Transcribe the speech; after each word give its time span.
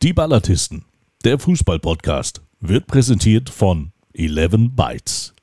Die 0.00 0.12
Ballatisten, 0.12 0.84
der 1.24 1.40
Fußball-Podcast, 1.40 2.40
wird 2.60 2.86
präsentiert 2.86 3.50
von 3.50 3.90
11 4.14 4.70
Bytes. 4.76 5.34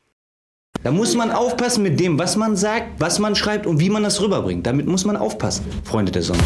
Da 0.82 0.92
muss 0.92 1.14
man 1.14 1.30
aufpassen 1.30 1.84
mit 1.84 2.00
dem, 2.00 2.18
was 2.18 2.38
man 2.38 2.56
sagt, 2.56 3.02
was 3.02 3.20
man 3.20 3.36
schreibt 3.36 3.68
und 3.68 3.82
wie 3.82 3.90
man 3.90 4.04
das 4.04 4.22
rüberbringt. 4.22 4.66
Damit 4.66 4.88
muss 4.88 5.04
man 5.04 5.18
aufpassen, 5.18 5.66
Freunde 5.84 6.14
der 6.14 6.22
Sonne. 6.22 6.42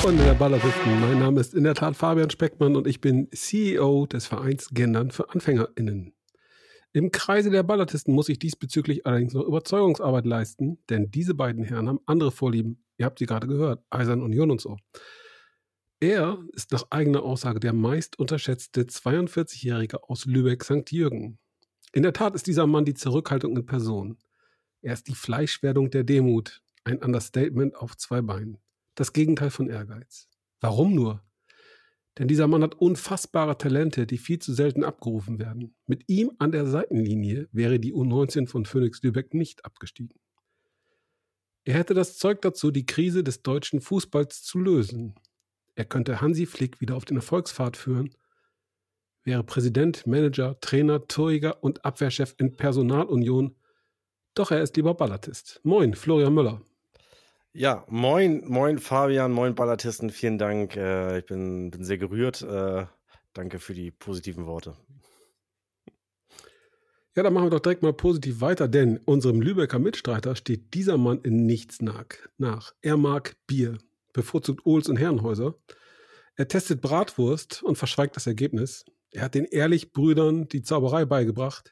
Freunde 0.00 0.22
der 0.22 0.34
Balleristen, 0.34 1.00
mein 1.00 1.18
Name 1.18 1.40
ist 1.40 1.52
in 1.52 1.64
der 1.64 1.74
Tat 1.74 1.96
Fabian 1.96 2.30
Speckmann 2.30 2.76
und 2.76 2.86
ich 2.86 3.00
bin 3.00 3.26
CEO 3.32 4.06
des 4.06 4.28
Vereins 4.28 4.68
Gendern 4.72 5.10
für 5.10 5.30
AnfängerInnen. 5.30 6.15
Im 6.96 7.10
Kreise 7.10 7.50
der 7.50 7.62
Ballatisten 7.62 8.14
muss 8.14 8.30
ich 8.30 8.38
diesbezüglich 8.38 9.04
allerdings 9.04 9.34
noch 9.34 9.44
Überzeugungsarbeit 9.44 10.24
leisten, 10.24 10.78
denn 10.88 11.10
diese 11.10 11.34
beiden 11.34 11.62
Herren 11.62 11.90
haben 11.90 12.00
andere 12.06 12.32
Vorlieben. 12.32 12.82
Ihr 12.96 13.04
habt 13.04 13.18
sie 13.18 13.26
gerade 13.26 13.46
gehört, 13.46 13.84
Eisern 13.90 14.22
Union 14.22 14.50
und 14.50 14.62
so. 14.62 14.78
Er 16.00 16.38
ist 16.54 16.72
nach 16.72 16.86
eigener 16.88 17.22
Aussage 17.22 17.60
der 17.60 17.74
meist 17.74 18.18
unterschätzte 18.18 18.84
42-Jährige 18.84 20.08
aus 20.08 20.24
Lübeck-St. 20.24 20.90
Jürgen. 20.90 21.38
In 21.92 22.02
der 22.02 22.14
Tat 22.14 22.34
ist 22.34 22.46
dieser 22.46 22.66
Mann 22.66 22.86
die 22.86 22.94
Zurückhaltung 22.94 23.54
in 23.58 23.66
Person. 23.66 24.16
Er 24.80 24.94
ist 24.94 25.06
die 25.06 25.14
Fleischwerdung 25.14 25.90
der 25.90 26.02
Demut, 26.02 26.62
ein 26.84 27.02
Understatement 27.02 27.76
auf 27.76 27.98
zwei 27.98 28.22
Beinen. 28.22 28.56
Das 28.94 29.12
Gegenteil 29.12 29.50
von 29.50 29.68
Ehrgeiz. 29.68 30.30
Warum 30.62 30.94
nur? 30.94 31.22
Denn 32.18 32.28
dieser 32.28 32.46
Mann 32.46 32.62
hat 32.62 32.74
unfassbare 32.76 33.58
Talente, 33.58 34.06
die 34.06 34.18
viel 34.18 34.38
zu 34.38 34.54
selten 34.54 34.84
abgerufen 34.84 35.38
werden. 35.38 35.74
Mit 35.86 36.04
ihm 36.08 36.32
an 36.38 36.50
der 36.50 36.66
Seitenlinie 36.66 37.48
wäre 37.52 37.78
die 37.78 37.92
U19 37.92 38.46
von 38.46 38.64
Phoenix 38.64 39.02
Lübeck 39.02 39.34
nicht 39.34 39.64
abgestiegen. 39.64 40.18
Er 41.64 41.74
hätte 41.74 41.94
das 41.94 42.16
Zeug 42.16 42.40
dazu, 42.42 42.70
die 42.70 42.86
Krise 42.86 43.24
des 43.24 43.42
deutschen 43.42 43.80
Fußballs 43.80 44.42
zu 44.42 44.58
lösen. 44.58 45.14
Er 45.74 45.84
könnte 45.84 46.20
Hansi 46.20 46.46
Flick 46.46 46.80
wieder 46.80 46.96
auf 46.96 47.04
den 47.04 47.16
Erfolgspfad 47.16 47.76
führen, 47.76 48.14
wäre 49.24 49.42
Präsident, 49.42 50.06
Manager, 50.06 50.58
Trainer, 50.60 51.06
Torjäger 51.06 51.62
und 51.62 51.84
Abwehrchef 51.84 52.34
in 52.38 52.56
Personalunion. 52.56 53.56
Doch 54.34 54.52
er 54.52 54.62
ist 54.62 54.76
lieber 54.76 54.94
Ballatist. 54.94 55.60
Moin, 55.64 55.94
Florian 55.94 56.32
Müller. 56.32 56.62
Ja, 57.58 57.86
moin, 57.88 58.42
moin 58.46 58.78
Fabian, 58.78 59.32
moin 59.32 59.54
Ballatisten, 59.54 60.10
vielen 60.10 60.36
Dank. 60.36 60.76
Äh, 60.76 61.20
ich 61.20 61.24
bin, 61.24 61.70
bin 61.70 61.84
sehr 61.84 61.96
gerührt. 61.96 62.42
Äh, 62.42 62.84
danke 63.32 63.60
für 63.60 63.72
die 63.72 63.90
positiven 63.90 64.44
Worte. 64.44 64.76
Ja, 67.14 67.22
dann 67.22 67.32
machen 67.32 67.46
wir 67.46 67.50
doch 67.50 67.60
direkt 67.60 67.82
mal 67.82 67.94
positiv 67.94 68.42
weiter, 68.42 68.68
denn 68.68 68.98
unserem 69.06 69.40
Lübecker 69.40 69.78
Mitstreiter 69.78 70.36
steht 70.36 70.74
dieser 70.74 70.98
Mann 70.98 71.22
in 71.22 71.46
nichts 71.46 71.80
nach. 71.80 72.74
Er 72.82 72.98
mag 72.98 73.36
Bier, 73.46 73.78
bevorzugt 74.12 74.66
Ohls 74.66 74.90
und 74.90 74.98
Herrenhäuser. 74.98 75.54
Er 76.34 76.48
testet 76.48 76.82
Bratwurst 76.82 77.62
und 77.62 77.78
verschweigt 77.78 78.16
das 78.16 78.26
Ergebnis. 78.26 78.84
Er 79.12 79.22
hat 79.22 79.34
den 79.34 79.46
Ehrlich-Brüdern 79.46 80.46
die 80.48 80.60
Zauberei 80.60 81.06
beigebracht. 81.06 81.70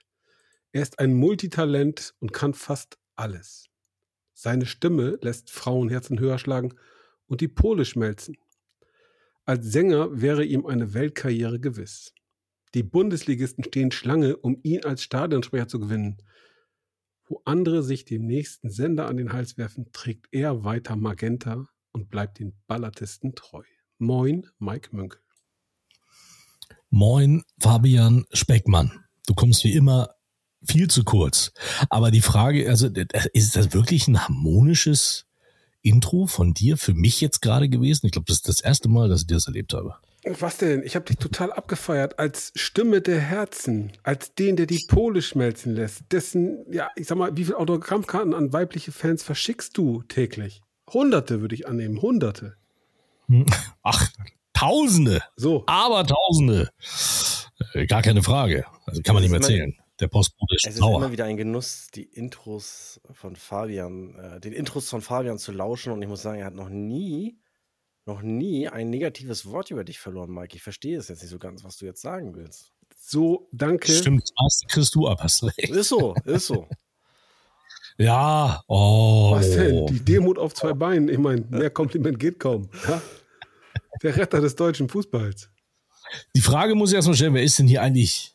Er 0.72 0.80
ist 0.80 0.98
ein 0.98 1.12
Multitalent 1.12 2.14
und 2.20 2.32
kann 2.32 2.54
fast 2.54 2.96
alles. 3.16 3.68
Seine 4.34 4.66
Stimme 4.66 5.18
lässt 5.22 5.50
Frauenherzen 5.50 6.18
höher 6.18 6.38
schlagen 6.38 6.74
und 7.26 7.40
die 7.40 7.48
Pole 7.48 7.84
schmelzen. 7.84 8.36
Als 9.44 9.66
Sänger 9.66 10.20
wäre 10.20 10.44
ihm 10.44 10.66
eine 10.66 10.92
Weltkarriere 10.92 11.60
gewiss. 11.60 12.12
Die 12.74 12.82
Bundesligisten 12.82 13.62
stehen 13.62 13.92
Schlange, 13.92 14.36
um 14.36 14.58
ihn 14.62 14.84
als 14.84 15.02
Stadionsprecher 15.02 15.68
zu 15.68 15.78
gewinnen. 15.78 16.18
Wo 17.26 17.40
andere 17.44 17.82
sich 17.82 18.04
dem 18.04 18.26
nächsten 18.26 18.68
Sender 18.68 19.06
an 19.06 19.16
den 19.16 19.32
Hals 19.32 19.56
werfen, 19.56 19.92
trägt 19.92 20.26
er 20.32 20.64
weiter 20.64 20.96
Magenta 20.96 21.68
und 21.92 22.10
bleibt 22.10 22.40
den 22.40 22.54
Ballatisten 22.66 23.34
treu. 23.34 23.62
Moin, 23.98 24.46
Mike 24.58 24.94
Münkel. 24.94 25.20
Moin, 26.90 27.44
Fabian 27.60 28.24
Speckmann. 28.32 29.04
Du 29.26 29.34
kommst 29.34 29.64
wie 29.64 29.74
immer 29.74 30.13
viel 30.66 30.88
zu 30.88 31.04
kurz. 31.04 31.52
Aber 31.90 32.10
die 32.10 32.20
Frage, 32.20 32.68
also 32.68 32.88
ist 33.32 33.56
das 33.56 33.72
wirklich 33.72 34.08
ein 34.08 34.20
harmonisches 34.20 35.26
Intro 35.82 36.26
von 36.26 36.54
dir 36.54 36.76
für 36.76 36.94
mich 36.94 37.20
jetzt 37.20 37.40
gerade 37.42 37.68
gewesen? 37.68 38.06
Ich 38.06 38.12
glaube, 38.12 38.26
das 38.26 38.36
ist 38.36 38.48
das 38.48 38.60
erste 38.60 38.88
Mal, 38.88 39.08
dass 39.08 39.22
ich 39.22 39.26
das 39.26 39.46
erlebt 39.46 39.74
habe. 39.74 39.96
Was 40.38 40.56
denn? 40.56 40.82
Ich 40.82 40.96
habe 40.96 41.04
dich 41.04 41.18
total 41.18 41.52
abgefeiert 41.52 42.18
als 42.18 42.50
Stimme 42.54 43.02
der 43.02 43.20
Herzen, 43.20 43.92
als 44.02 44.34
den, 44.34 44.56
der 44.56 44.64
die 44.64 44.82
Pole 44.88 45.20
schmelzen 45.20 45.74
lässt. 45.74 46.00
Dessen, 46.10 46.64
ja, 46.72 46.88
ich 46.96 47.06
sag 47.06 47.18
mal, 47.18 47.36
wie 47.36 47.44
viele 47.44 47.58
Autogrammkarten 47.58 48.32
an 48.32 48.52
weibliche 48.52 48.90
Fans 48.90 49.22
verschickst 49.22 49.76
du 49.76 50.02
täglich? 50.04 50.62
Hunderte 50.90 51.42
würde 51.42 51.54
ich 51.54 51.68
annehmen, 51.68 52.00
Hunderte. 52.00 52.56
Ach, 53.82 54.10
Tausende. 54.54 55.22
So. 55.36 55.64
Aber 55.66 56.06
Tausende. 56.06 56.70
Äh, 57.74 57.86
gar 57.86 58.00
keine 58.00 58.22
Frage. 58.22 58.64
Also 58.86 59.02
kann 59.02 59.14
man 59.14 59.22
nicht 59.22 59.30
mehr 59.30 59.40
erzählen 59.40 59.74
der 60.00 60.08
Postbote 60.08 60.56
ist 60.56 60.66
Es 60.66 60.74
ist 60.74 60.80
sauer. 60.80 60.96
immer 60.96 61.12
wieder 61.12 61.24
ein 61.24 61.36
Genuss, 61.36 61.88
die 61.94 62.02
Intros 62.02 63.00
von 63.12 63.36
Fabian, 63.36 64.18
äh, 64.18 64.40
den 64.40 64.52
Intros 64.52 64.88
von 64.88 65.02
Fabian 65.02 65.38
zu 65.38 65.52
lauschen. 65.52 65.92
Und 65.92 66.02
ich 66.02 66.08
muss 66.08 66.22
sagen, 66.22 66.40
er 66.40 66.46
hat 66.46 66.54
noch 66.54 66.68
nie, 66.68 67.38
noch 68.04 68.22
nie 68.22 68.68
ein 68.68 68.90
negatives 68.90 69.46
Wort 69.46 69.70
über 69.70 69.84
dich 69.84 69.98
verloren, 69.98 70.30
Mike. 70.30 70.56
Ich 70.56 70.62
verstehe 70.62 70.98
es 70.98 71.08
jetzt 71.08 71.22
nicht 71.22 71.30
so 71.30 71.38
ganz, 71.38 71.62
was 71.64 71.76
du 71.76 71.86
jetzt 71.86 72.02
sagen 72.02 72.34
willst. 72.34 72.72
So, 72.96 73.48
danke. 73.52 73.92
Stimmt, 73.92 74.30
das 74.36 74.62
kriegst 74.68 74.94
du 74.94 75.06
ab, 75.06 75.20
hast 75.22 75.44
recht. 75.44 75.70
Ist 75.70 75.88
so, 75.88 76.14
ist 76.24 76.46
so. 76.46 76.66
ja, 77.98 78.62
oh. 78.66 79.32
Was 79.32 79.50
denn? 79.52 79.86
Die 79.86 80.04
Demut 80.04 80.38
auf 80.38 80.54
zwei 80.54 80.72
Beinen. 80.72 81.08
Ich 81.08 81.18
meine, 81.18 81.42
mehr 81.42 81.70
Kompliment 81.70 82.18
geht 82.18 82.40
kaum. 82.40 82.68
Ja? 82.88 83.00
Der 84.02 84.16
Retter 84.16 84.40
des 84.40 84.56
deutschen 84.56 84.88
Fußballs. 84.88 85.50
Die 86.34 86.40
Frage 86.40 86.74
muss 86.74 86.90
ich 86.90 86.96
erstmal 86.96 87.16
stellen, 87.16 87.34
wer 87.34 87.42
ist 87.42 87.58
denn 87.58 87.68
hier 87.68 87.82
eigentlich 87.82 88.33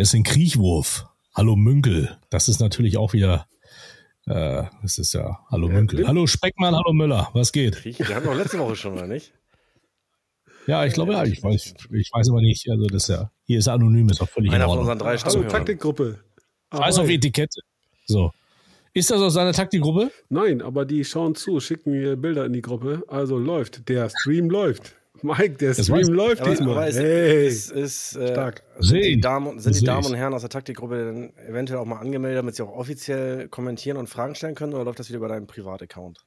er 0.00 0.04
ist 0.04 0.14
ein 0.14 0.22
Kriechwurf. 0.22 1.06
Hallo 1.34 1.56
Münkel. 1.56 2.16
Das 2.30 2.48
ist 2.48 2.58
natürlich 2.58 2.96
auch 2.96 3.12
wieder. 3.12 3.46
Äh, 4.24 4.64
das 4.80 4.96
ist 4.96 5.12
ja. 5.12 5.40
Hallo 5.50 5.68
ja, 5.68 5.74
Münkel. 5.74 6.08
Hallo 6.08 6.26
Speckmann, 6.26 6.74
hallo 6.74 6.94
Müller. 6.94 7.28
Was 7.34 7.52
geht? 7.52 7.84
Wir 7.84 8.16
hatten 8.16 8.24
doch 8.24 8.34
letzte 8.34 8.58
Woche 8.58 8.76
schon, 8.76 8.94
oder 8.94 9.06
nicht? 9.06 9.34
Ja, 10.66 10.86
ich 10.86 10.94
glaube 10.94 11.12
ja. 11.12 11.24
Ich 11.24 11.42
weiß, 11.42 11.74
ich 11.92 12.10
weiß 12.14 12.30
aber 12.30 12.40
nicht. 12.40 12.66
Also 12.70 12.86
das 12.86 13.02
ist 13.02 13.08
ja. 13.10 13.30
Hier 13.44 13.58
ist 13.58 13.68
anonym, 13.68 14.08
ist 14.08 14.22
auch 14.22 14.28
völlig 14.30 14.50
Einer 14.50 14.64
von 14.64 14.78
unseren 14.78 14.98
drei 14.98 15.18
Hallo 15.18 15.42
Taktikgruppe. 15.42 16.18
Scheiß 16.74 16.98
auf 16.98 17.08
Etikette. 17.10 17.60
So. 18.06 18.32
Ist 18.94 19.10
das 19.10 19.20
aus 19.20 19.34
seiner 19.34 19.52
Taktikgruppe? 19.52 20.10
Nein, 20.30 20.62
aber 20.62 20.86
die 20.86 21.04
schauen 21.04 21.34
zu, 21.34 21.60
schicken 21.60 21.90
mir 21.90 22.16
Bilder 22.16 22.46
in 22.46 22.54
die 22.54 22.62
Gruppe. 22.62 23.04
Also 23.08 23.36
läuft. 23.36 23.86
Der 23.90 24.08
Stream 24.08 24.48
läuft. 24.48 24.96
Mike, 25.22 25.56
der 25.56 25.74
das 25.74 25.84
Stream 25.84 26.08
läuft 26.08 26.42
aber, 26.42 26.50
diesmal. 26.50 26.70
Aber 26.70 26.88
es, 26.88 26.96
hey, 26.96 27.46
es 27.46 27.70
ist, 27.70 28.16
äh, 28.16 28.32
Stark. 28.32 28.62
Sind, 28.78 29.04
die 29.04 29.20
Damen, 29.20 29.58
sind 29.58 29.76
die 29.76 29.84
Damen 29.84 30.06
und 30.06 30.14
Herren 30.14 30.34
aus 30.34 30.40
der 30.42 30.50
Taktikgruppe 30.50 31.04
denn 31.04 31.36
eventuell 31.48 31.78
auch 31.78 31.84
mal 31.84 31.98
angemeldet, 31.98 32.38
damit 32.38 32.56
sie 32.56 32.64
auch 32.64 32.72
offiziell 32.72 33.48
kommentieren 33.48 33.96
und 33.96 34.08
Fragen 34.08 34.34
stellen 34.34 34.54
können 34.54 34.74
oder 34.74 34.84
läuft 34.84 34.98
das 34.98 35.08
wieder 35.08 35.18
über 35.18 35.28
deinen 35.28 35.46
Privataccount? 35.46 36.18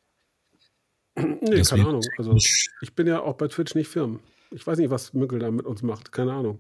nee, 1.16 1.58
das 1.58 1.70
keine 1.70 1.88
Ahnung. 1.88 2.04
Also, 2.18 2.36
ich 2.36 2.96
bin 2.96 3.08
ja 3.08 3.22
auch 3.22 3.36
bei 3.36 3.48
Twitch 3.48 3.76
nicht 3.76 3.88
Firmen. 3.88 4.20
Ich 4.52 4.66
weiß 4.66 4.78
nicht, 4.78 4.90
was 4.90 5.14
Mückel 5.14 5.40
da 5.40 5.50
mit 5.52 5.66
uns 5.66 5.82
macht. 5.82 6.12
Keine 6.12 6.34
Ahnung. 6.34 6.60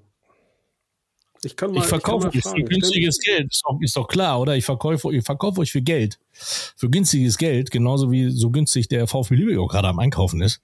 Ich 1.45 1.55
kann 1.55 1.71
mal. 1.71 1.81
Ich 1.81 1.85
verkaufe 1.85 2.27
euch 2.27 2.41
für 2.41 2.63
günstiges 2.63 3.19
Geld. 3.19 3.51
Ist 3.51 3.61
doch, 3.65 3.79
ist 3.81 3.95
doch, 3.95 4.07
klar, 4.07 4.39
oder? 4.39 4.55
Ich 4.55 4.65
verkaufe, 4.65 5.13
ich 5.13 5.23
verkaufe 5.23 5.61
euch 5.61 5.71
für 5.71 5.81
Geld. 5.81 6.19
Für 6.31 6.89
günstiges 6.89 7.38
Geld. 7.38 7.71
Genauso 7.71 8.11
wie 8.11 8.29
so 8.29 8.50
günstig 8.50 8.88
der 8.88 9.07
VfB 9.07 9.35
Lübeck 9.35 9.57
auch 9.57 9.67
gerade 9.67 9.89
am 9.89 10.00
Einkaufen 10.00 10.41
ist. 10.41 10.61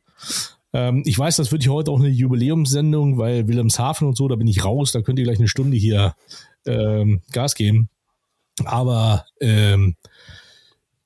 Ähm, 0.74 1.04
ich 1.06 1.18
weiß, 1.18 1.38
das 1.38 1.52
wird 1.52 1.64
hier 1.64 1.74
heute 1.74 1.92
auch 1.92 2.00
eine 2.00 2.10
Jubiläumssendung, 2.10 3.18
weil 3.18 3.48
Wilhelmshaven 3.48 4.08
und 4.08 4.18
so, 4.18 4.28
da 4.28 4.36
bin 4.36 4.48
ich 4.48 4.64
raus, 4.64 4.92
da 4.92 5.02
könnt 5.02 5.20
ihr 5.20 5.26
gleich 5.26 5.40
eine 5.40 5.48
Stunde 5.48 5.78
hier 5.78 6.16
ähm, 6.66 7.22
Gas 7.32 7.56
geben. 7.56 7.90
Aber 8.66 9.26
ähm, 9.40 9.96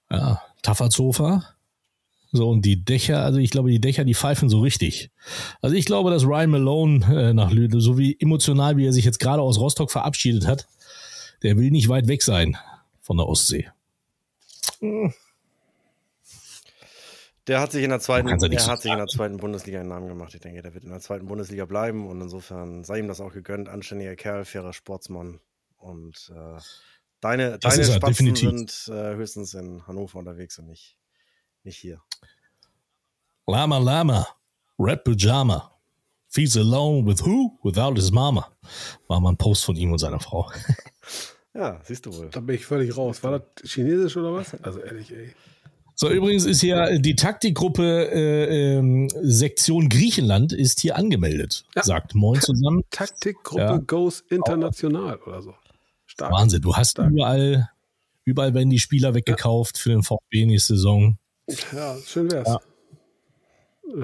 ja, 0.10 0.42
Tafferzofer. 0.62 1.44
So, 2.32 2.50
und 2.50 2.66
die 2.66 2.84
Dächer, 2.84 3.24
also 3.24 3.38
ich 3.38 3.52
glaube, 3.52 3.70
die 3.70 3.80
Dächer, 3.80 4.06
die 4.06 4.16
pfeifen 4.16 4.50
so 4.50 4.60
richtig. 4.60 5.12
Also 5.62 5.76
ich 5.76 5.86
glaube, 5.86 6.10
dass 6.10 6.26
Ryan 6.26 6.50
Malone 6.50 7.30
äh, 7.30 7.34
nach 7.34 7.52
Lüde, 7.52 7.80
so 7.80 8.00
wie 8.00 8.20
emotional, 8.20 8.76
wie 8.76 8.88
er 8.88 8.94
sich 8.94 9.06
jetzt 9.06 9.20
gerade 9.20 9.44
aus 9.44 9.60
Rostock 9.60 9.92
verabschiedet 9.92 10.48
hat, 10.48 10.68
der 11.44 11.58
will 11.58 11.70
nicht 11.70 11.90
weit 11.90 12.08
weg 12.08 12.24
sein 12.24 12.58
von 13.02 13.18
der 13.18 13.28
Ostsee. 13.28 13.70
Hm. 14.80 15.14
Der 17.48 17.60
hat 17.60 17.74
sich 17.74 17.84
in 17.84 17.90
der 17.90 18.00
zweiten, 18.00 18.30
er 18.30 18.36
hat 18.36 18.82
sich 18.82 18.92
in 18.92 18.98
der 18.98 19.08
zweiten 19.08 19.38
Bundesliga 19.38 19.80
einen 19.80 19.90
Namen 19.90 20.08
gemacht. 20.08 20.34
Ich 20.34 20.40
denke, 20.40 20.62
der 20.62 20.74
wird 20.74 20.86
in 20.86 20.92
der 20.92 21.02
zweiten 21.02 21.28
Bundesliga 21.28 21.66
bleiben 21.66 22.08
und 22.08 22.22
insofern 22.22 22.84
sei 22.86 23.00
ihm 23.00 23.08
das 23.08 23.20
auch 23.20 23.34
gegönnt. 23.34 23.68
Anständiger 23.68 24.16
Kerl, 24.16 24.46
fairer 24.46 24.72
Sportsmann 24.72 25.42
und 25.78 26.32
äh, 26.34 26.62
deine, 27.20 27.60
das 27.60 27.76
deine 27.76 27.86
Spatzen 27.86 28.34
definitiv. 28.34 28.72
sind 28.72 28.96
äh, 28.96 29.16
höchstens 29.16 29.54
in 29.56 29.86
Hannover 29.86 30.20
unterwegs 30.20 30.58
und 30.60 30.68
nicht, 30.68 30.98
nicht 31.64 31.78
hier. 31.78 32.02
Lama 33.46 33.78
Lama, 33.78 34.28
Red 34.80 35.04
Pyjama. 35.04 35.70
Feels 36.30 36.58
alone 36.58 37.06
with 37.06 37.24
who? 37.26 37.60
Without 37.62 37.96
his 37.96 38.10
mama. 38.10 38.50
War 39.08 39.20
mal 39.20 39.34
ein 39.34 39.38
Post 39.38 39.66
von 39.66 39.76
ihm 39.76 39.92
und 39.92 40.00
seiner 40.00 40.20
Frau. 40.20 40.52
Ja, 41.56 41.80
siehst 41.84 42.08
du 42.08 42.16
wohl. 42.16 42.30
Da 42.32 42.40
bin 42.40 42.56
ich 42.56 42.66
völlig 42.66 42.98
raus. 42.98 43.22
War 43.22 43.40
das 43.40 43.70
chinesisch 43.70 44.18
oder 44.18 44.34
was? 44.34 44.56
Also 44.64 44.80
ehrlich, 44.80 45.12
ey. 45.12 45.36
So, 46.04 46.12
übrigens 46.12 46.44
ist 46.44 46.60
hier 46.60 47.00
die 47.00 47.16
Taktikgruppe 47.16 48.10
äh, 48.12 48.76
ähm, 48.76 49.08
Sektion 49.22 49.88
Griechenland 49.88 50.52
ist 50.52 50.82
hier 50.82 50.98
angemeldet. 50.98 51.64
Ja. 51.78 51.84
Sagt 51.84 52.14
Moin 52.14 52.42
zusammen. 52.42 52.84
Taktikgruppe 52.90 53.62
ja. 53.62 53.78
Goes 53.78 54.20
International 54.30 55.18
oder 55.26 55.42
so. 55.42 55.54
Stark. 56.06 56.34
Wahnsinn, 56.34 56.62
du 56.62 56.76
hast 56.76 56.92
Stark. 56.92 57.10
überall, 57.10 57.70
überall 58.26 58.54
werden 58.54 58.70
die 58.70 58.80
Spieler 58.80 59.14
weggekauft 59.14 59.78
ja. 59.78 59.82
für 59.82 59.90
den 59.92 60.04
VfB 60.04 60.46
nächste 60.46 60.76
Saison. 60.76 61.18
Ja, 61.72 61.96
schön 62.06 62.30
wär's. 62.30 62.50
Ja. 62.50 62.60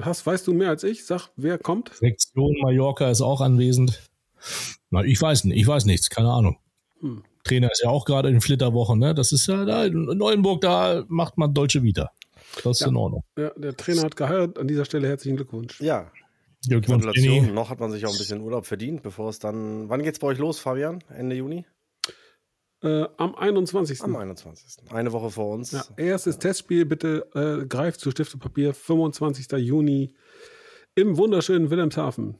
Hast, 0.00 0.24
weißt 0.24 0.46
du 0.46 0.54
mehr 0.54 0.70
als 0.70 0.84
ich? 0.84 1.04
Sag, 1.04 1.28
wer 1.36 1.58
kommt? 1.58 1.90
Sektion 1.96 2.56
Mallorca 2.62 3.10
ist 3.10 3.20
auch 3.20 3.42
anwesend. 3.42 4.00
Na, 4.88 5.04
ich 5.04 5.20
weiß 5.20 5.44
nicht, 5.44 5.60
ich 5.60 5.66
weiß 5.66 5.84
nichts, 5.84 6.08
keine 6.08 6.30
Ahnung. 6.32 6.56
Hm. 7.00 7.24
Trainer 7.44 7.70
ist 7.70 7.82
ja 7.82 7.90
auch 7.90 8.04
gerade 8.04 8.28
in 8.28 8.40
Flitterwoche, 8.40 8.96
ne? 8.96 9.14
Das 9.14 9.32
ist 9.32 9.46
ja 9.46 9.64
da 9.64 9.84
in 9.84 10.04
Neuenburg, 10.04 10.60
da 10.60 11.04
macht 11.08 11.38
man 11.38 11.54
Deutsche 11.54 11.82
Vita. 11.82 12.10
Das 12.64 12.78
ist 12.78 12.80
ja. 12.80 12.88
in 12.88 12.96
Ordnung. 12.96 13.24
Ja, 13.38 13.50
der 13.56 13.76
Trainer 13.76 14.02
hat 14.02 14.16
geheiratet. 14.16 14.58
An 14.58 14.68
dieser 14.68 14.84
Stelle 14.84 15.08
herzlichen 15.08 15.36
Glückwunsch. 15.36 15.80
Ja. 15.80 16.10
Gratulation. 16.68 17.54
Noch 17.54 17.70
hat 17.70 17.80
man 17.80 17.90
sich 17.90 18.04
auch 18.04 18.12
ein 18.12 18.18
bisschen 18.18 18.40
Urlaub 18.40 18.66
verdient, 18.66 19.02
bevor 19.02 19.30
es 19.30 19.38
dann. 19.38 19.88
Wann 19.88 20.02
geht's 20.02 20.18
bei 20.18 20.26
euch 20.26 20.38
los, 20.38 20.58
Fabian? 20.58 21.02
Ende 21.08 21.36
Juni? 21.36 21.64
Äh, 22.82 23.06
am 23.16 23.34
21. 23.34 24.02
Am 24.02 24.16
21. 24.16 24.90
Eine 24.90 25.12
Woche 25.12 25.30
vor 25.30 25.54
uns. 25.54 25.72
Ja, 25.72 25.84
erstes 25.96 26.36
ja. 26.36 26.40
Testspiel, 26.40 26.86
bitte 26.86 27.26
äh, 27.34 27.66
greift 27.66 28.00
zu 28.00 28.10
Stift 28.10 28.34
und 28.34 28.40
Papier. 28.40 28.74
25. 28.74 29.50
Juni 29.58 30.14
im 30.94 31.16
wunderschönen 31.16 31.70
Wilhelmshaven. 31.70 32.36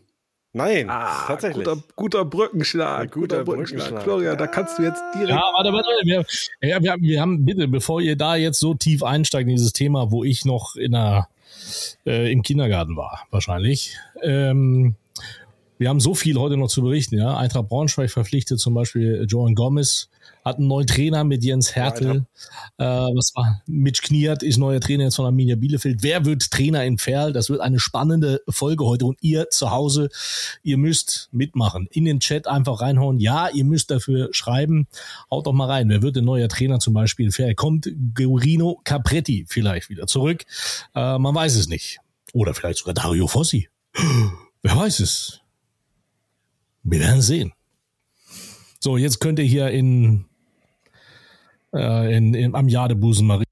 Nein, 0.52 0.90
ah, 0.90 1.26
tatsächlich. 1.28 1.64
Guter, 1.64 1.82
guter 1.94 2.24
Brückenschlag. 2.24 3.02
Ein 3.02 3.10
guter, 3.10 3.44
Brückenschlag. 3.44 3.78
Brückenschlag. 3.78 4.02
Florian, 4.02 4.32
ja. 4.32 4.36
da 4.36 4.46
kannst 4.48 4.78
du 4.78 4.82
jetzt 4.82 5.02
direkt. 5.14 5.30
Ja, 5.30 5.42
warte, 5.54 5.72
warte. 5.72 5.88
Wir, 6.02 6.24
ja, 6.60 6.82
wir, 6.82 6.96
wir, 7.00 7.20
haben, 7.20 7.44
bitte, 7.44 7.68
bevor 7.68 8.00
ihr 8.00 8.16
da 8.16 8.34
jetzt 8.34 8.58
so 8.58 8.74
tief 8.74 9.04
einsteigt 9.04 9.48
in 9.48 9.56
dieses 9.56 9.72
Thema, 9.72 10.10
wo 10.10 10.24
ich 10.24 10.44
noch 10.44 10.74
in 10.74 10.92
der, 10.92 11.28
äh, 12.04 12.32
im 12.32 12.42
Kindergarten 12.42 12.96
war, 12.96 13.26
wahrscheinlich. 13.30 13.96
Ähm, 14.22 14.96
wir 15.80 15.88
haben 15.88 15.98
so 15.98 16.14
viel 16.14 16.38
heute 16.38 16.58
noch 16.58 16.68
zu 16.68 16.82
berichten, 16.82 17.16
ja. 17.16 17.38
Eintracht 17.38 17.70
Braunschweig 17.70 18.10
verpflichtet 18.10 18.60
zum 18.60 18.74
Beispiel 18.74 19.24
Joan 19.26 19.54
Gomez, 19.54 20.10
hat 20.44 20.58
einen 20.58 20.68
neuen 20.68 20.86
Trainer 20.86 21.24
mit 21.24 21.42
Jens 21.42 21.74
Hertel. 21.74 22.26
Ja, 22.78 23.08
äh, 23.08 23.14
was 23.14 23.32
war? 23.34 23.62
Mitch 23.66 24.02
Kniert 24.02 24.42
ist 24.42 24.58
neuer 24.58 24.78
Trainer 24.80 25.04
jetzt 25.04 25.16
von 25.16 25.24
Arminia 25.24 25.56
Bielefeld. 25.56 26.02
Wer 26.02 26.26
wird 26.26 26.50
Trainer 26.50 26.84
in 26.84 26.98
Ferl? 26.98 27.32
Das 27.32 27.48
wird 27.48 27.62
eine 27.62 27.80
spannende 27.80 28.42
Folge 28.46 28.84
heute. 28.84 29.06
Und 29.06 29.16
ihr 29.22 29.48
zu 29.48 29.70
Hause, 29.70 30.10
ihr 30.62 30.76
müsst 30.76 31.30
mitmachen. 31.32 31.88
In 31.90 32.04
den 32.04 32.20
Chat 32.20 32.46
einfach 32.46 32.82
reinhauen. 32.82 33.18
Ja, 33.18 33.48
ihr 33.48 33.64
müsst 33.64 33.90
dafür 33.90 34.28
schreiben. 34.32 34.86
Haut 35.30 35.46
doch 35.46 35.54
mal 35.54 35.66
rein. 35.66 35.88
Wer 35.88 36.02
wird 36.02 36.14
der 36.14 36.22
neue 36.22 36.48
Trainer 36.48 36.78
zum 36.78 36.92
Beispiel 36.92 37.24
in 37.24 37.32
Ferl? 37.32 37.54
Kommt 37.54 37.90
Guerino 38.14 38.82
Capretti 38.84 39.46
vielleicht 39.48 39.88
wieder 39.88 40.06
zurück? 40.06 40.44
Äh, 40.94 41.16
man 41.16 41.34
weiß 41.34 41.56
es 41.56 41.68
nicht. 41.68 42.00
Oder 42.34 42.52
vielleicht 42.52 42.80
sogar 42.80 42.92
Dario 42.92 43.26
Fossi. 43.26 43.70
Wer 44.62 44.76
weiß 44.76 45.00
es? 45.00 45.39
Wir 46.82 47.00
werden 47.00 47.22
sehen. 47.22 47.52
So, 48.78 48.96
jetzt 48.96 49.20
könnt 49.20 49.38
ihr 49.38 49.44
hier 49.44 49.68
in 49.70 50.24
äh, 51.72 52.16
in, 52.16 52.34
in, 52.34 52.54
am 52.54 52.68
Jadebusen 52.68 53.26
Marie 53.26 53.44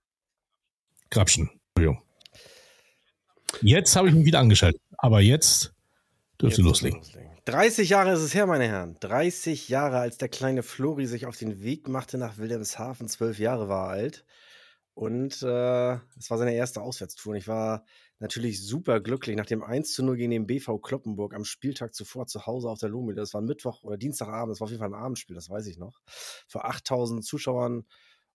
Grabschen. 1.10 1.50
Jetzt 3.62 3.96
habe 3.96 4.08
ich 4.08 4.14
mich 4.14 4.24
wieder 4.24 4.40
angeschaltet. 4.40 4.80
Aber 4.96 5.20
jetzt 5.20 5.72
dürft 6.40 6.58
ihr 6.58 6.64
loslegen. 6.64 7.00
30 7.44 7.88
Jahre 7.88 8.12
ist 8.12 8.20
es 8.20 8.34
her, 8.34 8.46
meine 8.46 8.68
Herren. 8.68 8.96
30 9.00 9.68
Jahre, 9.68 9.98
als 9.98 10.18
der 10.18 10.28
kleine 10.28 10.62
Flori 10.62 11.06
sich 11.06 11.26
auf 11.26 11.36
den 11.36 11.62
Weg 11.62 11.88
machte 11.88 12.18
nach 12.18 12.36
Wilhelmshaven. 12.36 13.08
Zwölf 13.08 13.38
Jahre 13.38 13.68
war 13.68 13.88
er 13.88 13.92
alt. 13.92 14.24
Und 14.94 15.42
äh, 15.42 15.92
es 16.18 16.30
war 16.30 16.38
seine 16.38 16.54
erste 16.54 16.82
Auswärtstour. 16.82 17.32
Und 17.32 17.38
ich 17.38 17.48
war 17.48 17.84
natürlich 18.20 18.64
super 18.64 19.00
glücklich 19.00 19.36
nach 19.36 19.46
dem 19.46 19.62
1 19.62 19.92
zu 19.92 20.04
0 20.04 20.16
gegen 20.16 20.30
den 20.30 20.46
BV 20.46 20.78
Kloppenburg 20.78 21.34
am 21.34 21.44
Spieltag 21.44 21.94
zuvor 21.94 22.26
zu 22.26 22.46
Hause 22.46 22.68
auf 22.68 22.78
der 22.78 22.88
Lume. 22.88 23.14
Das 23.14 23.34
war 23.34 23.40
Mittwoch 23.40 23.82
oder 23.82 23.96
Dienstagabend. 23.96 24.52
Das 24.52 24.60
war 24.60 24.66
auf 24.66 24.70
jeden 24.70 24.80
Fall 24.80 24.90
ein 24.92 25.00
Abendspiel, 25.00 25.34
das 25.34 25.48
weiß 25.48 25.66
ich 25.66 25.78
noch. 25.78 26.00
Vor 26.46 26.64
8000 26.64 27.24
Zuschauern 27.24 27.84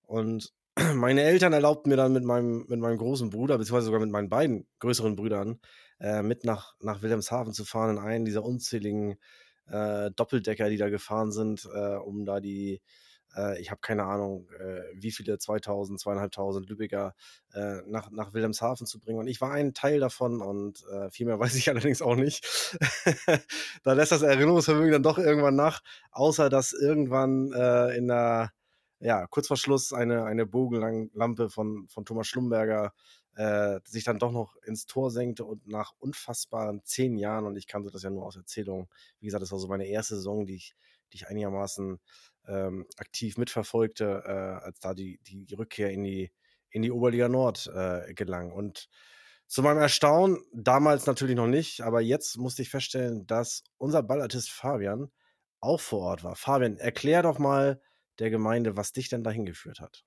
und 0.04 0.54
meine 0.96 1.24
Eltern 1.24 1.54
erlaubten 1.54 1.90
mir 1.90 1.98
dann 1.98 2.14
mit 2.14 2.24
meinem, 2.24 2.66
mit 2.68 2.80
meinem 2.80 2.98
großen 2.98 3.30
Bruder, 3.30 3.58
beziehungsweise 3.58 3.86
sogar 3.86 4.00
mit 4.00 4.10
meinen 4.10 4.30
beiden 4.30 4.68
größeren 4.80 5.16
Brüdern, 5.16 5.60
äh, 6.00 6.24
mit 6.24 6.46
nach, 6.46 6.76
nach 6.80 7.02
Wilhelmshaven 7.02 7.54
zu 7.54 7.66
fahren, 7.66 7.98
in 7.98 8.04
einen 8.04 8.26
dieser 8.26 8.44
unzähligen 8.44 9.18
äh, 9.68 10.12
Doppeldecker, 10.12 10.70
die 10.70 10.78
da 10.78 10.90
gefahren 10.90 11.32
sind, 11.32 11.68
äh, 11.74 11.96
um 11.96 12.26
da 12.26 12.40
die, 12.40 12.82
äh, 13.36 13.60
ich 13.60 13.72
habe 13.72 13.82
keine 13.82 14.04
Ahnung, 14.04 14.50
äh, 14.60 14.82
wie 14.94 15.12
viele 15.12 15.38
2000, 15.38 16.00
zweieinhalbtausend 16.00 16.70
Lübecker 16.70 17.16
äh, 17.54 17.82
nach, 17.88 18.10
nach 18.12 18.34
Wilhelmshaven 18.34 18.88
zu 18.88 19.00
bringen. 19.00 19.20
Und 19.20 19.28
ich 19.28 19.42
war 19.42 19.52
ein 19.52 19.74
Teil 19.74 20.00
davon 20.00 20.42
und 20.42 20.84
viel 21.12 21.26
mehr 21.26 21.40
weiß 21.40 21.56
ich 21.56 21.70
allerdings 21.70 22.02
auch 22.02 22.16
nicht. 22.16 22.78
da 23.84 23.94
lässt 23.94 24.12
das 24.12 24.22
Erinnerungsvermögen 24.22 24.92
dann 24.92 25.04
doch 25.04 25.18
irgendwann 25.18 25.56
nach, 25.56 25.82
außer 26.12 26.50
dass 26.50 26.74
irgendwann 26.74 27.52
in 27.96 28.08
der 28.08 28.52
ja, 29.04 29.28
kurz 29.28 29.48
vor 29.48 29.58
Schluss 29.58 29.92
eine, 29.92 30.24
eine 30.24 30.46
Bogenlampe 30.46 31.50
von, 31.50 31.88
von 31.90 32.06
Thomas 32.06 32.28
Schlumberger 32.28 32.94
äh, 33.36 33.80
sich 33.86 34.04
dann 34.04 34.20
doch 34.20 34.32
noch 34.32 34.56
ins 34.64 34.86
Tor 34.86 35.12
senkte 35.12 35.44
und 35.46 35.68
nach 35.68 35.92
unfassbaren 36.00 36.82
zehn 36.86 37.18
Jahren, 37.18 37.46
und 37.46 37.58
ich 37.58 37.68
kannte 37.68 37.92
das 37.92 38.04
ja 38.04 38.10
nur 38.10 38.26
aus 38.26 38.36
Erzählungen, 38.36 38.88
wie 39.20 39.26
gesagt, 39.26 39.42
das 39.42 39.52
war 39.52 39.60
so 39.60 39.68
meine 39.68 39.88
erste 39.88 40.16
Saison, 40.16 40.46
die 40.46 40.56
ich, 40.56 40.76
die 41.12 41.18
ich 41.18 41.28
einigermaßen 41.28 42.00
ähm, 42.48 42.86
aktiv 42.98 43.38
mitverfolgte, 43.38 44.24
äh, 44.26 44.66
als 44.66 44.80
da 44.80 44.94
die, 44.94 45.20
die 45.24 45.54
Rückkehr 45.54 45.92
in 45.92 46.04
die, 46.04 46.32
in 46.70 46.82
die 46.82 46.92
Oberliga 46.92 47.30
Nord 47.30 47.68
äh, 47.74 48.14
gelang. 48.14 48.52
Und 48.52 48.90
zu 49.48 49.62
meinem 49.62 49.78
Erstaunen, 49.78 50.44
damals 50.54 51.06
natürlich 51.06 51.36
noch 51.36 51.48
nicht, 51.48 51.82
aber 51.82 52.02
jetzt 52.02 52.38
musste 52.38 52.62
ich 52.62 52.70
feststellen, 52.70 53.28
dass 53.28 53.64
unser 53.78 54.02
Ballartist 54.02 54.50
Fabian 54.50 55.12
auch 55.60 55.80
vor 55.80 56.00
Ort 56.00 56.24
war. 56.24 56.36
Fabian, 56.36 56.78
erklär 56.78 57.22
doch 57.22 57.40
mal, 57.40 57.82
der 58.20 58.30
Gemeinde, 58.30 58.76
was 58.76 58.94
dich 58.94 59.10
denn 59.10 59.24
dahin 59.24 59.46
geführt 59.46 59.80
hat. 59.80 60.04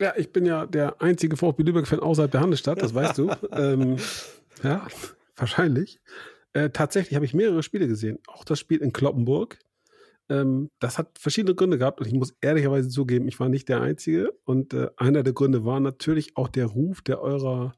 Ja, 0.00 0.14
ich 0.16 0.32
bin 0.32 0.44
ja 0.44 0.66
der 0.66 1.00
einzige 1.00 1.36
VfB 1.36 1.62
Lübeck-Fan 1.62 2.00
außerhalb 2.00 2.30
der 2.30 2.40
Handelsstadt, 2.40 2.82
das 2.82 2.94
weißt 2.94 3.18
du. 3.18 3.30
ähm, 3.52 3.96
ja, 4.62 4.86
wahrscheinlich. 5.36 6.00
Äh, 6.52 6.70
tatsächlich 6.70 7.14
habe 7.14 7.24
ich 7.24 7.34
mehrere 7.34 7.62
Spiele 7.62 7.86
gesehen. 7.86 8.18
Auch 8.26 8.44
das 8.44 8.58
Spiel 8.58 8.80
in 8.80 8.92
Kloppenburg. 8.92 9.58
Ähm, 10.28 10.70
das 10.78 10.98
hat 10.98 11.18
verschiedene 11.18 11.54
Gründe 11.54 11.78
gehabt 11.78 12.00
und 12.00 12.06
ich 12.06 12.14
muss 12.14 12.34
ehrlicherweise 12.40 12.88
zugeben, 12.88 13.28
ich 13.28 13.38
war 13.40 13.48
nicht 13.48 13.68
der 13.68 13.80
Einzige. 13.80 14.32
Und 14.44 14.74
äh, 14.74 14.88
einer 14.96 15.22
der 15.22 15.32
Gründe 15.32 15.64
war 15.64 15.80
natürlich 15.80 16.36
auch 16.36 16.48
der 16.48 16.66
Ruf, 16.66 17.02
der 17.02 17.20
eurer, 17.20 17.74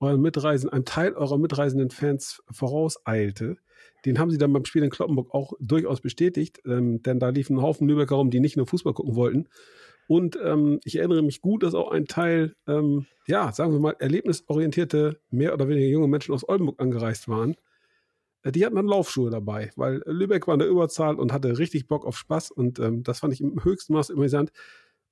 euren 0.00 0.20
Mitreisen, 0.20 0.70
einem 0.70 0.84
Teil 0.84 1.14
eurer 1.14 1.38
mitreisenden 1.38 1.90
Fans 1.90 2.42
vorauseilte. 2.50 3.56
Den 4.04 4.18
haben 4.18 4.30
sie 4.30 4.38
dann 4.38 4.52
beim 4.52 4.64
Spiel 4.64 4.82
in 4.82 4.90
Kloppenburg 4.90 5.32
auch 5.32 5.52
durchaus 5.60 6.00
bestätigt, 6.00 6.60
ähm, 6.66 7.02
denn 7.02 7.20
da 7.20 7.30
liefen 7.30 7.56
ein 7.56 7.62
Haufen 7.62 7.88
Lübecker 7.88 8.16
rum, 8.16 8.30
die 8.30 8.40
nicht 8.40 8.56
nur 8.56 8.66
Fußball 8.66 8.94
gucken 8.94 9.14
wollten. 9.14 9.48
Und 10.08 10.36
ähm, 10.42 10.80
ich 10.84 10.96
erinnere 10.96 11.22
mich 11.22 11.40
gut, 11.40 11.62
dass 11.62 11.74
auch 11.74 11.90
ein 11.90 12.06
Teil, 12.06 12.54
ähm, 12.66 13.06
ja, 13.26 13.52
sagen 13.52 13.72
wir 13.72 13.80
mal, 13.80 13.96
erlebnisorientierte, 13.98 15.20
mehr 15.30 15.54
oder 15.54 15.68
weniger 15.68 15.86
junge 15.86 16.08
Menschen 16.08 16.34
aus 16.34 16.46
Oldenburg 16.48 16.80
angereist 16.80 17.28
waren. 17.28 17.54
Äh, 18.42 18.52
die 18.52 18.64
hatten 18.64 18.76
dann 18.76 18.86
Laufschuhe 18.86 19.30
dabei, 19.30 19.70
weil 19.76 20.02
Lübeck 20.06 20.46
war 20.46 20.54
in 20.54 20.60
der 20.60 20.68
Überzahl 20.68 21.16
und 21.16 21.32
hatte 21.32 21.58
richtig 21.58 21.88
Bock 21.88 22.04
auf 22.04 22.16
Spaß. 22.16 22.50
Und 22.50 22.78
ähm, 22.78 23.02
das 23.02 23.20
fand 23.20 23.32
ich 23.32 23.40
im 23.40 23.62
höchsten 23.62 23.92
Maß 23.92 24.10
amüsant. 24.10 24.52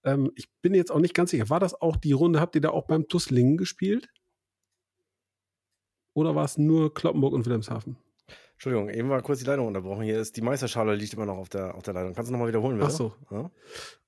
Ähm, 0.05 0.33
ich 0.35 0.51
bin 0.63 0.75
jetzt 0.75 0.91
auch 0.91 1.01
nicht 1.01 1.15
ganz 1.15 1.31
sicher, 1.31 1.51
war 1.51 1.61
das 1.61 1.81
auch 1.81 1.97
die 1.97 2.13
Runde, 2.13 2.41
habt 2.41 2.55
ihr 2.55 2.61
da 2.61 2.71
auch 2.71 2.87
beim 2.87 3.09
Tusslingen 3.09 3.57
gespielt? 3.57 4.09
Oder 6.15 6.35
war 6.35 6.45
es 6.45 6.59
nur 6.59 6.93
Kloppenburg 6.93 7.33
und 7.33 7.47
Wilhelmshaven? 7.47 7.97
Entschuldigung, 8.53 8.91
eben 8.91 9.09
war 9.09 9.23
kurz 9.23 9.39
die 9.39 9.47
Leitung 9.47 9.69
unterbrochen. 9.69 10.03
Hier 10.03 10.21
ist 10.21 10.37
die 10.37 10.43
Meisterschale 10.43 10.95
liegt 10.95 11.15
immer 11.15 11.25
noch 11.25 11.39
auf 11.39 11.49
der, 11.49 11.75
auf 11.75 11.83
der 11.83 11.95
Leitung. 11.95 12.13
Kannst 12.13 12.29
du 12.29 12.33
nochmal 12.33 12.49
wiederholen, 12.49 12.77
bitte? 12.77 12.91
Ach 12.91 12.95
so. 12.95 13.15
Ja? 13.31 13.51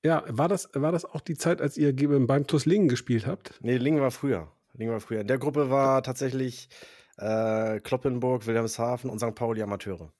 ja, 0.04 0.24
war, 0.28 0.48
das, 0.48 0.68
war 0.74 0.92
das 0.92 1.06
auch 1.06 1.22
die 1.22 1.36
Zeit, 1.36 1.62
als 1.62 1.78
ihr 1.78 1.94
beim 2.26 2.46
TuS 2.46 2.66
Lingen 2.66 2.88
gespielt 2.88 3.26
habt? 3.26 3.58
Nee, 3.62 3.78
Lingen 3.78 4.02
war 4.02 4.10
früher. 4.10 4.52
Lingen 4.74 4.92
war 4.92 5.00
früher. 5.00 5.22
In 5.22 5.26
der 5.26 5.38
Gruppe 5.38 5.70
war 5.70 6.02
tatsächlich 6.02 6.68
äh, 7.18 7.80
Kloppenburg, 7.80 8.46
Wilhelmshaven 8.46 9.10
und 9.10 9.18
St. 9.18 9.34
Pauli 9.34 9.62
Amateure. 9.62 10.12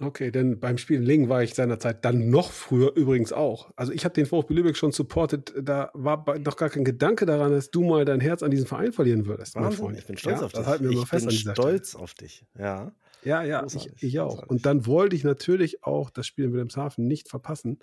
Okay, 0.00 0.30
denn 0.30 0.58
beim 0.58 0.78
Spiel 0.78 0.96
in 0.96 1.02
Lingen 1.04 1.28
war 1.28 1.42
ich 1.42 1.54
seinerzeit 1.54 2.04
dann 2.04 2.28
noch 2.28 2.50
früher 2.50 2.96
übrigens 2.96 3.32
auch. 3.32 3.70
Also 3.76 3.92
ich 3.92 4.04
habe 4.04 4.14
den 4.14 4.26
VfB 4.26 4.54
Lübeck 4.54 4.76
schon 4.76 4.92
supportet, 4.92 5.54
da 5.60 5.90
war 5.94 6.24
noch 6.38 6.56
gar 6.56 6.68
kein 6.68 6.84
Gedanke 6.84 7.26
daran, 7.26 7.52
dass 7.52 7.70
du 7.70 7.84
mal 7.84 8.04
dein 8.04 8.20
Herz 8.20 8.42
an 8.42 8.50
diesem 8.50 8.66
Verein 8.66 8.92
verlieren 8.92 9.26
würdest, 9.26 9.54
Wahnsinn, 9.54 9.70
mein 9.70 9.78
Freund. 9.78 9.98
Ich 9.98 10.06
bin 10.06 10.16
stolz 10.16 10.40
ja, 10.40 10.46
auf 10.46 10.52
dich. 10.52 10.60
Das 10.60 10.68
halten 10.68 10.90
wir 10.90 10.98
ich 10.98 11.06
fest 11.06 11.26
bin 11.26 11.36
stolz 11.36 11.90
Stelle. 11.90 12.02
auf 12.02 12.14
dich, 12.14 12.44
ja. 12.58 12.92
Ja, 13.22 13.42
ja, 13.42 13.64
ich, 13.64 13.90
ich, 14.02 14.20
auch. 14.20 14.46
Und 14.48 14.66
dann 14.66 14.84
wollte 14.86 15.16
ich 15.16 15.24
natürlich 15.24 15.82
auch 15.82 16.10
das 16.10 16.26
Spiel 16.26 16.46
in 16.46 16.52
Wilhelmshaven 16.52 17.06
nicht 17.06 17.28
verpassen, 17.28 17.78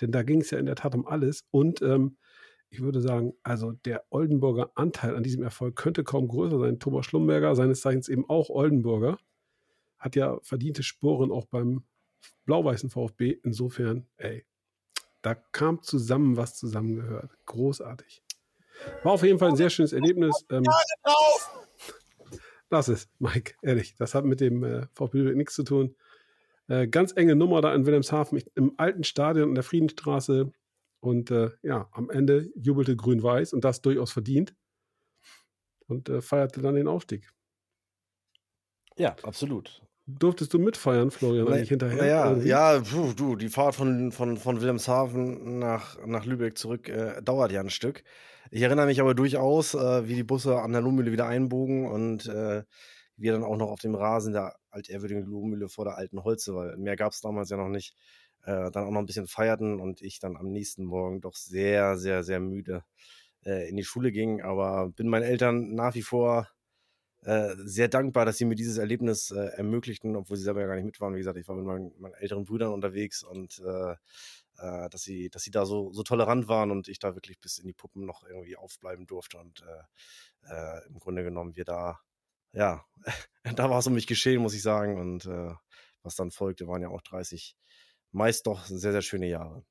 denn 0.00 0.12
da 0.12 0.22
ging 0.22 0.42
es 0.42 0.50
ja 0.50 0.58
in 0.58 0.66
der 0.66 0.76
Tat 0.76 0.94
um 0.94 1.06
alles. 1.06 1.44
Und 1.50 1.82
ähm, 1.82 2.18
ich 2.76 2.82
würde 2.82 3.00
sagen, 3.00 3.32
also 3.42 3.72
der 3.72 4.04
Oldenburger 4.10 4.70
Anteil 4.74 5.16
an 5.16 5.22
diesem 5.22 5.42
Erfolg 5.42 5.76
könnte 5.76 6.04
kaum 6.04 6.28
größer 6.28 6.58
sein. 6.58 6.78
Thomas 6.78 7.06
Schlumberger, 7.06 7.56
seines 7.56 7.80
Zeichens 7.80 8.10
eben 8.10 8.28
auch 8.28 8.50
Oldenburger, 8.50 9.18
hat 9.98 10.14
ja 10.14 10.38
verdiente 10.42 10.82
Sporen 10.82 11.32
auch 11.32 11.46
beim 11.46 11.84
blau-weißen 12.44 12.90
VfB. 12.90 13.38
Insofern, 13.42 14.06
ey, 14.18 14.44
da 15.22 15.34
kam 15.34 15.82
zusammen, 15.82 16.36
was 16.36 16.58
zusammengehört. 16.58 17.30
Großartig. 17.46 18.22
War 19.02 19.12
auf 19.12 19.22
jeden 19.22 19.38
Fall 19.38 19.48
ein 19.48 19.56
sehr 19.56 19.70
schönes 19.70 19.94
Erlebnis. 19.94 20.44
Ähm, 20.50 20.64
Lass 22.68 22.88
es, 22.88 23.08
Mike, 23.18 23.54
ehrlich. 23.62 23.94
Das 23.96 24.14
hat 24.14 24.26
mit 24.26 24.42
dem 24.42 24.64
äh, 24.64 24.86
VfB 24.92 25.34
nichts 25.34 25.54
zu 25.54 25.62
tun. 25.62 25.96
Äh, 26.68 26.88
ganz 26.88 27.16
enge 27.16 27.36
Nummer 27.36 27.62
da 27.62 27.74
in 27.74 27.86
Wilhelmshaven 27.86 28.42
im 28.54 28.74
alten 28.76 29.02
Stadion 29.02 29.48
in 29.48 29.54
der 29.54 29.64
Friedenstraße. 29.64 30.52
Und 31.00 31.30
äh, 31.30 31.50
ja, 31.62 31.88
am 31.92 32.10
Ende 32.10 32.48
jubelte 32.54 32.96
Grün-Weiß 32.96 33.52
und 33.52 33.64
das 33.64 33.82
durchaus 33.82 34.12
verdient. 34.12 34.54
Und 35.86 36.08
äh, 36.08 36.20
feierte 36.20 36.60
dann 36.60 36.74
den 36.74 36.88
Aufstieg. 36.88 37.30
Ja, 38.96 39.14
absolut. 39.22 39.82
Durftest 40.08 40.54
du 40.54 40.58
mitfeiern, 40.60 41.10
Florian, 41.10 41.48
eigentlich 41.48 41.68
hinterher? 41.68 41.96
Naja, 41.96 42.36
ja, 42.36 42.80
puh, 42.80 43.12
du, 43.12 43.34
die 43.34 43.48
Fahrt 43.48 43.74
von, 43.74 44.12
von, 44.12 44.36
von 44.36 44.60
Wilhelmshaven 44.60 45.58
nach, 45.58 45.98
nach 46.06 46.24
Lübeck 46.24 46.56
zurück 46.56 46.88
äh, 46.88 47.20
dauert 47.22 47.50
ja 47.50 47.60
ein 47.60 47.70
Stück. 47.70 48.04
Ich 48.52 48.62
erinnere 48.62 48.86
mich 48.86 49.00
aber 49.00 49.14
durchaus, 49.14 49.74
äh, 49.74 50.06
wie 50.06 50.14
die 50.14 50.22
Busse 50.22 50.60
an 50.60 50.70
der 50.70 50.80
Lohmühle 50.80 51.10
wieder 51.10 51.26
einbogen 51.26 51.88
und 51.88 52.26
äh, 52.26 52.62
wir 53.16 53.32
dann 53.32 53.42
auch 53.42 53.56
noch 53.56 53.68
auf 53.68 53.80
dem 53.80 53.96
Rasen 53.96 54.32
der 54.32 54.54
altehrwürdigen 54.70 55.24
Lohmühle 55.24 55.68
vor 55.68 55.84
der 55.84 55.96
alten 55.96 56.22
Holze, 56.22 56.54
weil 56.54 56.76
mehr 56.76 56.96
gab 56.96 57.12
es 57.12 57.20
damals 57.20 57.50
ja 57.50 57.56
noch 57.56 57.68
nicht, 57.68 57.96
äh, 58.46 58.70
dann 58.70 58.84
auch 58.84 58.90
noch 58.90 59.00
ein 59.00 59.06
bisschen 59.06 59.26
feierten 59.26 59.80
und 59.80 60.02
ich 60.02 60.20
dann 60.20 60.36
am 60.36 60.50
nächsten 60.50 60.84
Morgen 60.84 61.20
doch 61.20 61.34
sehr, 61.34 61.98
sehr, 61.98 62.22
sehr 62.22 62.40
müde 62.40 62.84
äh, 63.44 63.68
in 63.68 63.76
die 63.76 63.84
Schule 63.84 64.12
ging. 64.12 64.40
Aber 64.40 64.88
bin 64.90 65.08
meinen 65.08 65.24
Eltern 65.24 65.74
nach 65.74 65.94
wie 65.96 66.02
vor 66.02 66.48
äh, 67.24 67.56
sehr 67.58 67.88
dankbar, 67.88 68.24
dass 68.24 68.38
sie 68.38 68.44
mir 68.44 68.54
dieses 68.54 68.78
Erlebnis 68.78 69.32
äh, 69.32 69.48
ermöglichten, 69.56 70.14
obwohl 70.14 70.36
sie 70.36 70.44
selber 70.44 70.60
ja 70.60 70.68
gar 70.68 70.76
nicht 70.76 70.84
mit 70.84 71.00
waren. 71.00 71.14
Wie 71.14 71.18
gesagt, 71.18 71.38
ich 71.38 71.48
war 71.48 71.56
mit 71.56 71.66
meinen, 71.66 71.92
meinen 71.98 72.14
älteren 72.14 72.44
Brüdern 72.44 72.72
unterwegs 72.72 73.24
und 73.24 73.58
äh, 73.58 73.96
äh, 74.58 74.88
dass 74.90 75.02
sie, 75.02 75.28
dass 75.28 75.42
sie 75.42 75.50
da 75.50 75.66
so, 75.66 75.92
so 75.92 76.04
tolerant 76.04 76.46
waren 76.46 76.70
und 76.70 76.86
ich 76.86 77.00
da 77.00 77.16
wirklich 77.16 77.40
bis 77.40 77.58
in 77.58 77.66
die 77.66 77.72
Puppen 77.72 78.06
noch 78.06 78.22
irgendwie 78.22 78.56
aufbleiben 78.56 79.08
durfte 79.08 79.38
und 79.38 79.62
äh, 79.62 80.54
äh, 80.54 80.86
im 80.86 81.00
Grunde 81.00 81.24
genommen 81.24 81.56
wir 81.56 81.64
da, 81.64 81.98
ja, 82.52 82.84
da 83.56 83.70
war 83.70 83.80
es 83.80 83.88
um 83.88 83.94
mich 83.94 84.06
geschehen, 84.06 84.40
muss 84.40 84.54
ich 84.54 84.62
sagen. 84.62 85.00
Und 85.00 85.28
was 86.02 86.14
dann 86.14 86.30
folgte, 86.30 86.68
waren 86.68 86.82
ja 86.82 86.88
auch 86.88 87.02
30 87.02 87.56
meist 88.16 88.46
doch 88.46 88.64
sehr, 88.64 88.92
sehr 88.92 89.02
schöne 89.02 89.28
Jahre. 89.28 89.62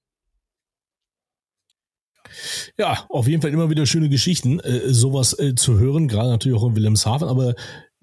Ja, 2.78 3.06
auf 3.10 3.28
jeden 3.28 3.42
Fall 3.42 3.52
immer 3.52 3.70
wieder 3.70 3.86
schöne 3.86 4.10
Geschichten, 4.10 4.60
äh, 4.60 4.94
sowas 4.94 5.38
äh, 5.38 5.56
zu 5.56 5.78
hören, 5.78 6.08
gerade 6.08 6.30
natürlich 6.30 6.58
auch 6.58 6.68
in 6.68 6.76
Wilhelmshaven, 6.76 7.28
aber 7.28 7.56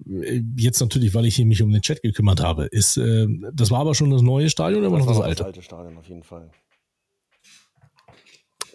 äh, 0.05 0.41
jetzt 0.57 0.79
natürlich, 0.79 1.13
weil 1.13 1.25
ich 1.25 1.39
mich 1.39 1.61
um 1.61 1.71
den 1.71 1.81
Chat 1.81 2.01
gekümmert 2.01 2.41
habe, 2.41 2.65
ist, 2.65 2.97
äh, 2.97 3.27
das 3.51 3.71
war 3.71 3.79
aber 3.79 3.95
schon 3.95 4.11
das 4.11 4.21
neue 4.21 4.49
Stadion 4.49 4.85
oder 4.85 4.97
das 4.97 5.05
noch 5.05 5.13
das 5.13 5.23
alte? 5.23 5.35
Das 5.35 5.45
alte 5.47 5.61
Stadion 5.61 5.97
auf 5.97 6.07
jeden 6.07 6.23
Fall. 6.23 6.51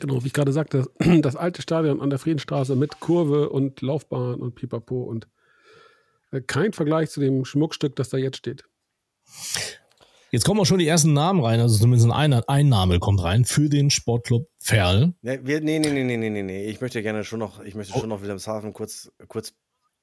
Genau, 0.00 0.22
wie 0.22 0.26
ich 0.28 0.32
gerade 0.32 0.52
sagte, 0.52 0.90
das 1.22 1.34
alte 1.34 1.62
Stadion 1.62 2.00
an 2.00 2.10
der 2.10 2.18
Friedenstraße 2.18 2.76
mit 2.76 3.00
Kurve 3.00 3.48
und 3.48 3.80
Laufbahn 3.80 4.40
und 4.40 4.54
Pipapo 4.54 5.02
und 5.02 5.28
äh, 6.30 6.40
kein 6.40 6.72
Vergleich 6.72 7.10
zu 7.10 7.20
dem 7.20 7.44
Schmuckstück, 7.44 7.96
das 7.96 8.10
da 8.10 8.18
jetzt 8.18 8.36
steht. 8.36 8.64
Jetzt 10.30 10.44
kommen 10.44 10.60
auch 10.60 10.66
schon 10.66 10.78
die 10.78 10.86
ersten 10.86 11.12
Namen 11.12 11.42
rein, 11.42 11.60
also 11.60 11.78
zumindest 11.78 12.10
ein, 12.10 12.32
ein 12.32 12.68
Name 12.68 12.98
kommt 12.98 13.22
rein 13.22 13.44
für 13.44 13.68
den 13.68 13.90
Sportclub 13.90 14.48
Ferl. 14.58 15.14
Nee, 15.22 15.40
wir, 15.42 15.60
nee, 15.60 15.78
nee, 15.78 15.90
nee, 15.90 16.04
nee, 16.04 16.16
nee, 16.16 16.42
nee, 16.42 16.66
Ich 16.66 16.80
möchte 16.80 17.02
gerne 17.02 17.24
schon 17.24 17.38
noch, 17.38 17.60
ich 17.60 17.74
möchte 17.74 17.94
oh. 17.96 18.00
schon 18.00 18.08
noch 18.08 18.20
Wilhelmshaven 18.20 18.72
kurz, 18.72 19.10
kurz. 19.28 19.54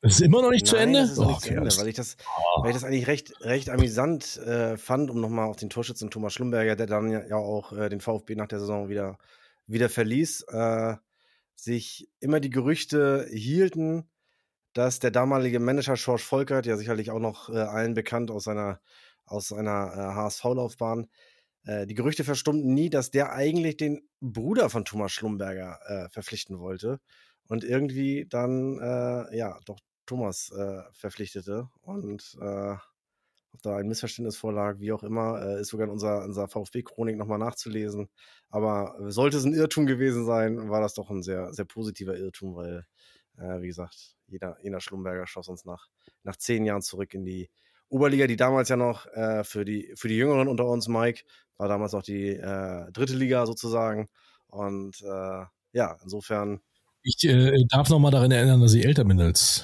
Das 0.01 0.15
ist 0.15 0.21
immer 0.21 0.41
noch 0.41 0.51
nicht 0.51 0.65
Nein, 0.65 0.69
zu 0.69 0.75
Ende? 0.75 0.99
Das 1.01 1.11
ist 1.11 1.17
noch 1.17 1.25
oh, 1.25 1.29
nicht 1.29 1.37
okay, 1.37 1.49
zu 1.49 1.55
Ende, 1.55 1.77
weil 1.77 1.87
ich 1.87 1.95
das, 1.95 2.17
oh. 2.25 2.63
weil 2.63 2.69
ich 2.71 2.75
das 2.75 2.83
eigentlich 2.83 3.07
recht, 3.07 3.33
recht 3.41 3.69
amüsant 3.69 4.37
äh, 4.37 4.77
fand, 4.77 5.09
um 5.09 5.21
nochmal 5.21 5.47
auf 5.47 5.57
den 5.57 5.69
Torschützen 5.69 6.09
Thomas 6.09 6.33
Schlumberger, 6.33 6.75
der 6.75 6.87
dann 6.87 7.11
ja, 7.11 7.25
ja 7.27 7.37
auch 7.37 7.73
äh, 7.73 7.89
den 7.89 8.01
VfB 8.01 8.35
nach 8.35 8.47
der 8.47 8.59
Saison 8.59 8.89
wieder 8.89 9.17
wieder 9.67 9.89
verließ, 9.89 10.43
äh, 10.49 10.95
sich 11.55 12.09
immer 12.19 12.39
die 12.39 12.49
Gerüchte 12.49 13.27
hielten, 13.31 14.09
dass 14.73 14.99
der 14.99 15.11
damalige 15.11 15.59
Manager 15.59 15.95
George 15.95 16.23
Volkert, 16.23 16.65
ja 16.65 16.77
sicherlich 16.77 17.11
auch 17.11 17.19
noch 17.19 17.49
äh, 17.49 17.57
allen 17.57 17.93
bekannt 17.93 18.29
aus 18.29 18.43
seiner, 18.43 18.81
aus 19.25 19.49
seiner 19.49 19.93
äh, 19.93 20.15
HSV-Laufbahn, 20.15 21.07
äh, 21.65 21.85
die 21.85 21.95
Gerüchte 21.95 22.23
verstummten 22.23 22.73
nie, 22.73 22.89
dass 22.89 23.11
der 23.11 23.33
eigentlich 23.33 23.77
den 23.77 24.07
Bruder 24.21 24.69
von 24.69 24.85
Thomas 24.85 25.11
Schlumberger 25.11 25.79
äh, 25.85 26.09
verpflichten 26.09 26.59
wollte 26.59 26.99
und 27.47 27.63
irgendwie 27.63 28.25
dann, 28.29 28.79
äh, 28.79 29.37
ja, 29.37 29.59
doch 29.65 29.79
Thomas 30.05 30.51
verpflichtete 30.93 31.67
und 31.81 32.37
ob 33.55 33.61
da 33.61 33.77
ein 33.77 33.87
Missverständnis 33.87 34.35
vorlag, 34.35 34.79
wie 34.79 34.91
auch 34.91 35.03
immer, 35.03 35.41
äh, 35.41 35.61
ist 35.61 35.69
sogar 35.69 35.87
in 35.87 35.91
unserer, 35.91 36.25
unserer 36.25 36.49
VfB-Chronik 36.49 37.15
nochmal 37.15 37.39
nachzulesen. 37.39 38.09
Aber 38.49 38.99
äh, 38.99 39.11
sollte 39.11 39.37
es 39.37 39.45
ein 39.45 39.53
Irrtum 39.53 39.85
gewesen 39.85 40.25
sein, 40.25 40.69
war 40.69 40.81
das 40.81 40.93
doch 40.93 41.09
ein 41.09 41.23
sehr, 41.23 41.53
sehr 41.53 41.63
positiver 41.63 42.17
Irrtum, 42.17 42.55
weil, 42.55 42.85
äh, 43.37 43.61
wie 43.61 43.67
gesagt, 43.67 44.17
jeder, 44.27 44.57
jeder 44.61 44.81
Schlumberger 44.81 45.25
schoss 45.25 45.47
uns 45.47 45.63
nach, 45.63 45.87
nach 46.23 46.35
zehn 46.35 46.65
Jahren 46.65 46.81
zurück 46.81 47.13
in 47.13 47.23
die 47.23 47.49
Oberliga, 47.89 48.27
die 48.27 48.35
damals 48.35 48.69
ja 48.69 48.77
noch 48.77 49.05
äh, 49.13 49.43
für, 49.43 49.65
die, 49.65 49.93
für 49.95 50.07
die 50.07 50.17
Jüngeren 50.17 50.47
unter 50.47 50.65
uns, 50.65 50.87
Mike, 50.87 51.23
war 51.57 51.67
damals 51.67 51.93
noch 51.93 52.03
die 52.03 52.29
äh, 52.29 52.91
dritte 52.91 53.15
Liga 53.15 53.45
sozusagen. 53.45 54.07
Und 54.47 55.01
äh, 55.01 55.45
ja, 55.73 55.97
insofern. 56.03 56.61
Ich 57.03 57.17
darf 57.69 57.89
nochmal 57.89 58.11
daran 58.11 58.31
erinnern, 58.31 58.61
dass 58.61 58.73
ich 58.73 58.85
älter 58.85 59.05
bin 59.05 59.21
als 59.21 59.63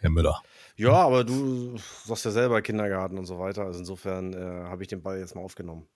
Herr 0.00 0.10
Müller. 0.10 0.40
Ja, 0.76 0.92
aber 0.92 1.24
du 1.24 1.76
sagst 2.04 2.24
ja 2.24 2.30
selber 2.30 2.62
Kindergarten 2.62 3.18
und 3.18 3.26
so 3.26 3.38
weiter. 3.40 3.64
Also 3.64 3.80
insofern 3.80 4.32
äh, 4.32 4.68
habe 4.68 4.82
ich 4.82 4.88
den 4.88 5.02
Ball 5.02 5.18
jetzt 5.18 5.34
mal 5.34 5.40
aufgenommen. 5.40 5.88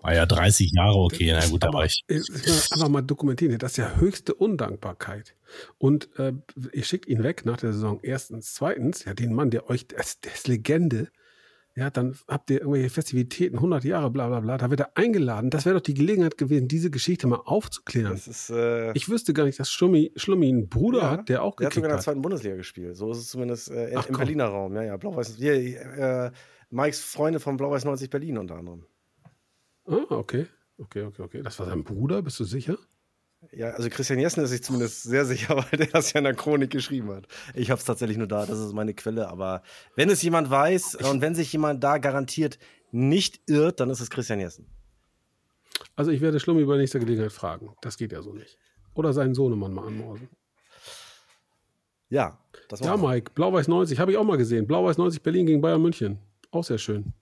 War 0.00 0.14
ja 0.14 0.26
30 0.26 0.72
Jahre, 0.72 0.96
okay, 0.96 1.32
na 1.32 1.46
gut, 1.46 1.64
da 1.64 1.72
war 1.72 1.84
ich. 1.84 2.04
Einfach 2.08 2.88
mal 2.88 3.02
dokumentieren, 3.02 3.58
das 3.58 3.72
ist 3.72 3.78
ja 3.78 3.96
höchste 3.96 4.34
Undankbarkeit. 4.34 5.34
Und 5.78 6.08
äh, 6.18 6.32
ihr 6.72 6.84
schickt 6.84 7.08
ihn 7.08 7.22
weg 7.22 7.44
nach 7.44 7.56
der 7.56 7.72
Saison. 7.72 7.98
Erstens. 8.02 8.54
Zweitens, 8.54 9.04
ja, 9.04 9.14
den 9.14 9.34
Mann, 9.34 9.50
der 9.50 9.70
euch, 9.70 9.88
der 9.88 10.00
ist, 10.00 10.24
der 10.24 10.34
ist 10.34 10.48
Legende, 10.48 11.08
ja, 11.76 11.90
dann 11.90 12.16
habt 12.26 12.48
ihr 12.48 12.60
irgendwelche 12.60 12.88
Festivitäten, 12.88 13.56
100 13.56 13.84
Jahre, 13.84 14.10
bla 14.10 14.28
bla 14.28 14.40
bla, 14.40 14.56
da 14.56 14.70
wird 14.70 14.80
er 14.80 14.96
eingeladen. 14.96 15.50
Das 15.50 15.66
wäre 15.66 15.74
doch 15.74 15.82
die 15.82 15.92
Gelegenheit 15.92 16.38
gewesen, 16.38 16.68
diese 16.68 16.90
Geschichte 16.90 17.26
mal 17.26 17.42
aufzuklären. 17.44 18.14
Ist, 18.14 18.48
äh, 18.48 18.92
ich 18.92 19.10
wüsste 19.10 19.34
gar 19.34 19.44
nicht, 19.44 19.60
dass 19.60 19.70
Schlummi, 19.70 20.10
Schlummi 20.16 20.48
einen 20.48 20.70
Bruder 20.70 21.00
ja, 21.00 21.10
hat, 21.10 21.28
der 21.28 21.42
auch 21.42 21.56
der 21.56 21.66
hat 21.66 21.74
sogar 21.74 21.90
in 21.90 21.96
der 21.96 22.02
zweiten 22.02 22.22
Bundesliga 22.22 22.56
gespielt. 22.56 22.96
So 22.96 23.12
ist 23.12 23.18
es 23.18 23.28
zumindest 23.28 23.70
äh, 23.70 23.92
Ach, 23.94 24.06
im 24.06 24.14
komm. 24.14 24.24
Berliner 24.24 24.46
Raum. 24.46 24.74
Ja, 24.74 24.84
ja, 24.84 24.96
Blau-Weiß. 24.96 25.38
Äh, 25.38 26.30
Mikes 26.70 27.00
Freunde 27.00 27.40
von 27.40 27.58
Blau-Weiß 27.58 27.84
90 27.84 28.08
Berlin 28.08 28.38
unter 28.38 28.56
anderem. 28.56 28.86
Ah, 29.86 30.04
okay. 30.10 30.46
Okay, 30.78 31.02
okay, 31.02 31.22
okay. 31.22 31.42
Das 31.42 31.58
war 31.58 31.66
sein 31.66 31.84
Bruder, 31.84 32.22
bist 32.22 32.38
du 32.38 32.44
sicher? 32.44 32.76
Ja, 33.52 33.70
also 33.70 33.88
Christian 33.88 34.18
Jessen 34.18 34.42
ist 34.42 34.50
sich 34.50 34.62
zumindest 34.62 35.04
sehr 35.04 35.24
sicher, 35.24 35.56
weil 35.70 35.78
der 35.78 35.86
das 35.86 36.12
ja 36.12 36.18
in 36.18 36.24
der 36.24 36.34
Chronik 36.34 36.70
geschrieben 36.70 37.10
hat. 37.12 37.26
Ich 37.54 37.70
habe 37.70 37.78
es 37.78 37.84
tatsächlich 37.84 38.18
nur 38.18 38.26
da, 38.26 38.46
das 38.46 38.58
ist 38.58 38.72
meine 38.72 38.94
Quelle. 38.94 39.28
Aber 39.28 39.62
wenn 39.94 40.10
es 40.10 40.22
jemand 40.22 40.50
weiß 40.50 40.96
und 40.96 41.20
wenn 41.20 41.34
sich 41.34 41.52
jemand 41.52 41.82
da 41.82 41.98
garantiert 41.98 42.58
nicht 42.90 43.40
irrt, 43.46 43.80
dann 43.80 43.90
ist 43.90 44.00
es 44.00 44.10
Christian 44.10 44.40
Jessen. 44.40 44.66
Also 45.94 46.10
ich 46.10 46.20
werde 46.20 46.40
Schlummi 46.40 46.64
bei 46.64 46.76
nächster 46.76 46.98
Gelegenheit 46.98 47.32
fragen. 47.32 47.74
Das 47.80 47.96
geht 47.96 48.12
ja 48.12 48.22
so 48.22 48.32
nicht. 48.32 48.58
Oder 48.94 49.12
seinen 49.12 49.34
Sohnemann 49.34 49.72
mal 49.72 49.86
anmorsen. 49.86 50.28
Ja, 52.08 52.38
das 52.68 52.80
war 52.80 52.88
Ja, 52.88 52.96
Mike, 52.96 53.32
Blau-Weiß 53.34 53.68
90, 53.68 53.98
habe 53.98 54.12
ich 54.12 54.16
auch 54.16 54.24
mal 54.24 54.38
gesehen. 54.38 54.66
Blau-Weiß 54.66 54.96
90 54.96 55.22
Berlin 55.22 55.46
gegen 55.46 55.60
Bayern 55.60 55.82
München. 55.82 56.18
Auch 56.50 56.64
sehr 56.64 56.78
schön. 56.78 57.12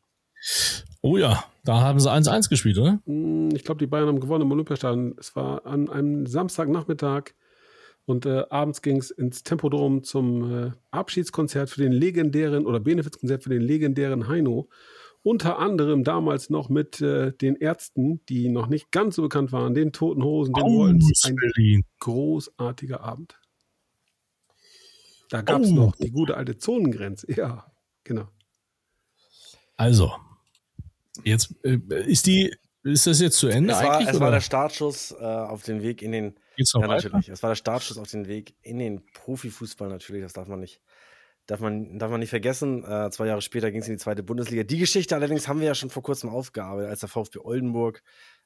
Oh 1.05 1.19
ja, 1.19 1.45
da 1.65 1.83
haben 1.83 2.01
sie 2.01 2.11
1-1 2.11 2.49
gespielt, 2.49 2.79
oder? 2.79 2.99
Hm, 3.05 3.51
ich 3.55 3.63
glaube, 3.63 3.79
die 3.79 3.87
Bayern 3.87 4.09
haben 4.09 4.21
gewonnen 4.21 4.45
im 4.47 4.53
Olympiastadion. 4.53 5.15
Es 5.19 5.37
war 5.37 5.67
an 5.67 5.91
einem 5.91 6.25
Samstagnachmittag 6.25 7.35
und 8.07 8.25
äh, 8.25 8.45
abends 8.49 8.81
ging 8.81 8.97
es 8.97 9.11
ins 9.11 9.43
Tempodrom 9.43 10.03
zum 10.03 10.69
äh, 10.69 10.71
Abschiedskonzert 10.93 11.69
für 11.69 11.83
den 11.83 11.93
legendären 11.93 12.65
oder 12.65 12.81
Benefizkonzert 12.81 13.43
für 13.43 13.51
den 13.51 13.61
legendären 13.61 14.29
Heino. 14.29 14.71
Unter 15.23 15.59
anderem 15.59 16.05
damals 16.05 16.49
noch 16.49 16.71
mit 16.71 17.03
äh, 17.03 17.33
den 17.33 17.57
Ärzten, 17.57 18.25
die 18.31 18.49
noch 18.49 18.69
nicht 18.69 18.91
ganz 18.91 19.17
so 19.17 19.23
bekannt 19.23 19.53
waren, 19.53 19.75
den 19.75 19.93
Toten 19.93 20.25
Hosen, 20.25 20.55
den 20.55 20.65
oh, 20.65 20.85
Ein 20.87 21.37
Berlin. 21.37 21.85
großartiger 22.01 23.03
Abend. 23.03 23.39
Da 25.29 25.43
gab 25.43 25.61
es 25.61 25.71
oh. 25.71 25.75
noch 25.75 25.97
die 25.97 26.11
gute 26.11 26.39
alte 26.39 26.57
Zonengrenze. 26.57 27.31
Ja, 27.31 27.71
genau. 28.05 28.29
Also, 29.77 30.11
Jetzt 31.25 31.55
äh, 31.65 31.79
ist 32.07 32.27
die, 32.27 32.55
ist 32.83 33.07
das 33.07 33.21
jetzt 33.21 33.39
zu 33.39 33.49
Ende 33.49 33.73
es 33.73 33.83
war, 33.83 33.93
eigentlich? 33.93 34.09
Es 34.09 34.17
oder? 34.17 34.25
war 34.25 34.31
der 34.31 34.41
Startschuss 34.41 35.13
äh, 35.13 35.25
auf 35.25 35.63
den 35.63 35.83
Weg 35.83 36.03
in 36.03 36.13
den. 36.13 36.35
Geht's 36.57 36.75
noch 36.75 36.83
ja, 36.83 36.89
weiter? 36.89 37.09
natürlich. 37.09 37.29
Es 37.31 37.43
war 37.43 37.51
der 37.51 37.57
Startschuss 37.57 37.99
auf 37.99 38.11
den 38.11 38.27
Weg 38.29 38.55
in 38.63 38.79
den 38.79 39.05
Profifußball 39.15 39.89
natürlich. 39.89 40.23
Das 40.23 40.35
darf 40.35 40.49
man 40.49 40.61
nicht, 40.61 40.81
darf 41.47 41.61
man, 41.61 41.99
darf 41.99 42.11
man 42.11 42.21
nicht 42.21 42.31
vergessen. 42.31 42.85
Äh, 42.85 43.11
zwei 43.11 43.27
Jahre 43.27 43.43
später 43.43 43.71
ging 43.71 43.81
es 43.81 43.89
in 43.89 43.95
die 43.95 44.03
zweite 44.03 44.23
Bundesliga. 44.23 44.63
Die 44.63 44.79
Geschichte 44.79 45.15
allerdings 45.15 45.49
haben 45.49 45.61
wir 45.61 45.67
ja 45.67 45.75
schon 45.75 45.91
vor 45.91 46.03
kurzem 46.03 46.31
aufgearbeitet, 46.31 46.91
als 46.91 47.01
der 47.01 47.09
VfB 47.09 47.41
Oldenburg 47.41 48.03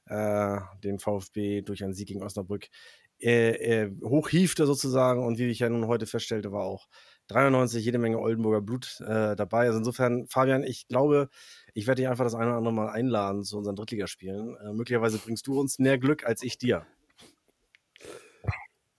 äh, 0.06 0.58
den 0.82 0.98
VfB 0.98 1.62
durch 1.62 1.82
einen 1.84 1.92
Sieg 1.92 2.08
gegen 2.08 2.22
Osnabrück 2.22 2.68
äh, 3.20 3.50
äh, 3.50 3.90
hochhiefte 4.04 4.64
sozusagen 4.64 5.26
und 5.26 5.38
wie 5.38 5.48
ich 5.48 5.58
ja 5.58 5.68
nun 5.68 5.88
heute 5.88 6.06
feststellte, 6.06 6.52
war 6.52 6.62
auch 6.62 6.86
93 7.26 7.84
jede 7.84 7.98
Menge 7.98 8.20
Oldenburger 8.20 8.60
Blut 8.60 9.00
äh, 9.00 9.34
dabei. 9.34 9.66
Also 9.66 9.78
insofern, 9.78 10.28
Fabian, 10.28 10.62
ich 10.62 10.86
glaube, 10.86 11.28
ich 11.78 11.86
werde 11.86 12.02
dich 12.02 12.08
einfach 12.08 12.24
das 12.24 12.34
eine 12.34 12.48
oder 12.48 12.56
andere 12.56 12.74
Mal 12.74 12.88
einladen 12.88 13.44
zu 13.44 13.56
unseren 13.56 13.76
Drittligaspielen. 13.76 14.56
Äh, 14.56 14.72
möglicherweise 14.72 15.18
bringst 15.18 15.46
du 15.46 15.60
uns 15.60 15.78
mehr 15.78 15.96
Glück 15.96 16.26
als 16.26 16.42
ich 16.42 16.58
dir. 16.58 16.84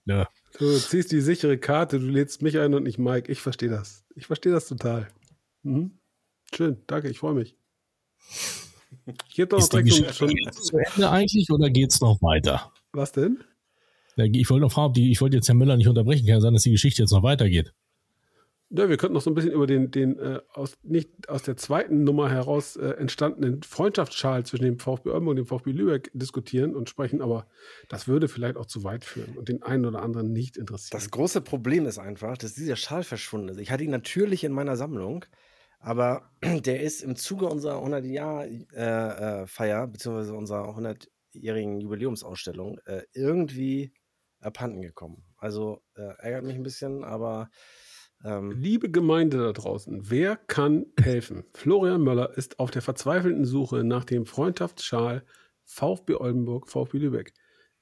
Ja. 0.06 0.26
Du 0.58 0.78
ziehst 0.78 1.12
die 1.12 1.20
sichere 1.20 1.58
Karte, 1.58 2.00
du 2.00 2.06
lädst 2.06 2.40
mich 2.40 2.58
ein 2.58 2.72
und 2.72 2.84
nicht 2.84 2.98
Mike. 2.98 3.30
Ich 3.30 3.42
verstehe 3.42 3.68
das. 3.68 4.04
Ich 4.14 4.26
verstehe 4.26 4.50
das 4.50 4.66
total. 4.66 5.08
Mhm. 5.62 5.98
Schön, 6.54 6.82
danke, 6.86 7.10
ich 7.10 7.18
freue 7.18 7.34
mich. 7.34 7.54
Ich 9.28 9.36
hätte 9.36 9.56
doch 9.56 9.60
noch 9.60 9.68
direkt 9.68 10.14
schon, 10.14 10.30
zu 10.50 10.78
Ende 10.78 11.10
eigentlich 11.10 11.50
oder 11.50 11.68
geht 11.68 11.90
es 11.90 12.00
noch 12.00 12.20
weiter? 12.22 12.72
Was 12.92 13.12
denn? 13.12 13.44
Ich 14.16 14.48
wollte 14.48 14.62
noch 14.62 14.72
fragen, 14.72 14.94
ich 14.96 15.20
wollte 15.20 15.36
jetzt 15.36 15.48
Herrn 15.48 15.58
Müller 15.58 15.76
nicht 15.76 15.88
unterbrechen, 15.88 16.26
kann 16.26 16.40
sein, 16.40 16.54
dass 16.54 16.62
die 16.62 16.70
Geschichte 16.70 17.02
jetzt 17.02 17.12
noch 17.12 17.22
weitergeht. 17.22 17.74
Ja, 18.72 18.88
wir 18.88 18.96
könnten 18.98 19.14
noch 19.14 19.20
so 19.20 19.30
ein 19.30 19.34
bisschen 19.34 19.50
über 19.50 19.66
den, 19.66 19.90
den 19.90 20.16
äh, 20.20 20.40
aus, 20.52 20.78
nicht 20.84 21.28
aus 21.28 21.42
der 21.42 21.56
zweiten 21.56 22.04
Nummer 22.04 22.30
heraus 22.30 22.76
äh, 22.76 22.90
entstandenen 22.90 23.64
Freundschaftsschal 23.64 24.46
zwischen 24.46 24.62
dem 24.64 24.78
VfB 24.78 25.10
Oldenburg 25.10 25.32
und 25.32 25.36
dem 25.38 25.46
VfB 25.46 25.72
Lübeck 25.72 26.10
diskutieren 26.14 26.76
und 26.76 26.88
sprechen, 26.88 27.20
aber 27.20 27.48
das 27.88 28.06
würde 28.06 28.28
vielleicht 28.28 28.56
auch 28.56 28.66
zu 28.66 28.84
weit 28.84 29.04
führen 29.04 29.36
und 29.36 29.48
den 29.48 29.64
einen 29.64 29.86
oder 29.86 30.02
anderen 30.02 30.32
nicht 30.32 30.56
interessieren. 30.56 31.00
Das 31.00 31.10
große 31.10 31.40
Problem 31.40 31.84
ist 31.84 31.98
einfach, 31.98 32.38
dass 32.38 32.54
dieser 32.54 32.76
Schal 32.76 33.02
verschwunden 33.02 33.48
ist. 33.48 33.58
Ich 33.58 33.72
hatte 33.72 33.82
ihn 33.82 33.90
natürlich 33.90 34.44
in 34.44 34.52
meiner 34.52 34.76
Sammlung, 34.76 35.24
aber 35.80 36.30
der 36.64 36.80
ist 36.80 37.02
im 37.02 37.16
Zuge 37.16 37.46
unserer 37.46 37.84
100-Jahr-Feier, 37.84 39.80
äh, 39.80 39.84
äh 39.84 39.86
beziehungsweise 39.88 40.34
unserer 40.34 40.78
100-jährigen 40.78 41.80
Jubiläumsausstellung, 41.80 42.78
äh, 42.84 43.02
irgendwie 43.14 43.92
abhanden 44.38 44.80
gekommen. 44.80 45.24
Also 45.38 45.82
äh, 45.96 46.02
ärgert 46.18 46.44
mich 46.44 46.54
ein 46.54 46.62
bisschen, 46.62 47.02
aber 47.02 47.50
ähm, 48.24 48.52
Liebe 48.52 48.90
Gemeinde 48.90 49.38
da 49.38 49.52
draußen, 49.52 50.10
wer 50.10 50.36
kann 50.36 50.86
helfen? 51.00 51.44
Florian 51.54 52.02
Möller 52.02 52.36
ist 52.36 52.58
auf 52.58 52.70
der 52.70 52.82
verzweifelten 52.82 53.44
Suche 53.44 53.84
nach 53.84 54.04
dem 54.04 54.26
Freundschaftsschal 54.26 55.24
VfB 55.64 56.16
Oldenburg, 56.16 56.68
VfB 56.68 56.98
Lübeck. 56.98 57.32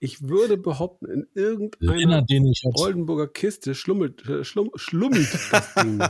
Ich 0.00 0.28
würde 0.28 0.56
behaupten, 0.56 1.06
in 1.06 1.26
irgendeiner 1.34 2.24
Oldenburger 2.74 3.26
Kiste 3.26 3.74
schlummelt, 3.74 4.28
äh, 4.28 4.44
schlum, 4.44 4.70
schlummelt 4.76 5.26
das 5.50 5.74
Ding. 5.74 6.00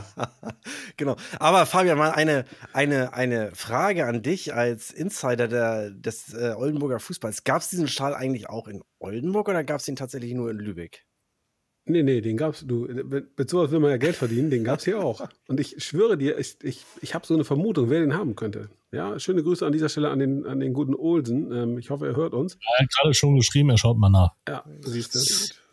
genau. 0.97 1.15
Aber 1.39 1.65
Fabian, 1.65 1.97
mal 1.97 2.11
eine, 2.11 2.45
eine, 2.71 3.13
eine 3.13 3.49
Frage 3.55 4.05
an 4.05 4.21
dich 4.21 4.53
als 4.53 4.91
Insider 4.91 5.47
der, 5.47 5.89
des 5.89 6.35
äh, 6.35 6.53
Oldenburger 6.55 6.99
Fußballs. 6.99 7.43
Gab 7.45 7.61
es 7.61 7.69
diesen 7.69 7.87
Schal 7.87 8.13
eigentlich 8.13 8.47
auch 8.47 8.67
in 8.67 8.83
Oldenburg 8.99 9.49
oder 9.49 9.63
gab 9.63 9.79
es 9.79 9.87
ihn 9.87 9.95
tatsächlich 9.95 10.35
nur 10.35 10.51
in 10.51 10.57
Lübeck? 10.57 11.08
Nee, 11.89 12.03
nee, 12.03 12.21
den 12.21 12.37
gab's, 12.37 12.63
du, 12.67 12.87
mit 13.35 13.49
sowas 13.49 13.71
will 13.71 13.79
man 13.79 13.89
ja 13.89 13.97
Geld 13.97 14.15
verdienen, 14.15 14.51
den 14.51 14.63
gab's 14.63 14.85
hier 14.85 15.03
auch. 15.03 15.27
Und 15.47 15.59
ich 15.59 15.83
schwöre 15.83 16.19
dir, 16.19 16.37
ich, 16.37 16.57
ich, 16.61 16.85
ich 17.01 17.15
habe 17.15 17.25
so 17.25 17.33
eine 17.33 17.43
Vermutung, 17.43 17.89
wer 17.89 17.99
den 18.01 18.13
haben 18.13 18.35
könnte. 18.35 18.69
Ja, 18.91 19.19
schöne 19.19 19.41
Grüße 19.41 19.65
an 19.65 19.73
dieser 19.73 19.89
Stelle 19.89 20.11
an 20.11 20.19
den, 20.19 20.45
an 20.45 20.59
den 20.59 20.73
guten 20.73 20.93
Olsen. 20.93 21.51
Ähm, 21.51 21.77
ich 21.79 21.89
hoffe, 21.89 22.05
er 22.05 22.15
hört 22.15 22.33
uns. 22.33 22.59
Er 22.61 22.83
hat 22.83 22.91
gerade 22.95 23.13
schon 23.15 23.35
geschrieben, 23.35 23.71
er 23.71 23.79
schaut 23.79 23.97
mal 23.97 24.09
nach. 24.11 24.33
Ja, 24.47 24.63
siehst 24.81 25.15
du. 25.15 25.19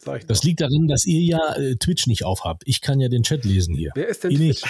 Das 0.04 0.26
doch. 0.26 0.44
liegt 0.44 0.60
darin, 0.62 0.86
dass 0.88 1.04
ihr 1.04 1.20
ja 1.20 1.54
äh, 1.56 1.76
Twitch 1.76 2.06
nicht 2.06 2.24
aufhabt. 2.24 2.62
Ich 2.64 2.80
kann 2.80 2.98
ja 2.98 3.08
den 3.08 3.22
Chat 3.22 3.44
lesen 3.44 3.74
hier. 3.74 3.90
Wer 3.94 4.08
ist 4.08 4.24
denn 4.24 4.30
ihr 4.30 4.38
Twitch? 4.38 4.62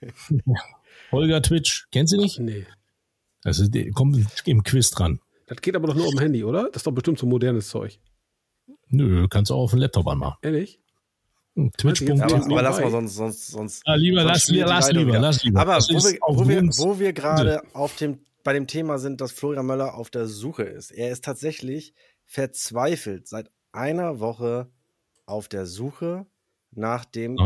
Nicht. 0.00 0.44
Holger 1.12 1.42
Twitch, 1.42 1.88
kennst 1.90 2.12
du 2.12 2.18
nicht? 2.18 2.38
Nee. 2.38 2.66
Also, 3.42 3.64
kommt 3.94 4.24
im 4.44 4.62
Quiz 4.62 4.90
dran. 4.90 5.18
Das 5.46 5.60
geht 5.62 5.74
aber 5.74 5.88
doch 5.88 5.96
nur 5.96 6.04
auf 6.04 6.12
dem 6.12 6.20
Handy, 6.20 6.44
oder? 6.44 6.64
Das 6.64 6.76
ist 6.76 6.86
doch 6.86 6.92
bestimmt 6.92 7.18
so 7.18 7.26
modernes 7.26 7.68
Zeug. 7.68 7.98
Nö, 8.90 9.28
kannst 9.28 9.50
du 9.50 9.54
auch 9.54 9.62
auf 9.62 9.70
dem 9.70 9.80
Laptop 9.80 10.06
anmachen. 10.08 10.38
Ehrlich? 10.42 10.80
Hm, 11.54 11.72
Twitch.tv. 11.76 12.22
Aber, 12.22 12.34
aber 12.36 12.62
lass 12.62 12.80
mal 12.80 12.90
sonst, 12.90 13.14
sonst, 13.16 13.46
sonst. 13.48 13.82
Ah, 13.86 13.94
lieber, 13.94 14.22
sonst 14.22 14.50
lass, 14.50 14.68
lass 14.68 14.92
lieber, 14.92 15.18
lass 15.18 15.44
lieber. 15.44 15.60
Aber 15.60 15.78
wo 15.78 15.88
wir, 15.88 16.18
wo 16.20 16.48
wir, 16.48 16.62
wo 16.62 16.98
wir 16.98 17.12
gerade 17.12 17.62
auf 17.72 17.96
dem, 17.96 18.20
bei 18.44 18.52
dem 18.52 18.66
Thema 18.66 18.98
sind, 18.98 19.20
dass 19.20 19.32
Florian 19.32 19.66
Möller 19.66 19.94
auf 19.94 20.10
der 20.10 20.26
Suche 20.26 20.64
ist. 20.64 20.90
Er 20.90 21.10
ist 21.10 21.24
tatsächlich 21.24 21.94
verzweifelt 22.24 23.28
seit 23.28 23.50
einer 23.72 24.20
Woche 24.20 24.70
auf 25.26 25.48
der 25.48 25.66
Suche 25.66 26.26
nach 26.70 27.04
dem 27.04 27.36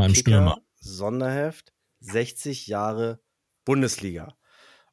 Sonderheft 0.80 1.72
60 2.00 2.66
Jahre 2.66 3.20
Bundesliga. 3.64 4.34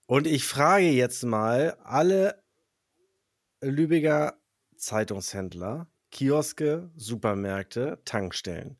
Und 0.07 0.27
ich 0.27 0.45
frage 0.45 0.89
jetzt 0.89 1.23
mal 1.23 1.77
alle 1.83 2.41
Lübecker 3.61 4.37
Zeitungshändler, 4.75 5.90
Kioske, 6.11 6.91
Supermärkte, 6.95 8.01
Tankstellen. 8.05 8.77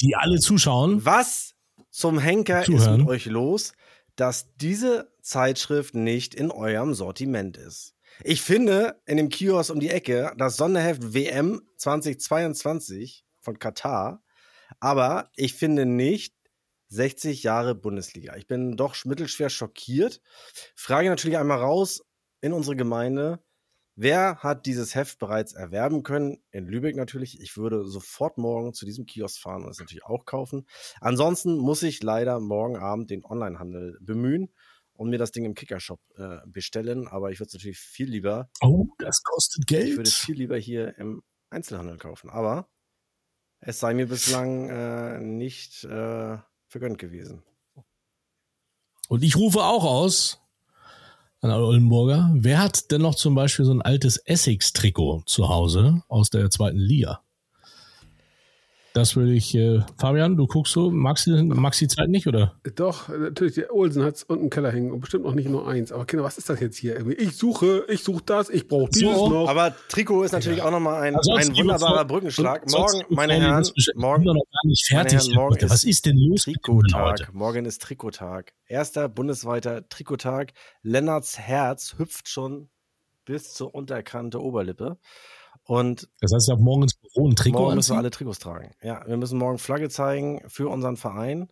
Die 0.00 0.16
alle 0.16 0.38
zuschauen. 0.38 1.04
Was 1.04 1.54
zum 1.90 2.18
Henker 2.18 2.64
zuhören. 2.64 2.92
ist 2.92 2.98
mit 2.98 3.08
euch 3.08 3.26
los, 3.26 3.72
dass 4.16 4.54
diese 4.56 5.12
Zeitschrift 5.22 5.94
nicht 5.94 6.34
in 6.34 6.50
eurem 6.50 6.94
Sortiment 6.94 7.56
ist? 7.56 7.94
Ich 8.22 8.42
finde 8.42 9.00
in 9.06 9.16
dem 9.16 9.28
Kiosk 9.28 9.70
um 9.70 9.80
die 9.80 9.90
Ecke 9.90 10.32
das 10.36 10.56
Sonderheft 10.56 11.14
WM 11.14 11.62
2022 11.78 13.24
von 13.40 13.58
Katar, 13.58 14.22
aber 14.80 15.30
ich 15.36 15.54
finde 15.54 15.84
nicht 15.84 16.34
60 16.88 17.42
Jahre 17.42 17.74
Bundesliga. 17.74 18.36
Ich 18.36 18.46
bin 18.46 18.76
doch 18.76 18.94
mittelschwer 19.04 19.50
schockiert. 19.50 20.20
Frage 20.76 21.08
natürlich 21.08 21.38
einmal 21.38 21.58
raus 21.58 22.04
in 22.40 22.52
unsere 22.52 22.76
Gemeinde. 22.76 23.42
Wer 23.96 24.38
hat 24.38 24.66
dieses 24.66 24.94
Heft 24.94 25.20
bereits 25.20 25.52
erwerben 25.52 26.02
können? 26.02 26.42
In 26.50 26.66
Lübeck 26.66 26.96
natürlich. 26.96 27.40
Ich 27.40 27.56
würde 27.56 27.84
sofort 27.84 28.38
morgen 28.38 28.74
zu 28.74 28.84
diesem 28.84 29.06
Kiosk 29.06 29.40
fahren 29.40 29.62
und 29.62 29.70
es 29.70 29.78
natürlich 29.78 30.04
auch 30.04 30.24
kaufen. 30.24 30.66
Ansonsten 31.00 31.56
muss 31.56 31.82
ich 31.84 32.02
leider 32.02 32.40
morgen 32.40 32.76
Abend 32.76 33.10
den 33.10 33.24
Onlinehandel 33.24 33.96
bemühen 34.00 34.52
und 34.94 35.10
mir 35.10 35.18
das 35.18 35.30
Ding 35.30 35.44
im 35.44 35.54
Kickershop 35.54 36.00
äh, 36.16 36.38
bestellen. 36.46 37.06
Aber 37.06 37.30
ich 37.30 37.38
würde 37.38 37.48
es 37.48 37.54
natürlich 37.54 37.78
viel 37.78 38.08
lieber. 38.08 38.50
Oh, 38.60 38.88
das 38.98 39.22
kostet 39.22 39.66
Geld. 39.68 39.88
Ich 39.88 39.96
würde 39.96 40.08
es 40.08 40.14
viel 40.14 40.36
lieber 40.36 40.56
hier 40.56 40.98
im 40.98 41.22
Einzelhandel 41.50 41.96
kaufen. 41.96 42.30
Aber 42.30 42.68
es 43.60 43.78
sei 43.78 43.94
mir 43.94 44.08
bislang 44.08 44.68
äh, 44.70 45.20
nicht 45.20 45.84
äh, 45.84 46.38
vergönnt 46.66 46.98
gewesen. 46.98 47.44
Und 49.08 49.22
ich 49.22 49.36
rufe 49.36 49.62
auch 49.62 49.84
aus, 49.84 50.40
an 51.44 51.60
Oldenburger. 51.60 52.30
Wer 52.34 52.62
hat 52.62 52.90
denn 52.90 53.02
noch 53.02 53.14
zum 53.14 53.34
Beispiel 53.34 53.64
so 53.64 53.72
ein 53.72 53.82
altes 53.82 54.16
Essex-Trikot 54.16 55.24
zu 55.26 55.48
Hause 55.48 56.02
aus 56.08 56.30
der 56.30 56.50
zweiten 56.50 56.78
Liga? 56.78 57.20
Das 58.94 59.16
würde 59.16 59.32
ich, 59.32 59.56
äh, 59.56 59.80
Fabian, 59.98 60.36
du 60.36 60.46
guckst 60.46 60.72
so, 60.72 60.88
magst, 60.88 61.26
du, 61.26 61.42
magst 61.42 61.80
die 61.80 61.88
Zeit 61.88 62.08
nicht, 62.08 62.28
oder? 62.28 62.54
Doch, 62.76 63.08
natürlich, 63.08 63.54
der 63.56 63.74
Olsen 63.74 64.04
hat 64.04 64.14
es 64.14 64.22
unten 64.22 64.44
im 64.44 64.50
Keller 64.50 64.70
hängen 64.70 64.92
und 64.92 65.00
bestimmt 65.00 65.24
noch 65.24 65.34
nicht 65.34 65.48
nur 65.48 65.66
eins. 65.66 65.90
Aber 65.90 66.06
Kinder, 66.06 66.22
was 66.22 66.38
ist 66.38 66.48
das 66.48 66.60
jetzt 66.60 66.76
hier? 66.76 67.04
Ich 67.18 67.36
suche, 67.36 67.84
ich 67.88 68.04
suche 68.04 68.22
das, 68.24 68.50
ich 68.50 68.68
brauche 68.68 68.88
dieses 68.90 69.16
so, 69.16 69.28
noch. 69.28 69.48
Aber 69.48 69.74
Trikot 69.88 70.22
ist 70.22 70.30
natürlich 70.30 70.58
ja. 70.58 70.66
auch 70.66 70.70
nochmal 70.70 71.02
ein, 71.02 71.16
also 71.16 71.32
ein 71.32 71.56
wunderbarer 71.56 72.04
Brückenschlag. 72.04 72.70
Morgen, 72.70 73.02
meine 73.08 73.34
Herren, 73.34 73.68
morgen, 73.96 74.22
noch 74.26 74.34
gar 74.34 74.68
nicht 74.68 74.86
fertig. 74.86 75.22
Herren, 75.22 75.34
morgen 75.34 75.70
was 75.70 75.82
ist 75.82 76.06
denn 76.06 76.16
los? 76.16 76.44
Trikottag. 76.44 77.34
Morgen 77.34 77.64
ist 77.64 77.82
Trikottag. 77.82 78.52
Erster 78.68 79.08
bundesweiter 79.08 79.88
Trikottag. 79.88 80.52
Lennarts 80.82 81.36
Herz 81.36 81.96
hüpft 81.98 82.28
schon 82.28 82.68
bis 83.24 83.54
zur 83.54 83.74
Unterkante 83.74 84.40
Oberlippe. 84.40 84.98
Und 85.66 86.08
das 86.20 86.32
heißt, 86.32 86.50
ab 86.50 86.60
morgen 86.60 86.82
ins 86.82 86.94
Büro 86.94 87.28
ein 87.28 87.36
Trikot 87.36 87.58
Morgen 87.58 87.76
müssen 87.76 87.94
wir 87.94 87.98
alle 87.98 88.10
Trikots 88.10 88.38
tragen. 88.38 88.72
Ja, 88.82 89.02
wir 89.06 89.16
müssen 89.16 89.38
morgen 89.38 89.58
Flagge 89.58 89.88
zeigen 89.88 90.42
für 90.46 90.68
unseren 90.68 90.96
Verein. 90.96 91.48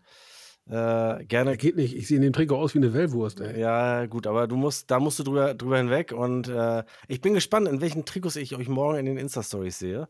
Äh, 0.69 1.25
gerne. 1.25 1.57
Geht 1.57 1.77
nicht. 1.77 1.97
Ich 1.97 2.07
sehe 2.07 2.19
in 2.19 2.23
dem 2.23 2.33
Trikot 2.33 2.57
aus 2.57 2.75
wie 2.75 2.79
eine 2.79 2.95
Wellwurst. 2.95 3.41
Ey. 3.41 3.59
Ja, 3.59 4.07
gut, 4.07 4.27
aber 4.27 4.47
du 4.47 4.57
musst, 4.57 4.91
da 4.91 5.01
musst 5.01 5.19
du 5.19 5.25
drüber, 5.25 5.55
drüber 5.55 5.79
hinweg. 5.79 6.13
Und 6.13 6.49
äh, 6.49 6.85
ich 7.09 7.21
bin 7.21 7.35
gespannt, 7.35 7.69
in 7.69 7.81
welchen 7.81 8.05
Trikots 8.05 8.37
ich 8.37 8.55
euch 8.55 8.69
morgen 8.69 8.99
in 8.99 9.07
den 9.07 9.17
Insta-Stories 9.17 9.79
sehe. 9.79 10.09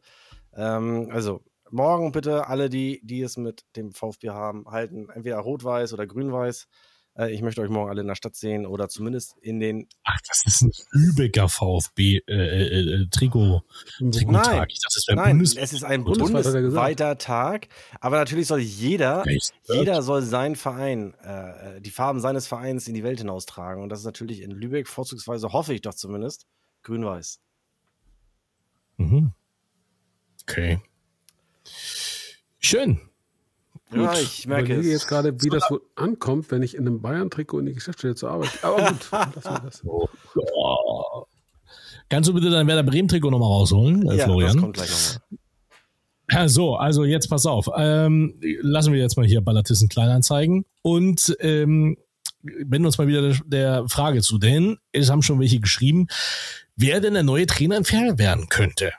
Ähm, 0.54 1.08
also 1.10 1.42
morgen 1.70 2.12
bitte 2.12 2.48
alle, 2.48 2.68
die, 2.68 3.00
die 3.02 3.22
es 3.22 3.36
mit 3.36 3.64
dem 3.76 3.92
VfB 3.92 4.30
haben, 4.30 4.66
halten 4.66 5.08
entweder 5.10 5.38
rot-weiß 5.38 5.92
oder 5.94 6.06
grün-weiß. 6.06 6.68
Äh, 7.16 7.32
ich 7.32 7.42
möchte 7.42 7.60
euch 7.60 7.68
morgen 7.68 7.90
alle 7.90 8.00
in 8.00 8.06
der 8.06 8.14
Stadt 8.14 8.34
sehen 8.34 8.66
oder 8.66 8.88
zumindest 8.88 9.36
in 9.38 9.60
den. 9.60 9.88
Ach, 10.04 10.18
das 10.26 10.42
ist 10.46 10.62
ein 10.62 10.72
Lübecker 10.92 11.48
VfB 11.48 12.20
äh, 12.26 12.32
äh, 12.32 13.02
äh, 13.02 13.06
Trikot, 13.10 13.62
Trikottag. 13.98 14.30
Nein, 14.30 14.66
ich 14.68 14.80
dachte, 14.80 14.94
das 14.94 15.04
nein 15.14 15.36
Bundes 15.36 15.56
es 15.56 15.72
ist 15.72 15.84
ein 15.84 16.04
bundesweiter 16.04 17.18
Tag. 17.18 17.68
Aber 18.00 18.16
natürlich 18.16 18.46
soll 18.46 18.60
jeder, 18.60 19.24
jeder 19.68 20.02
soll 20.02 20.22
seinen 20.22 20.56
Verein, 20.56 21.14
äh, 21.22 21.80
die 21.80 21.90
Farben 21.90 22.20
seines 22.20 22.46
Vereins 22.46 22.88
in 22.88 22.94
die 22.94 23.02
Welt 23.02 23.18
hinaustragen. 23.18 23.82
Und 23.82 23.90
das 23.90 24.00
ist 24.00 24.06
natürlich 24.06 24.40
in 24.40 24.50
Lübeck 24.50 24.88
vorzugsweise, 24.88 25.52
hoffe 25.52 25.74
ich 25.74 25.82
doch 25.82 25.94
zumindest, 25.94 26.46
grün-weiß. 26.82 27.40
Mhm. 28.96 29.32
Okay. 30.42 30.80
Schön. 32.58 33.00
Gut. 33.92 34.00
Ja, 34.00 34.14
ich 34.14 34.46
merke 34.46 34.80
ich 34.80 34.86
jetzt 34.86 35.06
gerade, 35.06 35.42
wie 35.42 35.50
das 35.50 35.70
wohl 35.70 35.82
ankommt, 35.96 36.50
wenn 36.50 36.62
ich 36.62 36.74
in 36.74 36.86
einem 36.86 37.02
Bayern-Trikot 37.02 37.58
in 37.58 37.66
die 37.66 37.74
Geschäftsstelle 37.74 38.14
zur 38.14 38.30
Arbeit. 38.30 38.50
Aber 38.62 38.88
gut, 38.88 39.08
lassen 39.12 39.44
wir 39.44 39.60
das. 39.60 39.82
Oh, 39.84 41.26
Kannst 42.08 42.28
du 42.28 42.34
bitte 42.34 42.50
dein 42.50 42.66
Werder 42.66 42.82
Bremen-Trikot 42.82 43.30
nochmal 43.30 43.48
rausholen, 43.48 44.08
äh, 44.08 44.16
ja, 44.16 44.24
Florian? 44.24 44.52
Das 44.52 44.60
kommt 44.62 44.74
gleich 44.74 44.90
nochmal. 44.90 46.48
So, 46.48 46.76
also 46.76 47.04
jetzt 47.04 47.28
pass 47.28 47.44
auf. 47.44 47.68
Ähm, 47.76 48.40
lassen 48.60 48.94
wir 48.94 49.00
jetzt 49.00 49.16
mal 49.16 49.26
hier 49.26 49.42
Ballatissen 49.42 49.88
Kleinanzeigen 49.88 50.64
und 50.80 51.36
ähm, 51.40 51.98
wenden 52.42 52.86
uns 52.86 52.96
mal 52.96 53.06
wieder 53.06 53.22
der, 53.22 53.38
der 53.44 53.88
Frage 53.88 54.22
zu, 54.22 54.38
denn 54.38 54.78
es 54.92 55.10
haben 55.10 55.22
schon 55.22 55.40
welche 55.40 55.60
geschrieben, 55.60 56.06
wer 56.76 57.00
denn 57.00 57.14
der 57.14 57.22
neue 57.22 57.46
Trainer 57.46 57.76
in 57.76 57.84
Ferl 57.84 58.18
werden 58.18 58.48
könnte. 58.48 58.92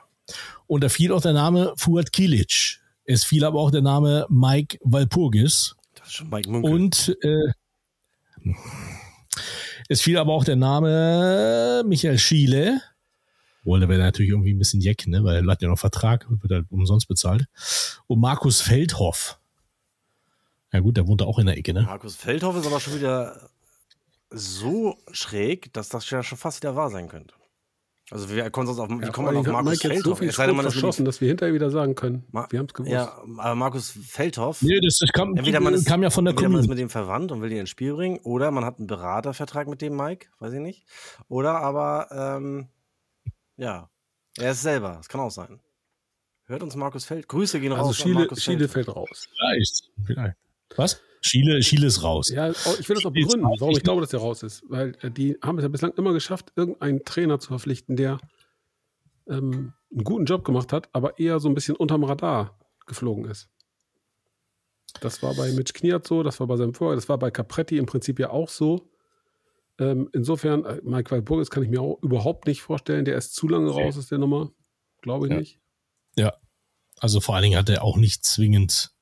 Und 0.66 0.84
da 0.84 0.88
fiel 0.88 1.12
auch 1.12 1.20
der 1.22 1.32
Name 1.32 1.74
Fuad 1.76 2.12
Kilic. 2.12 2.80
Es 3.04 3.24
fiel 3.24 3.44
aber 3.44 3.60
auch 3.60 3.70
der 3.70 3.82
Name 3.82 4.26
Mike 4.30 4.78
Walpurgis. 4.82 5.76
Das 5.94 6.08
ist 6.08 6.14
schon 6.14 6.30
Mike 6.30 6.50
Munkel. 6.50 6.72
Und 6.72 7.16
äh, 7.22 7.52
es 9.88 10.00
fiel 10.00 10.18
aber 10.18 10.32
auch 10.32 10.44
der 10.44 10.56
Name 10.56 11.82
Michael 11.86 12.18
Schiele. 12.18 12.80
Wohl, 13.62 13.80
der 13.80 13.88
wäre 13.88 14.00
natürlich 14.00 14.30
irgendwie 14.30 14.52
ein 14.52 14.58
bisschen 14.58 14.80
jeck, 14.80 15.06
ne? 15.06 15.24
weil 15.24 15.36
er 15.36 15.50
hat 15.50 15.62
ja 15.62 15.68
noch 15.68 15.78
Vertrag, 15.78 16.26
wird 16.28 16.52
halt 16.52 16.66
umsonst 16.70 17.08
bezahlt. 17.08 17.46
Und 18.06 18.20
Markus 18.20 18.60
Feldhoff. 18.60 19.38
Ja 20.72 20.80
gut, 20.80 20.96
der 20.96 21.06
wohnt 21.06 21.20
da 21.20 21.24
auch 21.26 21.38
in 21.38 21.46
der 21.46 21.56
Ecke, 21.56 21.72
ne? 21.72 21.82
Markus 21.82 22.16
Feldhoff 22.16 22.56
ist 22.56 22.66
aber 22.66 22.80
schon 22.80 22.96
wieder 22.96 23.48
so 24.30 24.98
schräg, 25.12 25.72
dass 25.72 25.88
das 25.88 26.08
ja 26.10 26.22
schon 26.22 26.36
fast 26.36 26.62
wieder 26.62 26.74
wahr 26.74 26.90
sein 26.90 27.08
könnte. 27.08 27.34
Also 28.14 28.30
wir 28.30 28.48
kommen 28.50 28.68
sonst 28.68 28.78
auf, 28.78 28.88
wie 28.88 29.04
ja, 29.04 29.10
kommt 29.10 29.26
man 29.26 29.36
auf 29.38 29.46
Markus 29.48 29.72
Mike 29.72 29.88
Feldhoff? 29.88 30.04
So 30.04 30.14
viel 30.14 30.30
sei 30.30 30.46
denn, 30.46 30.54
man 30.54 30.70
verschossen, 30.70 31.04
dass 31.04 31.20
wir 31.20 31.26
hinterher 31.26 31.52
wieder 31.52 31.68
sagen 31.70 31.96
können, 31.96 32.22
Ma 32.30 32.46
wir 32.48 32.60
haben 32.60 32.66
es 32.66 32.72
gewusst. 32.72 32.92
Ja, 32.92 33.20
aber 33.38 33.56
Markus 33.56 33.90
Feldhoff. 33.90 34.62
Nee, 34.62 34.78
das, 34.80 34.98
das 34.98 35.10
kam, 35.10 35.36
entweder 35.36 35.58
man 35.58 35.74
ist, 35.74 35.84
kam 35.84 36.00
ja 36.00 36.10
von 36.10 36.24
der 36.24 36.30
entweder 36.30 36.48
man 36.48 36.60
ist 36.60 36.68
mit 36.68 36.78
dem 36.78 36.90
verwandt 36.90 37.32
und 37.32 37.42
will 37.42 37.50
ihn 37.50 37.58
ins 37.58 37.70
Spiel 37.70 37.92
bringen, 37.92 38.20
oder 38.22 38.52
man 38.52 38.64
hat 38.64 38.78
einen 38.78 38.86
Beratervertrag 38.86 39.66
mit 39.66 39.82
dem 39.82 39.96
Mike, 39.96 40.28
weiß 40.38 40.52
ich 40.52 40.60
nicht. 40.60 40.86
Oder 41.26 41.56
aber, 41.56 42.06
ähm, 42.12 42.68
ja, 43.56 43.90
er 44.38 44.52
ist 44.52 44.62
selber, 44.62 44.94
das 44.98 45.08
kann 45.08 45.20
auch 45.20 45.32
sein. 45.32 45.58
Hört 46.44 46.62
uns 46.62 46.76
Markus 46.76 47.04
Feld. 47.06 47.26
Grüße 47.26 47.58
gehen 47.58 47.72
also 47.72 47.86
raus. 47.86 47.96
Schiele, 47.96 48.28
Schiele 48.36 48.68
fällt 48.68 48.94
raus. 48.94 49.26
Vielleicht, 49.36 49.90
vielleicht. 50.04 50.36
Was? 50.76 51.00
Schiele, 51.26 51.62
Schiele 51.62 51.86
ist 51.86 52.02
raus. 52.02 52.28
Ja, 52.28 52.50
oh, 52.50 52.74
ich 52.78 52.86
will 52.86 52.96
das 52.96 53.06
auch 53.06 53.12
begründen, 53.12 53.46
warum 53.58 53.74
ich 53.74 53.82
glaube, 53.82 54.02
dass 54.02 54.10
der 54.10 54.20
raus 54.20 54.42
ist. 54.42 54.62
Weil 54.68 54.94
äh, 55.00 55.10
die 55.10 55.38
haben 55.42 55.56
es 55.56 55.62
ja 55.62 55.68
bislang 55.68 55.92
immer 55.96 56.12
geschafft, 56.12 56.52
irgendeinen 56.54 57.02
Trainer 57.04 57.40
zu 57.40 57.48
verpflichten, 57.48 57.96
der 57.96 58.18
ähm, 59.26 59.72
einen 59.90 60.04
guten 60.04 60.26
Job 60.26 60.44
gemacht 60.44 60.70
hat, 60.70 60.90
aber 60.92 61.18
eher 61.18 61.40
so 61.40 61.48
ein 61.48 61.54
bisschen 61.54 61.76
unterm 61.76 62.04
Radar 62.04 62.58
geflogen 62.86 63.24
ist. 63.24 63.48
Das 65.00 65.22
war 65.22 65.34
bei 65.34 65.50
Mitch 65.52 65.72
Kniat 65.72 66.06
so, 66.06 66.22
das 66.22 66.40
war 66.40 66.46
bei 66.46 66.56
seinem 66.56 66.74
Vorher, 66.74 66.94
das 66.94 67.08
war 67.08 67.18
bei 67.18 67.30
Capretti 67.30 67.78
im 67.78 67.86
Prinzip 67.86 68.18
ja 68.18 68.28
auch 68.28 68.50
so. 68.50 68.90
Ähm, 69.78 70.10
insofern, 70.12 70.66
äh, 70.66 70.82
Mike 70.84 71.10
Walpurgis 71.10 71.48
kann 71.48 71.62
ich 71.62 71.70
mir 71.70 71.80
auch 71.80 72.02
überhaupt 72.02 72.46
nicht 72.46 72.60
vorstellen, 72.60 73.06
der 73.06 73.16
ist 73.16 73.34
zu 73.34 73.48
lange 73.48 73.70
raus 73.70 73.96
aus 73.96 74.08
der 74.08 74.18
Nummer. 74.18 74.52
Glaube 75.00 75.26
ich 75.26 75.32
ja. 75.32 75.38
nicht. 75.38 75.58
Ja, 76.16 76.34
also 76.98 77.20
vor 77.20 77.34
allen 77.34 77.44
Dingen 77.44 77.58
hat 77.58 77.70
er 77.70 77.82
auch 77.82 77.96
nicht 77.96 78.24
zwingend 78.26 78.93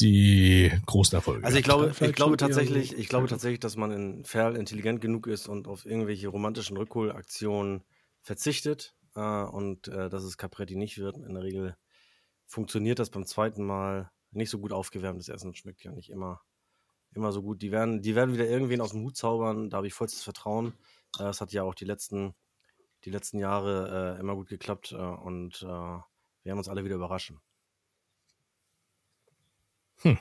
die 0.00 0.72
großen 0.86 1.16
Erfolge. 1.16 1.44
Also 1.44 1.58
ich 1.58 1.64
glaube, 1.64 1.92
ich 2.00 2.12
glaube 2.12 2.36
tatsächlich, 2.36 2.96
ich 2.96 3.08
glaube 3.08 3.28
tatsächlich, 3.28 3.60
dass 3.60 3.76
man 3.76 3.92
in 3.92 4.24
Ferl 4.24 4.56
intelligent 4.56 5.00
genug 5.00 5.26
ist 5.26 5.48
und 5.48 5.68
auf 5.68 5.86
irgendwelche 5.86 6.28
romantischen 6.28 6.76
Rückholaktionen 6.76 7.84
verzichtet 8.22 8.96
äh, 9.14 9.20
und 9.20 9.88
äh, 9.88 10.08
dass 10.08 10.24
es 10.24 10.38
Capretti 10.38 10.76
nicht 10.76 10.98
wird. 10.98 11.16
In 11.16 11.34
der 11.34 11.42
Regel 11.42 11.76
funktioniert 12.46 12.98
das 12.98 13.10
beim 13.10 13.26
zweiten 13.26 13.64
Mal 13.64 14.10
nicht 14.30 14.50
so 14.50 14.58
gut 14.58 14.72
aufgewärmtes 14.72 15.28
Essen 15.28 15.54
schmeckt 15.54 15.84
ja 15.84 15.92
nicht 15.92 16.10
immer 16.10 16.40
immer 17.14 17.32
so 17.32 17.42
gut. 17.42 17.62
Die 17.62 17.72
werden, 17.72 18.02
die 18.02 18.14
werden 18.14 18.34
wieder 18.34 18.48
irgendwen 18.48 18.80
aus 18.80 18.90
dem 18.90 19.02
Hut 19.02 19.16
zaubern. 19.16 19.70
Da 19.70 19.78
habe 19.78 19.86
ich 19.86 19.94
vollstes 19.94 20.22
Vertrauen. 20.22 20.74
Äh, 21.18 21.24
das 21.24 21.40
hat 21.40 21.52
ja 21.52 21.62
auch 21.62 21.74
die 21.74 21.84
letzten, 21.84 22.34
die 23.04 23.10
letzten 23.10 23.38
Jahre 23.38 24.16
äh, 24.16 24.20
immer 24.20 24.34
gut 24.34 24.48
geklappt 24.48 24.92
äh, 24.92 24.96
und 24.96 25.62
äh, 25.62 25.66
wir 25.66 26.04
werden 26.42 26.58
uns 26.58 26.68
alle 26.68 26.84
wieder 26.84 26.96
überraschen. 26.96 27.40
Hm. 30.02 30.18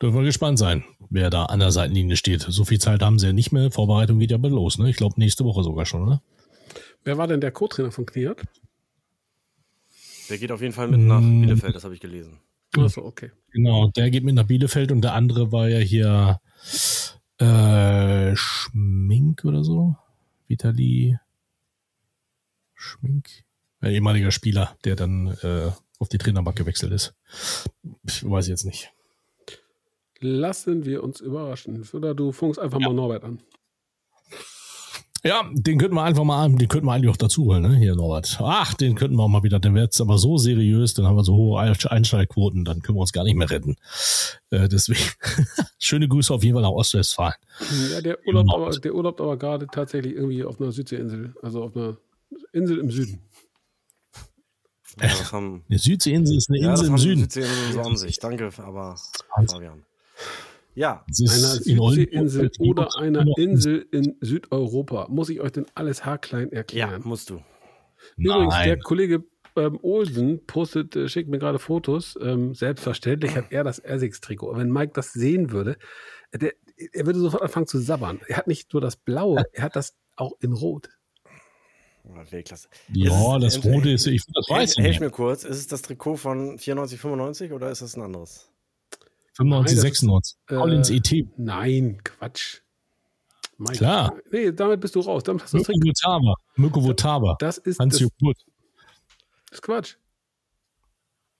Dürfen 0.00 0.18
wir 0.18 0.24
gespannt 0.24 0.58
sein, 0.58 0.84
wer 1.08 1.30
da 1.30 1.46
an 1.46 1.60
der 1.60 1.70
Seitenlinie 1.70 2.16
steht. 2.16 2.42
So 2.42 2.64
viel 2.64 2.78
Zeit 2.78 3.02
haben 3.02 3.18
sie 3.18 3.26
ja 3.26 3.32
nicht 3.32 3.52
mehr. 3.52 3.70
Vorbereitung 3.70 4.18
geht 4.18 4.30
ja 4.30 4.36
bald 4.36 4.52
los, 4.52 4.78
ne? 4.78 4.90
Ich 4.90 4.96
glaube, 4.96 5.18
nächste 5.18 5.44
Woche 5.44 5.62
sogar 5.62 5.86
schon, 5.86 6.02
oder? 6.02 6.22
Wer 7.04 7.18
war 7.18 7.26
denn 7.26 7.40
der 7.40 7.52
Co-Trainer 7.52 7.92
von 7.92 8.04
Kniat? 8.04 8.42
Der 10.28 10.38
geht 10.38 10.50
auf 10.50 10.60
jeden 10.60 10.74
Fall 10.74 10.88
mit 10.88 11.00
nach 11.00 11.20
hm. 11.20 11.42
Bielefeld, 11.42 11.74
das 11.74 11.84
habe 11.84 11.94
ich 11.94 12.00
gelesen. 12.00 12.40
Achso, 12.76 13.04
okay. 13.04 13.30
Genau, 13.52 13.90
der 13.90 14.10
geht 14.10 14.24
mit 14.24 14.34
nach 14.34 14.44
Bielefeld 14.44 14.92
und 14.92 15.02
der 15.02 15.14
andere 15.14 15.52
war 15.52 15.68
ja 15.68 15.78
hier 15.78 16.40
äh, 17.38 18.34
Schmink 18.34 19.44
oder 19.44 19.64
so. 19.64 19.96
Vitali 20.46 21.18
Schmink. 22.74 23.28
Ein 23.80 23.92
ehemaliger 23.92 24.30
Spieler, 24.30 24.76
der 24.84 24.96
dann 24.96 25.28
äh, 25.42 25.70
auf 25.98 26.08
die 26.08 26.18
Trainerbank 26.18 26.56
gewechselt 26.56 26.92
ist. 26.92 27.14
Ich 28.06 28.28
weiß 28.28 28.48
jetzt 28.48 28.64
nicht. 28.64 28.92
Lassen 30.20 30.84
wir 30.84 31.02
uns 31.02 31.20
überraschen. 31.20 31.86
Oder 31.92 32.14
du 32.14 32.32
funkst 32.32 32.58
einfach 32.58 32.80
ja. 32.80 32.88
mal 32.88 32.94
Norbert 32.94 33.24
an. 33.24 33.40
Ja, 35.26 35.42
den 35.52 35.78
könnten 35.78 35.96
wir 35.96 36.04
einfach 36.04 36.22
mal, 36.22 36.48
den 36.48 36.68
könnten 36.68 36.86
wir 36.86 36.92
eigentlich 36.92 37.10
auch 37.10 37.16
dazu 37.16 37.46
holen, 37.46 37.62
ne? 37.62 37.76
Hier, 37.76 37.96
Norbert. 37.96 38.38
Ach, 38.40 38.74
den 38.74 38.94
könnten 38.94 39.16
wir 39.16 39.24
auch 39.24 39.28
mal 39.28 39.42
wieder, 39.42 39.58
dann 39.58 39.74
wäre 39.74 39.88
es 39.90 40.00
aber 40.00 40.18
so 40.18 40.36
seriös, 40.36 40.94
dann 40.94 41.04
haben 41.04 41.16
wir 41.16 41.24
so 41.24 41.34
hohe 41.34 41.58
Einsteigquoten, 41.58 42.64
dann 42.64 42.80
können 42.80 42.96
wir 42.96 43.00
uns 43.00 43.12
gar 43.12 43.24
nicht 43.24 43.34
mehr 43.34 43.50
retten. 43.50 43.76
Äh, 44.50 44.68
deswegen, 44.68 45.00
schöne 45.78 46.06
Grüße 46.06 46.32
auf 46.32 46.44
jeden 46.44 46.54
Fall 46.54 46.62
nach 46.62 46.70
Ostwestfalen. 46.70 47.34
Ja, 47.90 48.00
der 48.02 48.18
Urlaub, 48.24 48.46
aber, 48.52 48.70
der 48.70 48.94
Urlaub 48.94 49.20
aber 49.20 49.36
gerade 49.36 49.66
tatsächlich 49.66 50.14
irgendwie 50.14 50.44
auf 50.44 50.60
einer 50.60 50.70
Südseeinsel, 50.70 51.34
also 51.42 51.64
auf 51.64 51.76
einer 51.76 51.96
Insel 52.52 52.78
im 52.78 52.92
Süden. 52.92 53.20
Ja, 55.00 55.32
haben, 55.32 55.64
eine 55.68 55.78
Südseeinsel 55.78 56.36
ist 56.36 56.48
eine 56.48 56.60
ja, 56.60 56.70
Insel 56.70 56.88
im 56.88 56.98
Süden. 56.98 57.20
Südseeinsel 57.20 57.72
so 57.72 57.80
an 57.80 57.96
sich. 57.96 58.18
Danke, 58.18 58.50
aber 58.58 58.96
Fabian. 59.46 59.84
Ja. 60.74 61.04
Einer 61.06 61.14
Südseeinsel 61.14 62.50
oder 62.58 62.88
einer 62.98 63.24
Insel 63.36 63.86
in 63.90 64.16
Südeuropa. 64.20 65.08
Muss 65.10 65.28
ich 65.28 65.40
euch 65.40 65.52
denn 65.52 65.66
alles 65.74 66.04
haarklein 66.04 66.52
erklären? 66.52 67.02
Ja, 67.02 67.08
musst 67.08 67.30
du. 67.30 67.42
Übrigens, 68.16 68.54
Nein. 68.54 68.68
der 68.68 68.78
Kollege 68.78 69.24
ähm, 69.56 69.78
Olsen 69.82 70.44
postet, 70.46 70.96
äh, 70.96 71.08
schickt 71.08 71.28
mir 71.28 71.38
gerade 71.38 71.58
Fotos. 71.58 72.18
Ähm, 72.20 72.54
selbstverständlich 72.54 73.34
hat 73.36 73.46
er 73.50 73.64
das 73.64 73.78
Essex-Trikot. 73.78 74.56
Wenn 74.56 74.70
Mike 74.70 74.92
das 74.94 75.12
sehen 75.12 75.50
würde, 75.50 75.78
äh, 76.30 76.38
der, 76.38 76.52
er 76.92 77.06
würde 77.06 77.18
sofort 77.18 77.42
anfangen 77.42 77.66
zu 77.66 77.78
sabbern. 77.78 78.20
Er 78.28 78.36
hat 78.36 78.46
nicht 78.46 78.72
nur 78.72 78.82
das 78.82 78.96
Blaue, 78.96 79.44
er 79.52 79.64
hat 79.64 79.76
das 79.76 79.96
auch 80.14 80.32
in 80.40 80.52
Rot. 80.52 80.90
Weltklasse. 82.30 82.68
Ja, 82.92 83.38
das 83.38 83.64
Rote 83.64 83.90
ist, 83.90 84.06
ich 84.06 84.22
das 84.26 84.48
weiß 84.48 84.76
Helf 84.78 85.00
mir 85.00 85.10
kurz, 85.10 85.44
ist 85.44 85.58
es 85.58 85.66
das 85.66 85.82
Trikot 85.82 86.16
von 86.16 86.58
94, 86.58 86.98
95 86.98 87.52
oder 87.52 87.70
ist 87.70 87.82
das 87.82 87.96
ein 87.96 88.02
anderes? 88.02 88.48
95, 89.34 89.80
96. 89.80 90.38
Äh, 90.48 90.54
Collins 90.54 90.90
ET. 90.90 91.12
Nein, 91.36 91.98
Quatsch. 92.02 92.60
Mike. 93.58 93.78
Klar. 93.78 94.14
Nee, 94.30 94.52
damit 94.52 94.80
bist 94.80 94.94
du 94.94 95.00
raus. 95.00 95.22
Damit 95.22 95.42
hast 95.42 95.52
du 95.52 95.58
Mirko 95.58 95.72
Votava. 95.80 96.34
Mirko 96.56 96.84
Votava. 96.84 97.36
Das 97.38 97.58
ist 97.58 97.78
Hans 97.78 97.98
das, 97.98 98.08
das 98.20 98.44
ist 99.52 99.62
Quatsch. 99.62 99.96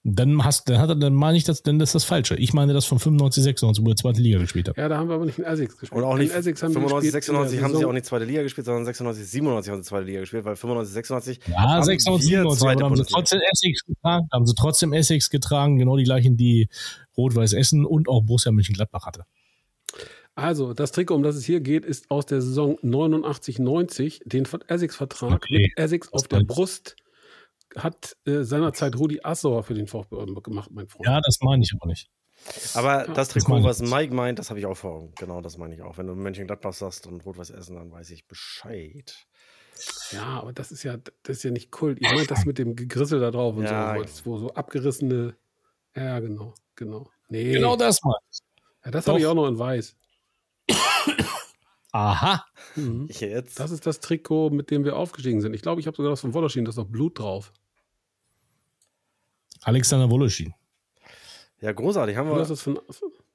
Dann 0.09 0.45
hast, 0.45 0.69
dann 0.69 0.79
hat 0.79 0.88
er, 0.88 0.95
dann 0.95 1.14
meine 1.14 1.37
ich 1.37 1.42
das, 1.42 1.64
denn 1.64 1.81
das 1.81 1.88
ist 1.88 1.95
das 1.97 2.05
Falsche. 2.05 2.37
Ich 2.37 2.55
meine 2.55 2.73
das 2.73 2.85
von 2.85 3.01
95, 3.01 3.42
96, 3.42 3.85
wo 3.85 3.90
er 3.90 3.97
zweite 3.97 4.21
Liga 4.21 4.38
gespielt 4.38 4.69
hat. 4.69 4.77
Ja, 4.77 4.88
da 4.88 4.99
haben 4.99 5.09
wir 5.09 5.16
aber 5.16 5.27
nicht 5.27 5.40
in 5.40 5.45
Essex 5.45 5.77
gespielt. 5.77 6.01
Und 6.01 6.09
auch 6.09 6.16
nicht 6.16 6.31
in 6.31 6.38
Essex 6.38 6.62
haben 6.62 6.73
95, 6.73 7.11
96 7.11 7.61
haben 7.61 7.77
sie 7.77 7.85
auch 7.85 7.92
nicht 7.92 8.07
zweite 8.07 8.25
Liga 8.25 8.42
gespielt, 8.42 8.66
sondern 8.66 8.85
96, 8.85 9.27
97 9.27 9.73
haben 9.73 9.83
sie 9.83 9.88
zweite 9.88 10.07
Liga 10.07 10.21
gespielt, 10.21 10.45
weil 10.45 10.55
95, 10.55 10.95
96 10.95 11.40
ja, 11.49 11.83
96, 11.83 12.29
97 12.29 12.85
haben 12.85 12.97
sie 12.97 13.05
trotzdem 13.05 13.40
Essex 13.51 13.85
getragen, 13.85 14.29
haben 14.33 14.47
sie 14.47 14.55
trotzdem 14.55 14.92
Essex 14.92 15.29
getragen, 15.29 15.77
genau 15.77 15.97
die 15.97 16.05
gleichen, 16.05 16.37
die 16.37 16.69
Rot-Weiß 17.16 17.53
Essen 17.55 17.85
und 17.85 18.09
auch 18.09 18.23
Borussia 18.23 18.53
Mönchengladbach 18.53 19.07
hatte. 19.07 19.25
Also, 20.37 20.73
das 20.73 20.92
Trikot, 20.92 21.16
um 21.16 21.25
das 21.25 21.35
es 21.35 21.45
hier 21.45 21.61
geht, 21.61 21.85
ist 21.85 22.12
aus 22.12 22.27
der 22.27 22.42
Saison 22.42 22.79
89-90, 22.85 24.21
den 24.25 24.47
Essex-Vertrag 24.69 25.33
okay. 25.33 25.62
mit 25.62 25.79
Essex 25.79 26.12
auf 26.12 26.29
der 26.29 26.45
Brust 26.45 26.95
hat 27.77 28.17
äh, 28.27 28.43
seinerzeit 28.43 28.97
Rudi 28.97 29.21
Assauer 29.23 29.62
für 29.62 29.75
den 29.75 29.87
VfB 29.87 30.17
gemacht, 30.43 30.71
mein 30.73 30.89
Freund. 30.89 31.07
Ja, 31.07 31.21
das 31.21 31.39
meine 31.43 31.62
ich 31.62 31.73
aber 31.75 31.87
nicht. 31.87 32.11
Aber 32.75 33.07
ja, 33.07 33.12
das 33.12 33.29
Trikot, 33.29 33.57
das 33.61 33.81
was 33.81 33.91
Mike 33.91 34.15
meint, 34.15 34.39
das 34.39 34.51
habe 34.51 34.61
ich 34.61 34.67
auch 34.67 34.77
vor 34.77 34.93
Augen. 34.93 35.12
Genau, 35.19 35.41
das 35.41 35.59
meine 35.59 35.75
ich 35.75 35.83
auch. 35.83 35.99
Wenn 35.99 36.07
du 36.07 36.15
Mönchengladbach 36.15 36.73
sagst 36.73 37.07
und 37.07 37.25
Rot-Weiß 37.25 37.51
Essen, 37.51 37.77
dann 37.77 37.91
weiß 37.91 38.11
ich 38.11 38.27
Bescheid. 38.27 39.27
Ja, 40.12 40.41
aber 40.41 40.53
das 40.53 40.73
ist 40.73 40.83
ja, 40.83 40.97
das 40.97 41.39
ist 41.39 41.43
ja 41.43 41.51
nicht 41.51 41.71
Kult. 41.71 41.99
Ich 42.01 42.11
meine 42.11 42.27
das 42.27 42.45
mit 42.45 42.59
dem 42.59 42.77
Gegrissel 42.77 43.21
da 43.21 43.31
drauf 43.31 43.57
und 43.57 43.65
ja, 43.65 43.97
so, 44.07 44.25
wo, 44.25 44.31
wo 44.31 44.39
so 44.39 44.55
abgerissene. 44.55 45.37
Ja, 45.95 46.21
genau, 46.21 46.55
genau. 46.77 47.11
Nee. 47.29 47.53
Genau 47.53 47.77
das 47.77 48.03
mal. 48.03 48.17
Ja, 48.85 48.91
das 48.91 49.07
habe 49.07 49.19
ich 49.19 49.27
auch 49.27 49.35
noch 49.35 49.49
in 49.49 49.59
weiß. 49.59 49.97
Aha. 51.93 52.45
Mhm. 52.75 53.09
Jetzt. 53.11 53.59
Das 53.59 53.71
ist 53.71 53.87
das 53.87 54.01
Trikot, 54.01 54.51
mit 54.51 54.71
dem 54.71 54.85
wir 54.85 54.97
aufgestiegen 54.97 55.41
sind. 55.41 55.55
Ich 55.55 55.62
glaube, 55.62 55.81
ich 55.81 55.87
habe 55.87 55.97
sogar 55.97 56.11
das 56.11 56.21
von 56.21 56.35
Woloschin, 56.35 56.65
da 56.65 56.69
ist 56.69 56.77
noch 56.77 56.87
Blut 56.87 57.19
drauf. 57.19 57.53
Alexander 59.66 60.09
Woloschin. 60.09 60.55
Ja, 61.61 61.72
großartig. 61.72 62.16
Haben 62.16 62.31
wir, 62.31 62.57
von, 62.57 62.79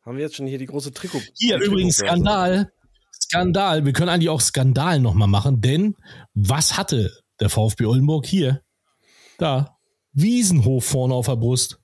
haben 0.05 0.17
wir 0.17 0.23
jetzt 0.23 0.35
schon 0.35 0.47
hier 0.47 0.57
die 0.57 0.65
große 0.65 0.93
Trikot. 0.93 1.19
Hier 1.33 1.57
Trikot 1.57 1.71
übrigens 1.71 1.97
Skandal. 1.97 2.71
Skandal. 3.11 3.85
Wir 3.85 3.91
können 3.91 4.07
eigentlich 4.07 4.29
auch 4.29 4.39
Skandal 4.39 5.01
nochmal 5.01 5.27
machen, 5.27 5.59
denn 5.59 5.95
was 6.33 6.77
hatte 6.77 7.11
der 7.41 7.49
VfB 7.49 7.85
Oldenburg 7.85 8.25
hier? 8.25 8.61
Da. 9.37 9.77
Wiesenhof 10.13 10.85
vorne 10.85 11.13
auf 11.13 11.25
der 11.25 11.35
Brust. 11.35 11.79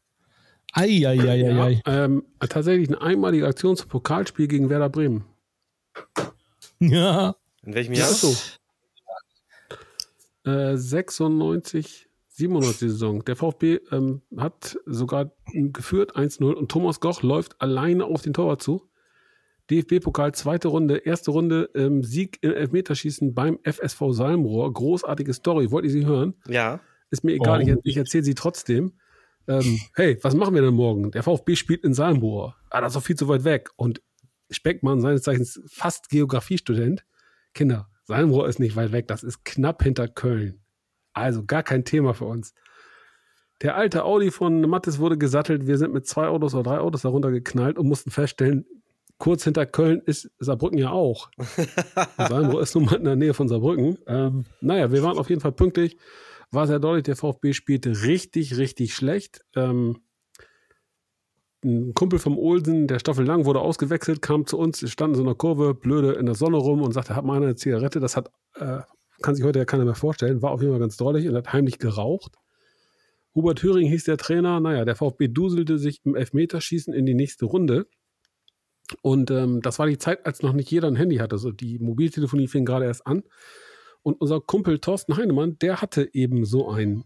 Eieieiei. 0.72 1.82
Ja, 1.86 2.06
ähm, 2.06 2.24
tatsächlich 2.48 2.88
eine 2.88 3.02
einmalige 3.02 3.48
Aktion 3.48 3.76
zum 3.76 3.90
Pokalspiel 3.90 4.48
gegen 4.48 4.70
Werder 4.70 4.90
Bremen. 4.90 5.26
Ja. 6.80 7.36
In 7.64 7.74
welchem 7.74 7.94
Jahr? 7.94 8.08
so. 8.08 8.34
Äh, 10.50 10.78
96, 10.78 12.07
97 12.38 12.92
Saison. 12.92 13.26
Der 13.26 13.36
VfB 13.36 13.80
ähm, 13.92 14.22
hat 14.38 14.78
sogar 14.86 15.32
geführt 15.54 16.16
1-0 16.16 16.54
und 16.54 16.70
Thomas 16.70 17.00
Goch 17.00 17.24
läuft 17.24 17.60
alleine 17.62 18.06
auf 18.06 18.22
den 18.22 18.34
Torwart 18.34 18.62
zu. 18.62 18.88
DFB-Pokal, 19.72 20.34
zweite 20.34 20.70
Runde, 20.70 20.98
erste 20.98 21.32
Runde, 21.32 21.70
ähm, 21.76 22.04
Sieg 22.04 22.38
im 22.42 22.54
Elfmeterschießen 22.54 23.34
beim 23.34 23.60
FSV 23.64 24.12
Salmrohr. 24.12 24.72
Großartige 24.72 25.34
Story. 25.34 25.72
Wollt 25.72 25.86
ihr 25.86 25.92
sie 25.92 26.06
hören? 26.06 26.36
Ja. 26.48 26.80
Ist 27.10 27.24
mir 27.24 27.34
egal, 27.34 27.60
oh. 27.60 27.64
ich, 27.64 27.78
ich 27.84 27.98
erzähle 27.98 28.24
sie 28.24 28.36
trotzdem. 28.36 28.94
Ähm, 29.48 29.80
hey, 29.96 30.18
was 30.22 30.36
machen 30.36 30.54
wir 30.54 30.62
denn 30.62 30.74
morgen? 30.74 31.12
Der 31.12 31.24
VfB 31.24 31.56
spielt 31.56 31.84
in 31.84 31.94
Salmrohr. 31.94 32.56
Ah, 32.70 32.82
das 32.82 32.92
ist 32.92 32.96
doch 32.98 33.06
viel 33.06 33.16
zu 33.16 33.28
weit 33.28 33.46
weg. 33.46 33.72
Und 33.78 34.02
Speckmann, 34.52 35.02
seines 35.02 35.24
Zeichens 35.24 35.62
fast 35.68 36.10
Geografiestudent. 36.10 37.04
Kinder, 37.54 37.90
Salmrohr 38.06 38.48
ist 38.48 38.60
nicht 38.60 38.76
weit 38.76 38.92
weg, 38.92 39.08
das 39.08 39.24
ist 39.24 39.44
knapp 39.44 39.84
hinter 39.84 40.08
Köln. 40.08 40.62
Also 41.18 41.44
gar 41.46 41.64
kein 41.64 41.84
Thema 41.84 42.14
für 42.14 42.26
uns. 42.26 42.54
Der 43.62 43.76
alte 43.76 44.04
Audi 44.04 44.30
von 44.30 44.62
Mattes 44.62 45.00
wurde 45.00 45.18
gesattelt. 45.18 45.66
Wir 45.66 45.78
sind 45.78 45.94
mit 45.94 46.06
zwei 46.06 46.28
Autos 46.28 46.54
oder 46.54 46.64
drei 46.64 46.80
Autos 46.80 47.02
darunter 47.02 47.32
geknallt 47.32 47.80
und 47.80 47.88
mussten 47.88 48.12
feststellen, 48.12 48.66
kurz 49.18 49.44
hinter 49.44 49.66
Köln 49.66 50.02
ist 50.06 50.30
Saarbrücken 50.38 50.78
ja 50.78 50.92
auch. 50.92 51.32
Salmrohr 52.18 52.62
ist 52.62 52.76
nun 52.76 52.86
mal 52.86 52.96
in 52.96 53.04
der 53.04 53.16
Nähe 53.16 53.34
von 53.34 53.48
Saarbrücken. 53.48 53.98
Ähm, 54.06 54.46
naja, 54.62 54.92
wir 54.92 55.02
waren 55.02 55.18
auf 55.18 55.30
jeden 55.30 55.42
Fall 55.42 55.54
pünktlich. 55.54 55.98
War 56.52 56.68
sehr 56.68 56.80
deutlich, 56.80 57.04
der 57.04 57.16
VfB 57.16 57.54
spielte 57.54 58.04
richtig, 58.04 58.58
richtig 58.58 58.94
schlecht. 58.94 59.44
Ähm, 59.56 59.98
ein 61.66 61.96
Kumpel 61.96 62.20
vom 62.20 62.38
Olsen, 62.38 62.88
der 62.88 63.00
Stoffel 63.00 63.26
Lang, 63.26 63.46
wurde 63.46 63.60
ausgewechselt, 63.60 64.22
kam 64.22 64.46
zu 64.46 64.58
uns, 64.58 64.88
stand 64.90 65.14
in 65.14 65.18
so 65.18 65.24
einer 65.24 65.36
Kurve, 65.36 65.74
blöde 65.74 66.14
in 66.14 66.28
der 66.28 66.36
Sonne 66.36 66.58
rum 66.58 66.84
und 66.84 66.94
sagte, 66.94 67.16
hat 67.16 67.26
mal 67.26 67.42
eine 67.42 67.56
Zigarette. 67.56 68.00
Das 68.00 68.16
hat, 68.16 68.32
äh, 68.56 68.82
kann 69.22 69.36
sich 69.36 69.44
heute 69.44 69.60
ja 69.60 69.66
keiner 69.66 69.86
mehr 69.86 69.96
vorstellen, 69.96 70.42
war 70.42 70.52
auf 70.52 70.62
jeden 70.62 70.74
Fall 70.74 70.80
ganz 70.80 70.98
deutlich 70.98 71.28
und 71.28 71.36
hat 71.36 71.54
heimlich 71.54 71.80
geraucht. 71.80 72.36
Hubert 73.36 73.60
Thüring 73.60 73.88
hieß 73.88 74.06
der 74.06 74.18
Trainer. 74.18 74.60
Naja, 74.60 74.84
der 74.84 74.96
VfB 74.96 75.28
duselte 75.28 75.78
sich 75.78 76.02
im 76.06 76.16
Elfmeterschießen 76.16 76.94
in 76.94 77.06
die 77.06 77.14
nächste 77.14 77.46
Runde. 77.46 77.88
Und 79.02 79.32
ähm, 79.32 79.62
das 79.62 79.80
war 79.80 79.88
die 79.88 79.98
Zeit, 79.98 80.26
als 80.26 80.42
noch 80.42 80.54
nicht 80.54 80.72
jeder 80.72 80.88
ein 80.88 80.96
Handy 80.96 81.18
hatte. 81.18 81.36
Also 81.36 81.52
die 81.52 81.78
Mobiltelefonie 81.78 82.48
fing 82.48 82.66
gerade 82.66 82.86
erst 82.86 83.06
an. 83.06 83.24
Und 84.02 84.22
unser 84.22 84.40
Kumpel 84.40 84.80
Thorsten 84.80 85.18
Heinemann, 85.18 85.60
der 85.60 85.82
hatte 85.82 86.10
eben 86.14 86.46
so 86.46 86.70
ein 86.70 87.04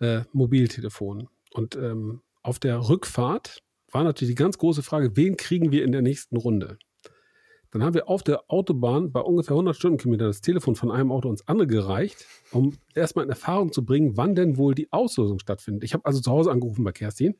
äh, 0.00 0.22
Mobiltelefon. 0.32 1.28
Und 1.52 1.76
ähm, 1.76 2.22
auf 2.42 2.58
der 2.58 2.88
Rückfahrt 2.88 3.62
war 3.90 4.04
natürlich 4.04 4.34
die 4.34 4.42
ganz 4.42 4.58
große 4.58 4.82
Frage, 4.82 5.16
wen 5.16 5.36
kriegen 5.36 5.70
wir 5.70 5.84
in 5.84 5.92
der 5.92 6.02
nächsten 6.02 6.36
Runde? 6.36 6.78
Dann 7.70 7.82
haben 7.82 7.94
wir 7.94 8.08
auf 8.08 8.22
der 8.22 8.50
Autobahn 8.50 9.12
bei 9.12 9.20
ungefähr 9.20 9.52
100 9.52 9.76
Stundenkilometern 9.76 10.28
das 10.28 10.40
Telefon 10.40 10.74
von 10.74 10.90
einem 10.90 11.12
Auto 11.12 11.28
ins 11.28 11.46
andere 11.46 11.66
gereicht, 11.66 12.24
um 12.52 12.74
erstmal 12.94 13.24
in 13.24 13.30
Erfahrung 13.30 13.72
zu 13.72 13.84
bringen, 13.84 14.16
wann 14.16 14.34
denn 14.34 14.56
wohl 14.56 14.74
die 14.74 14.90
Auslosung 14.92 15.38
stattfindet. 15.38 15.84
Ich 15.84 15.92
habe 15.92 16.06
also 16.06 16.20
zu 16.20 16.30
Hause 16.30 16.50
angerufen 16.50 16.82
bei 16.84 16.92
Kerstin. 16.92 17.36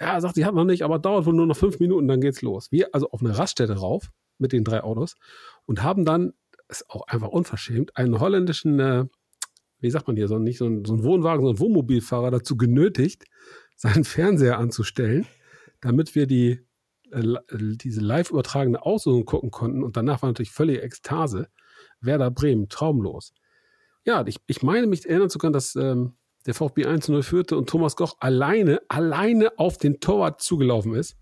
Ja, 0.00 0.20
sagt, 0.20 0.34
sie 0.34 0.44
hat 0.44 0.54
noch 0.54 0.64
nicht, 0.64 0.82
aber 0.82 0.98
dauert 0.98 1.26
wohl 1.26 1.34
nur 1.34 1.46
noch 1.46 1.56
fünf 1.56 1.80
Minuten, 1.80 2.06
dann 2.06 2.20
geht's 2.20 2.42
los. 2.42 2.70
Wir 2.70 2.94
also 2.94 3.10
auf 3.10 3.22
eine 3.22 3.36
Raststätte 3.36 3.78
rauf 3.78 4.10
mit 4.38 4.52
den 4.52 4.62
drei 4.62 4.82
Autos 4.82 5.16
und 5.64 5.82
haben 5.82 6.04
dann, 6.04 6.34
ist 6.68 6.88
auch 6.90 7.06
einfach 7.08 7.28
unverschämt, 7.28 7.96
einen 7.96 8.20
holländischen, 8.20 8.78
äh, 8.78 9.06
wie 9.80 9.90
sagt 9.90 10.06
man 10.06 10.16
hier, 10.16 10.28
so 10.28 10.38
nicht 10.38 10.58
so 10.58 10.66
ein, 10.66 10.84
so 10.84 10.94
ein 10.94 11.02
Wohnwagen, 11.02 11.44
sondern 11.44 11.60
Wohnmobilfahrer 11.60 12.30
dazu 12.30 12.56
genötigt, 12.56 13.24
seinen 13.74 14.04
Fernseher 14.04 14.58
anzustellen, 14.58 15.26
damit 15.80 16.14
wir 16.14 16.26
die, 16.26 16.65
diese 17.12 18.00
live 18.00 18.30
übertragene 18.30 18.84
Auslosung 18.84 19.24
gucken 19.24 19.50
konnten. 19.50 19.82
Und 19.82 19.96
danach 19.96 20.22
war 20.22 20.28
natürlich 20.28 20.50
völlige 20.50 20.82
Ekstase. 20.82 21.48
Werder 22.00 22.30
Bremen, 22.30 22.68
traumlos. 22.68 23.32
Ja, 24.04 24.24
ich, 24.26 24.38
ich 24.46 24.62
meine 24.62 24.86
mich 24.86 25.08
erinnern 25.08 25.30
zu 25.30 25.38
können, 25.38 25.52
dass 25.52 25.74
ähm, 25.76 26.16
der 26.46 26.54
VfB 26.54 26.86
1-0 26.86 27.22
führte 27.22 27.56
und 27.56 27.68
Thomas 27.68 27.96
Goch 27.96 28.16
alleine, 28.20 28.80
alleine 28.88 29.58
auf 29.58 29.78
den 29.78 30.00
Torwart 30.00 30.40
zugelaufen 30.40 30.94
ist. 30.94 31.16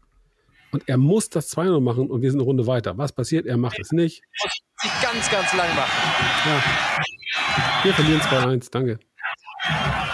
Und 0.71 0.89
er 0.89 0.97
muss 0.97 1.31
das 1.31 1.57
2-0 1.57 1.81
machen 1.81 2.11
und 2.11 2.21
wir 2.21 2.31
sind 2.31 2.41
eine 2.41 2.47
Runde 2.47 2.67
weiter. 2.67 2.99
Was 2.99 3.13
passiert? 3.13 3.47
Er 3.47 3.57
macht 3.57 3.79
es 3.79 3.93
nicht. 3.93 4.23
Sich 4.83 4.93
ganz, 5.01 5.31
ganz 5.31 5.53
lang 5.55 5.69
machen. 5.75 5.93
Ja. 6.47 7.85
Wir 7.85 7.95
verlieren 7.95 8.21
2-1. 8.21 8.71
Danke. 8.71 8.99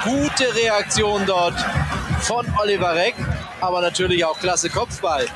Gute 0.05 0.55
Reaktion 0.55 1.23
dort 1.27 1.59
von 2.21 2.47
Oliver 2.63 2.95
Reck, 2.95 3.15
aber 3.61 3.81
natürlich 3.81 4.25
auch 4.25 4.39
klasse 4.39 4.71
Kopfball. 4.71 5.27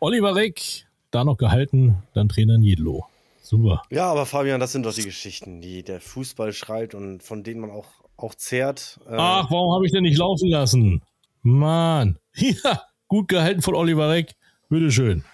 Oliver 0.00 0.34
Reck, 0.34 0.86
da 1.10 1.24
noch 1.24 1.36
gehalten, 1.36 2.02
dann 2.12 2.28
Trainer 2.28 2.58
Niedlo. 2.58 3.06
Super. 3.42 3.82
Ja, 3.90 4.10
aber 4.10 4.26
Fabian, 4.26 4.60
das 4.60 4.72
sind 4.72 4.86
doch 4.86 4.94
die 4.94 5.04
Geschichten, 5.04 5.60
die 5.60 5.82
der 5.82 6.00
Fußball 6.00 6.52
schreibt 6.52 6.94
und 6.94 7.22
von 7.22 7.42
denen 7.42 7.60
man 7.60 7.70
auch, 7.70 7.86
auch 8.16 8.34
zehrt. 8.34 9.00
Äh 9.06 9.16
Ach, 9.16 9.50
warum 9.50 9.74
habe 9.74 9.86
ich 9.86 9.92
denn 9.92 10.02
nicht 10.02 10.18
laufen 10.18 10.48
lassen? 10.48 11.02
Mann. 11.42 12.18
Ja, 12.36 12.82
gut 13.06 13.28
gehalten 13.28 13.62
von 13.62 13.74
Oliver 13.76 14.10
Reck. 14.10 14.34
Bitteschön. 14.68 15.24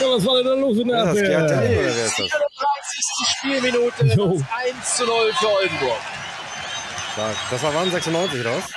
Ja, 0.00 0.06
was 0.06 0.26
war 0.26 0.36
denn 0.36 0.46
da 0.46 0.54
los 0.54 0.78
in 0.78 0.88
der 0.88 0.98
ja, 0.98 1.04
Abwehr? 1.04 1.40
Das 1.40 1.48
Gerteli, 1.48 1.78
oder 1.78 1.96
wer 1.96 2.06
ist 2.06 2.18
das? 2.18 2.30
34. 2.30 3.26
Spielminute, 3.38 4.06
jo. 4.16 4.42
1 4.74 4.96
zu 4.96 5.06
0 5.06 5.32
für 5.32 5.48
Oldenburg. 5.48 6.00
Das 7.50 7.62
war 7.62 7.74
wann? 7.74 7.90
96 7.90 8.40
oder 8.40 8.56
was? 8.56 8.72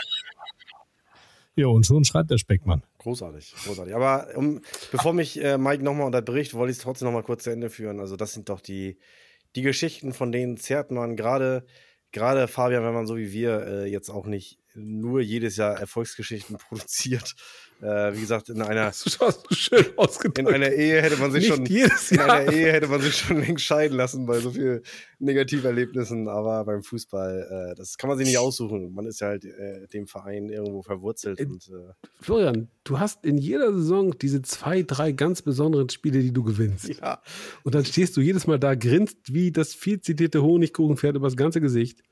Ja, 1.55 1.67
und 1.67 1.85
schon 1.85 2.05
schreibt 2.05 2.31
der 2.31 2.37
Speckmann. 2.37 2.83
Großartig, 2.99 3.53
großartig. 3.65 3.93
Aber 3.93 4.29
um, 4.35 4.61
bevor 4.91 5.11
mich 5.11 5.43
äh, 5.43 5.57
Mike 5.57 5.83
nochmal 5.83 6.05
unterbricht, 6.05 6.53
wollte 6.53 6.71
ich 6.71 6.77
es 6.77 6.83
trotzdem 6.83 7.07
nochmal 7.07 7.23
kurz 7.23 7.43
zu 7.43 7.49
Ende 7.49 7.69
führen. 7.69 7.99
Also, 7.99 8.15
das 8.15 8.31
sind 8.31 8.47
doch 8.47 8.61
die, 8.61 8.97
die 9.57 9.61
Geschichten, 9.61 10.13
von 10.13 10.31
denen 10.31 10.55
zehrt 10.55 10.89
man 10.91 11.17
gerade, 11.17 11.65
gerade 12.13 12.47
Fabian, 12.47 12.85
wenn 12.85 12.93
man 12.93 13.07
so 13.07 13.17
wie 13.17 13.33
wir 13.33 13.67
äh, 13.67 13.85
jetzt 13.91 14.09
auch 14.09 14.25
nicht 14.25 14.59
nur 14.73 15.19
jedes 15.19 15.57
Jahr 15.57 15.77
Erfolgsgeschichten 15.77 16.57
produziert, 16.69 17.35
äh, 17.81 18.13
wie 18.13 18.21
gesagt, 18.21 18.49
in 18.49 18.61
einer, 18.61 18.91
schön 19.51 19.85
in 20.37 20.47
einer 20.47 20.71
Ehe 20.71 21.01
hätte 21.01 21.17
man 21.17 21.31
sich 21.31 21.47
schon, 21.47 21.65
in 21.65 22.19
einer 22.19 22.51
Ehe 22.51 22.73
hätte 22.73 22.87
man 22.87 23.01
sich 23.01 23.15
schon 23.15 23.39
längst 23.39 23.63
scheiden 23.63 23.97
lassen 23.97 24.25
bei 24.25 24.39
so 24.39 24.51
vielen 24.51 24.81
Negativerlebnissen, 25.19 26.27
aber 26.27 26.65
beim 26.65 26.83
Fußball, 26.83 27.71
äh, 27.71 27.75
das 27.75 27.97
kann 27.97 28.09
man 28.09 28.17
sich 28.17 28.27
nicht 28.27 28.37
aussuchen. 28.37 28.93
Man 28.93 29.05
ist 29.05 29.21
ja 29.21 29.27
halt 29.27 29.45
äh, 29.45 29.87
dem 29.87 30.07
Verein 30.07 30.49
irgendwo 30.49 30.81
verwurzelt. 30.81 31.39
Und, 31.39 31.69
äh, 31.69 31.93
Florian, 32.19 32.69
du 32.83 32.99
hast 32.99 33.25
in 33.25 33.37
jeder 33.37 33.73
Saison 33.73 34.17
diese 34.17 34.41
zwei, 34.41 34.83
drei 34.83 35.11
ganz 35.11 35.41
besonderen 35.41 35.89
Spiele, 35.89 36.21
die 36.21 36.33
du 36.33 36.43
gewinnst. 36.43 36.89
Ja. 36.89 37.21
Und 37.63 37.75
dann 37.75 37.85
stehst 37.85 38.17
du 38.17 38.21
jedes 38.21 38.45
Mal 38.47 38.59
da, 38.59 38.75
grinst 38.75 39.33
wie 39.33 39.51
das 39.51 39.73
viel 39.73 40.01
zitierte 40.01 40.43
Honigkuchenpferd 40.43 41.15
übers 41.15 41.37
ganze 41.37 41.61
Gesicht 41.61 42.03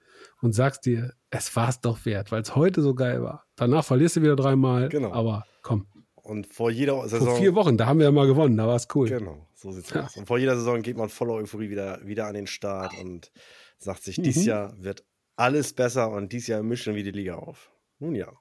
und 0.42 0.54
sagst 0.54 0.86
dir, 0.86 1.14
es 1.30 1.56
war 1.56 1.70
es 1.70 1.82
doch 1.82 2.06
wert, 2.06 2.32
weil 2.32 2.42
es 2.42 2.56
heute 2.56 2.82
so 2.82 2.94
geil 2.94 3.22
war. 3.22 3.46
Danach 3.56 3.84
verlierst 3.84 4.18
du 4.18 4.22
wieder 4.22 4.36
dreimal, 4.36 4.90
genau. 4.90 5.12
aber 5.12 5.46
komm. 5.68 5.86
Und 6.16 6.48
vor 6.48 6.72
jeder 6.72 7.08
Saison. 7.08 7.30
Vor 7.30 7.38
vier 7.38 7.56
Wochen, 7.56 7.78
da 7.78 7.86
haben 7.86 8.00
wir 8.00 8.06
ja 8.06 8.12
mal 8.12 8.28
gewonnen, 8.28 8.58
da 8.58 8.68
war 8.68 8.76
es 8.76 8.88
cool. 8.96 9.08
Genau, 9.08 9.48
so 9.54 9.72
sieht's 9.72 9.92
ja. 9.92 10.06
aus. 10.06 10.18
Und 10.18 10.26
vor 10.26 10.38
jeder 10.38 10.56
Saison 10.56 10.82
geht 10.82 10.98
man 10.98 11.10
voller 11.10 11.34
Euphorie 11.34 11.70
wieder, 11.70 12.06
wieder 12.06 12.28
an 12.28 12.34
den 12.34 12.48
Start 12.48 12.94
und 13.00 13.32
sagt 13.78 14.04
sich, 14.04 14.18
mhm. 14.18 14.24
dies 14.24 14.46
Jahr 14.46 14.74
wird 14.82 15.06
alles 15.36 15.74
besser 15.74 16.12
und 16.12 16.34
dies 16.34 16.48
Jahr 16.48 16.64
mischen 16.64 16.96
wir 16.96 17.04
die 17.04 17.12
Liga 17.12 17.36
auf. 17.36 17.72
Nun 18.00 18.16
ja. 18.16 18.32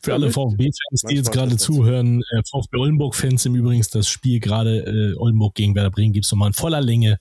Für 0.00 0.14
alle 0.14 0.30
VfB-Fans, 0.30 1.02
die 1.08 1.16
jetzt 1.16 1.32
gerade 1.32 1.56
zuhören, 1.56 2.22
äh, 2.22 2.42
VfB 2.50 2.76
Oldenburg-Fans 2.76 3.46
im 3.46 3.54
Übrigen, 3.54 3.84
das 3.92 4.08
Spiel 4.08 4.40
gerade 4.40 4.78
äh, 4.78 5.18
Oldenburg 5.18 5.54
gegen 5.54 5.74
Werder 5.74 5.90
Bremen 5.90 6.12
gibt 6.12 6.24
es 6.24 6.32
nochmal 6.32 6.48
in 6.48 6.54
voller 6.54 6.80
Länge 6.80 7.18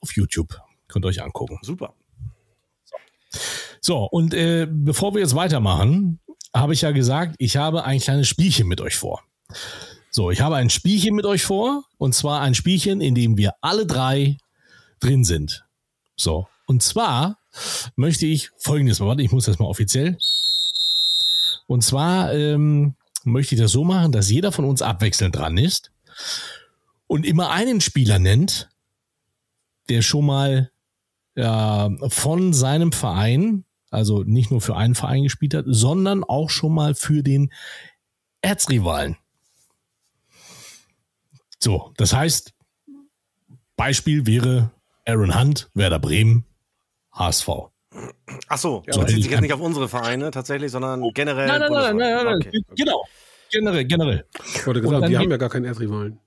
auf 0.00 0.14
YouTube. 0.14 0.60
Könnt 0.88 1.04
ihr 1.04 1.08
euch 1.08 1.22
angucken. 1.22 1.58
Super. 1.62 1.94
So, 3.80 4.04
und 4.04 4.34
äh, 4.34 4.66
bevor 4.70 5.14
wir 5.14 5.20
jetzt 5.20 5.34
weitermachen, 5.34 6.20
habe 6.58 6.72
ich 6.72 6.82
ja 6.82 6.90
gesagt, 6.90 7.36
ich 7.38 7.56
habe 7.56 7.84
ein 7.84 8.00
kleines 8.00 8.28
Spielchen 8.28 8.66
mit 8.66 8.80
euch 8.80 8.96
vor. 8.96 9.22
So, 10.10 10.30
ich 10.30 10.40
habe 10.40 10.56
ein 10.56 10.70
Spielchen 10.70 11.14
mit 11.14 11.26
euch 11.26 11.44
vor, 11.44 11.84
und 11.98 12.14
zwar 12.14 12.40
ein 12.40 12.54
Spielchen, 12.54 13.00
in 13.00 13.14
dem 13.14 13.36
wir 13.36 13.54
alle 13.60 13.86
drei 13.86 14.38
drin 14.98 15.24
sind. 15.24 15.66
So, 16.16 16.48
und 16.66 16.82
zwar 16.82 17.38
möchte 17.96 18.26
ich 18.26 18.50
folgendes 18.56 19.00
warte, 19.00 19.22
ich 19.22 19.30
muss 19.30 19.44
das 19.44 19.58
mal 19.58 19.66
offiziell. 19.66 20.16
Und 21.66 21.82
zwar 21.82 22.32
ähm, 22.32 22.94
möchte 23.24 23.54
ich 23.54 23.60
das 23.60 23.72
so 23.72 23.84
machen, 23.84 24.12
dass 24.12 24.30
jeder 24.30 24.52
von 24.52 24.64
uns 24.64 24.80
abwechselnd 24.80 25.36
dran 25.36 25.58
ist 25.58 25.92
und 27.06 27.26
immer 27.26 27.50
einen 27.50 27.80
Spieler 27.80 28.18
nennt, 28.18 28.70
der 29.90 30.00
schon 30.00 30.24
mal 30.24 30.70
ja, 31.34 31.90
von 32.08 32.54
seinem 32.54 32.92
Verein 32.92 33.65
also 33.90 34.22
nicht 34.22 34.50
nur 34.50 34.60
für 34.60 34.76
einen 34.76 34.94
Verein 34.94 35.22
gespielt 35.22 35.54
hat, 35.54 35.64
sondern 35.66 36.24
auch 36.24 36.50
schon 36.50 36.74
mal 36.74 36.94
für 36.94 37.22
den 37.22 37.52
Erzrivalen. 38.40 39.16
So, 41.58 41.92
das 41.96 42.12
heißt, 42.12 42.52
Beispiel 43.76 44.26
wäre 44.26 44.70
Aaron 45.06 45.38
Hunt, 45.38 45.70
Werder 45.74 45.98
Bremen, 45.98 46.44
HSV. 47.12 47.48
Ach 48.48 48.58
so, 48.58 48.82
ja, 48.86 48.92
so 48.92 49.00
bezieht 49.00 49.22
sich 49.22 49.30
jetzt 49.30 49.40
nicht 49.40 49.52
auf 49.52 49.60
unsere 49.60 49.88
Vereine 49.88 50.30
tatsächlich, 50.30 50.70
sondern 50.70 51.02
generell. 51.14 51.46
Nein, 51.46 51.60
nein, 51.60 51.72
nein, 51.72 51.96
nein, 51.96 52.24
nein, 52.24 52.36
okay. 52.36 52.60
genau. 52.76 53.04
Generell, 53.50 53.84
generell. 53.84 54.24
Ich 54.54 54.66
wollte 54.66 54.80
gesagt, 54.80 55.08
wir 55.08 55.18
haben 55.18 55.30
ja 55.30 55.36
gar 55.36 55.48
keinen 55.48 55.64
Erzrivalen. 55.64 56.18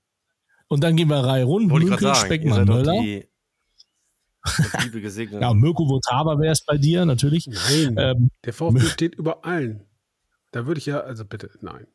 Und 0.68 0.82
dann 0.82 0.96
gehen 0.96 1.08
wir 1.08 1.16
Reihe 1.16 1.44
rund. 1.44 1.68
Münkel, 1.68 2.14
Speckmann, 2.14 2.64
Möller. 2.64 2.92
Die, 3.02 3.26
Liebe 4.84 5.00
gesegnet. 5.00 5.42
ja, 5.42 5.52
Mirko 5.52 5.88
Votava 5.88 6.38
wäre 6.38 6.52
es 6.52 6.64
bei 6.64 6.78
dir 6.78 7.04
natürlich. 7.04 7.46
Nein, 7.46 7.96
ähm, 7.98 8.30
der 8.44 8.52
VfB 8.52 8.80
steht 8.80 9.14
über 9.14 9.44
allen. 9.44 9.82
Da 10.50 10.66
würde 10.66 10.78
ich 10.78 10.86
ja, 10.86 11.00
also 11.00 11.24
bitte, 11.24 11.50
nein. 11.60 11.86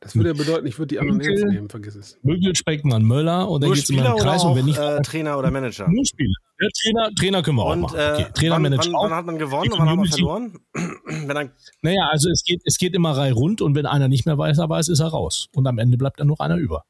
Das 0.00 0.14
würde 0.14 0.28
ja 0.28 0.34
bedeuten, 0.34 0.64
ich 0.66 0.78
würde 0.78 0.94
die 0.94 1.00
anderen 1.00 1.20
ernst 1.20 1.44
nehmen, 1.46 1.68
vergiss 1.68 1.96
es. 1.96 2.18
Mögel, 2.22 2.54
Speckmann, 2.54 3.02
Möller 3.02 3.48
und 3.50 3.64
dann 3.64 3.72
geht 3.72 3.82
es 3.82 3.90
immer 3.90 4.06
im 4.06 4.16
Kreis. 4.16 4.42
Auch, 4.42 4.50
und 4.50 4.56
wenn 4.56 4.64
nicht, 4.64 4.78
äh, 4.78 5.02
Trainer 5.02 5.36
oder 5.36 5.50
Manager? 5.50 5.88
Nur 5.88 6.06
Spieler. 6.06 6.34
Ja, 6.60 6.68
Trainer, 6.82 7.14
Trainer 7.16 7.42
können 7.42 7.56
wir 7.56 7.64
und, 7.66 7.84
auch 7.84 7.90
machen. 7.90 7.98
Okay. 7.98 8.22
Äh, 8.22 8.32
Trainer, 8.32 8.54
wann, 8.54 8.62
Manager 8.62 8.92
wann, 8.92 9.10
wann, 9.10 9.14
hat 9.14 9.26
man 9.26 9.38
gewonnen 9.38 9.72
und 9.72 9.78
wann 9.78 9.88
hat 9.88 9.96
man 9.96 10.06
verloren? 10.06 10.58
wenn 11.04 11.28
dann 11.28 11.50
naja, 11.82 12.08
also 12.12 12.30
es 12.30 12.44
geht, 12.44 12.62
es 12.64 12.78
geht 12.78 12.94
immer 12.94 13.16
Reihe 13.16 13.32
rund 13.32 13.60
und 13.60 13.74
wenn 13.74 13.86
einer 13.86 14.06
nicht 14.06 14.24
mehr 14.24 14.38
weiß, 14.38 14.58
er 14.58 14.68
weiß, 14.68 14.88
ist 14.88 15.00
er 15.00 15.08
raus. 15.08 15.48
Und 15.52 15.66
am 15.66 15.78
Ende 15.78 15.98
bleibt 15.98 16.20
dann 16.20 16.28
noch 16.28 16.38
einer 16.38 16.56
über. 16.56 16.84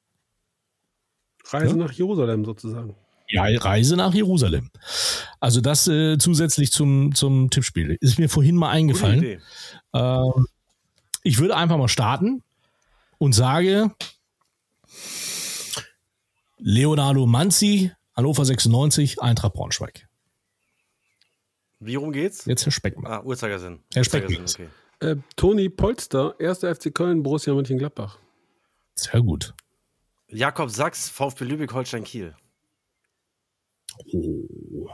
Reise 1.47 1.79
ja? 1.79 1.85
nach 1.85 1.93
Jerusalem 1.93 2.45
sozusagen. 2.45 2.95
Ja, 3.31 3.45
Reise 3.45 3.97
nach 3.97 4.15
Jerusalem. 4.15 4.71
Also 5.39 5.61
das 5.61 5.87
äh, 5.87 6.17
zusätzlich 6.19 6.73
zum, 6.73 7.15
zum 7.15 7.51
Tippspiel. 7.51 7.99
Ist 8.01 8.19
mir 8.19 8.29
vorhin 8.29 8.57
mal 8.57 8.71
eingefallen. 8.71 9.41
Äh, 9.93 10.19
ich 11.23 11.39
würde 11.39 11.57
einfach 11.57 11.77
mal 11.77 11.89
starten 11.89 12.43
und 13.19 13.35
sage 13.35 13.91
Leonardo 16.59 17.27
Manzi, 17.27 17.93
Hannover 18.17 18.45
96, 18.45 19.21
Eintracht 19.21 19.53
Braunschweig. 19.53 20.09
Wie 21.81 21.95
rum 21.95 22.13
geht's? 22.13 22.47
Jetzt 22.47 22.65
Herr 22.65 22.73
Speckmann. 22.73 23.13
Ah, 23.13 23.23
Uhrzeigersinn. 23.23 23.81
Herr 23.95 24.05
Speckmann. 24.05 24.45
Okay. 24.45 24.69
Äh, 25.01 25.17
Toni 25.37 25.69
Polster, 25.69 26.35
1. 26.41 26.61
FC 26.61 26.93
Köln, 26.93 27.23
Borussia 27.23 27.55
Mönchengladbach. 27.55 28.19
Sehr 28.97 29.21
gut. 29.21 29.55
Jakob 30.29 30.71
Sachs, 30.71 31.09
VfB 31.09 31.45
Lübeck, 31.45 31.73
Holstein 31.73 32.03
Kiel. 32.03 32.35
Oh. 34.13 34.89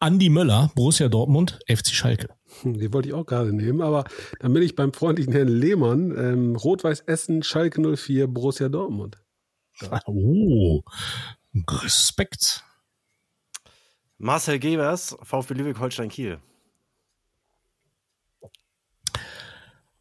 Andi 0.00 0.28
Möller, 0.28 0.70
Borussia 0.74 1.08
Dortmund, 1.08 1.58
FC 1.66 1.88
Schalke. 1.88 2.28
Hm, 2.62 2.78
die 2.78 2.92
wollte 2.92 3.08
ich 3.08 3.14
auch 3.14 3.26
gerade 3.26 3.52
nehmen, 3.52 3.82
aber 3.82 4.04
dann 4.38 4.52
bin 4.52 4.62
ich 4.62 4.76
beim 4.76 4.92
freundlichen 4.92 5.32
Herrn 5.32 5.48
Lehmann, 5.48 6.16
ähm, 6.16 6.56
Rot-Weiß 6.56 7.00
Essen, 7.00 7.42
Schalke 7.42 7.96
04, 7.96 8.28
Borussia 8.28 8.68
Dortmund. 8.68 9.18
Oh, 10.06 10.82
Respekt. 11.54 12.64
Marcel 14.18 14.58
Gebers, 14.58 15.16
VfB 15.22 15.54
Lübeck, 15.54 15.78
Holstein 15.78 16.08
Kiel. 16.08 16.38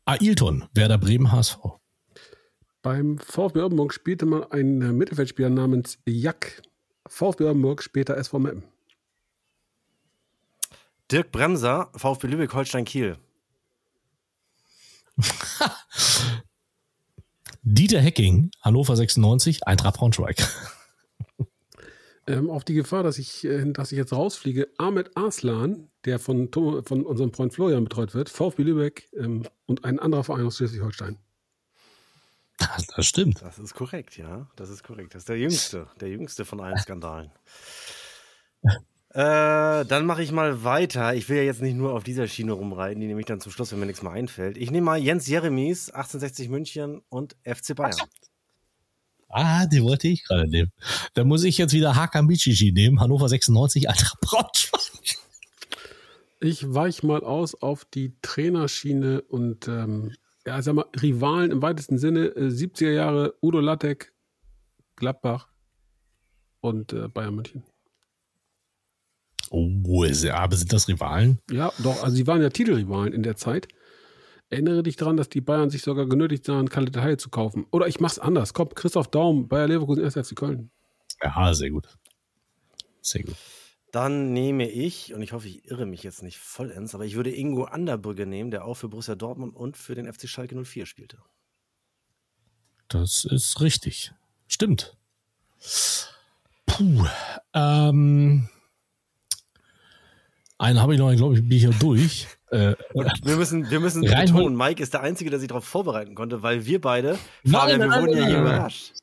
Ailton, 0.06 0.66
Werder 0.74 0.98
Bremen, 0.98 1.32
HSV. 1.32 1.58
Beim 2.82 3.20
VfB 3.20 3.60
Oldenburg 3.60 3.94
spielte 3.94 4.26
man 4.26 4.50
einen 4.52 4.98
Mittelfeldspieler 4.98 5.50
namens 5.50 6.00
Jack. 6.08 6.62
VfB 7.08 7.46
Oldenburg, 7.46 7.84
später 7.84 8.18
SV 8.18 8.40
Meppen. 8.40 8.64
Dirk 11.12 11.32
Bremser, 11.32 11.90
VfB 11.96 12.28
Lübeck, 12.28 12.54
Holstein 12.54 12.86
Kiel. 12.86 13.18
Dieter 17.64 18.00
Hecking, 18.00 18.52
Hannover 18.62 18.96
96, 18.96 19.66
Eintracht 19.68 19.98
Braunschweig. 19.98 20.38
Ähm, 22.30 22.50
auf 22.50 22.66
die 22.66 22.74
Gefahr, 22.74 23.04
dass 23.04 23.18
ich, 23.18 23.46
äh, 23.46 23.72
dass 23.72 23.94
ich 23.94 23.98
jetzt 23.98 24.12
rausfliege, 24.12 24.68
Ahmed 24.78 25.16
Arslan, 25.16 25.90
der 26.04 26.20
von, 26.20 26.50
von 26.52 27.06
unserem 27.06 27.32
Freund 27.32 27.54
Florian 27.54 27.86
betreut 27.86 28.14
wird, 28.14 28.28
VfB 28.30 28.64
Lübeck 28.64 29.10
ähm, 29.18 29.44
und 29.66 29.86
ein 29.86 29.98
anderer 29.98 30.26
Verein 30.26 30.46
aus 30.46 30.58
Schleswig-Holstein. 30.58 31.18
Das, 32.58 32.88
das, 32.88 33.06
stimmt. 33.06 33.42
Das 33.42 33.60
ist 33.60 33.76
korrekt, 33.76 34.18
ja. 34.18 34.48
Das 34.56 34.70
ist 34.70 34.84
korrekt. 34.84 35.14
Das 35.14 35.22
ist 35.22 35.30
der 35.30 35.38
jüngste, 35.38 35.88
der 36.02 36.10
jüngste 36.10 36.44
von 36.44 36.60
allen 36.60 36.78
Skandalen. 36.78 37.32
äh, 39.10 39.86
dann 39.86 40.06
mache 40.06 40.24
ich 40.24 40.32
mal 40.32 40.64
weiter. 40.64 41.14
Ich 41.14 41.30
will 41.30 41.38
ja 41.38 41.44
jetzt 41.44 41.62
nicht 41.62 41.76
nur 41.76 41.94
auf 41.94 42.04
dieser 42.04 42.28
Schiene 42.28 42.54
rumreiten, 42.54 43.00
die 43.00 43.08
nehme 43.08 43.20
ich 43.20 43.28
dann 43.28 43.40
zum 43.40 43.52
Schluss, 43.52 43.72
wenn 43.72 43.80
mir 43.80 43.86
nichts 43.86 44.02
mehr 44.02 44.12
einfällt. 44.12 44.58
Ich 44.58 44.72
nehme 44.72 44.86
mal 44.86 44.98
Jens 44.98 45.28
Jeremies, 45.28 45.90
1860 45.92 46.50
München 46.50 47.02
und 47.10 47.36
FC 47.44 47.76
Bayern. 47.76 48.08
Ah, 49.30 49.66
den 49.66 49.84
wollte 49.84 50.08
ich 50.08 50.24
gerade 50.24 50.48
nehmen. 50.48 50.72
Da 51.14 51.24
muss 51.24 51.44
ich 51.44 51.58
jetzt 51.58 51.74
wieder 51.74 51.96
Hakan 51.96 52.28
Bichichi 52.28 52.72
nehmen, 52.72 53.00
Hannover 53.00 53.28
96, 53.28 53.90
Eintracht 53.90 54.20
Braunschweig. 54.22 55.18
Ich 56.40 56.74
weich 56.74 57.04
mal 57.04 57.22
aus 57.22 57.56
auf 57.56 57.84
die 57.86 58.14
Trainerschiene 58.22 59.22
und 59.22 59.68
ähm, 59.68 60.14
ja, 60.48 60.62
sag 60.62 60.76
mal, 60.76 60.86
Rivalen 61.02 61.52
im 61.52 61.62
weitesten 61.62 61.98
Sinne, 61.98 62.28
äh, 62.28 62.50
70er 62.50 62.92
Jahre, 62.92 63.36
Udo 63.42 63.60
Lattek, 63.60 64.14
Gladbach 64.96 65.50
und 66.62 66.94
äh, 66.94 67.10
Bayern 67.10 67.36
München. 67.36 67.64
Oh, 69.50 69.70
aber 70.32 70.56
sind 70.56 70.72
das 70.72 70.88
Rivalen? 70.88 71.40
Ja, 71.52 71.74
doch, 71.80 72.02
also 72.02 72.16
sie 72.16 72.28
waren 72.28 72.42
ja 72.42 72.50
Titelrivalen 72.50 73.14
in 73.14 73.24
der 73.24 73.36
Zeit. 73.36 73.68
Erinnere 74.50 74.84
dich 74.84 74.96
daran, 74.96 75.18
dass 75.18 75.28
die 75.28 75.42
Bayern 75.42 75.70
sich 75.70 75.82
sogar 75.82 76.06
genötigt 76.06 76.46
sahen, 76.46 76.70
Kalle 76.70 76.92
Detail 76.92 77.18
zu 77.18 77.30
kaufen. 77.30 77.66
Oder 77.72 77.88
ich 77.88 78.00
mach's 78.00 78.18
anders. 78.18 78.54
Komm, 78.54 78.70
Christoph 78.70 79.10
Daum, 79.10 79.50
Bayer 79.50 79.68
Leverkusen, 79.68 80.04
1. 80.04 80.14
FC 80.16 80.36
Köln. 80.36 80.72
Ja, 81.22 81.54
sehr 81.54 81.72
gut. 81.72 81.88
Sehr 83.02 83.24
gut. 83.24 83.36
Dann 83.92 84.34
nehme 84.34 84.70
ich, 84.70 85.14
und 85.14 85.22
ich 85.22 85.32
hoffe, 85.32 85.48
ich 85.48 85.66
irre 85.66 85.86
mich 85.86 86.04
jetzt 86.04 86.22
nicht 86.22 86.38
vollends, 86.38 86.94
aber 86.94 87.06
ich 87.06 87.16
würde 87.16 87.34
Ingo 87.34 87.64
Anderbrügge 87.64 88.26
nehmen, 88.26 88.52
der 88.52 88.66
auch 88.66 88.76
für 88.76 88.90
Borussia 88.90 89.16
Dortmund 89.16 89.56
und 89.56 89.78
für 89.78 89.96
den 89.96 90.12
FC 90.12 90.28
Schalke 90.28 90.62
04 90.62 90.86
spielte. 90.86 91.20
Das 92.90 93.26
ist 93.26 93.62
richtig. 93.62 94.14
Stimmt. 94.48 94.98
Puh. 96.66 97.06
Ähm, 97.54 98.50
einen 100.58 100.82
habe 100.82 100.94
ich 100.94 101.00
noch, 101.00 101.14
glaube 101.16 101.36
ich, 101.36 101.42
bin 101.42 101.58
ich 101.58 101.64
ja 101.64 101.72
durch. 101.72 102.28
Äh, 102.50 102.76
wir 103.24 103.36
müssen, 103.36 103.70
wir 103.70 103.82
müssen 103.82 104.04
betonen, 104.04 104.56
Mike 104.56 104.82
ist 104.82 104.94
der 104.94 105.02
Einzige, 105.02 105.30
der 105.30 105.38
sich 105.38 105.50
darauf 105.50 105.66
vorbereiten 105.66 106.16
konnte, 106.16 106.44
weil 106.44 106.66
wir 106.66 106.80
beide, 106.80 107.20
Fabian, 107.46 107.82
wir 107.82 108.02
wurden 108.02 108.18
ja 108.18 108.40
überrascht. 108.40 108.94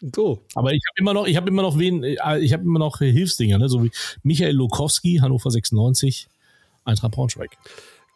So. 0.00 0.44
Aber 0.54 0.72
ich 0.72 0.82
habe 0.88 0.98
immer 0.98 1.14
noch, 1.14 1.26
ich 1.26 1.36
habe 1.36 1.48
immer 1.48 1.62
noch 1.62 1.78
wen, 1.78 2.04
äh, 2.04 2.38
ich 2.38 2.52
habe 2.52 2.62
immer 2.64 2.78
noch 2.78 2.98
Hilfsdinger, 2.98 3.58
ne? 3.58 3.68
so 3.68 3.82
wie 3.84 3.90
Michael 4.22 4.54
Lokowski, 4.54 5.16
Hannover 5.16 5.50
96, 5.50 6.28
Eintracht 6.84 7.12
Braunschweig. 7.12 7.56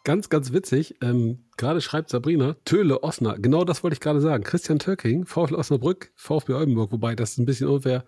Ganz, 0.03 0.29
ganz 0.29 0.51
witzig. 0.51 0.95
Ähm, 1.01 1.45
gerade 1.55 1.79
schreibt 1.79 2.09
Sabrina, 2.09 2.55
Töle 2.65 3.03
Osnabrück. 3.03 3.41
Genau 3.41 3.63
das 3.63 3.83
wollte 3.83 3.93
ich 3.93 4.01
gerade 4.01 4.19
sagen. 4.19 4.43
Christian 4.43 4.79
Türking, 4.79 5.25
VfL 5.25 5.55
Osnabrück, 5.55 6.11
VfB 6.15 6.53
Oldenburg. 6.53 6.91
Wobei 6.91 7.15
das 7.15 7.31
ist 7.31 7.37
ein 7.37 7.45
bisschen 7.45 7.69
unfair. 7.69 8.03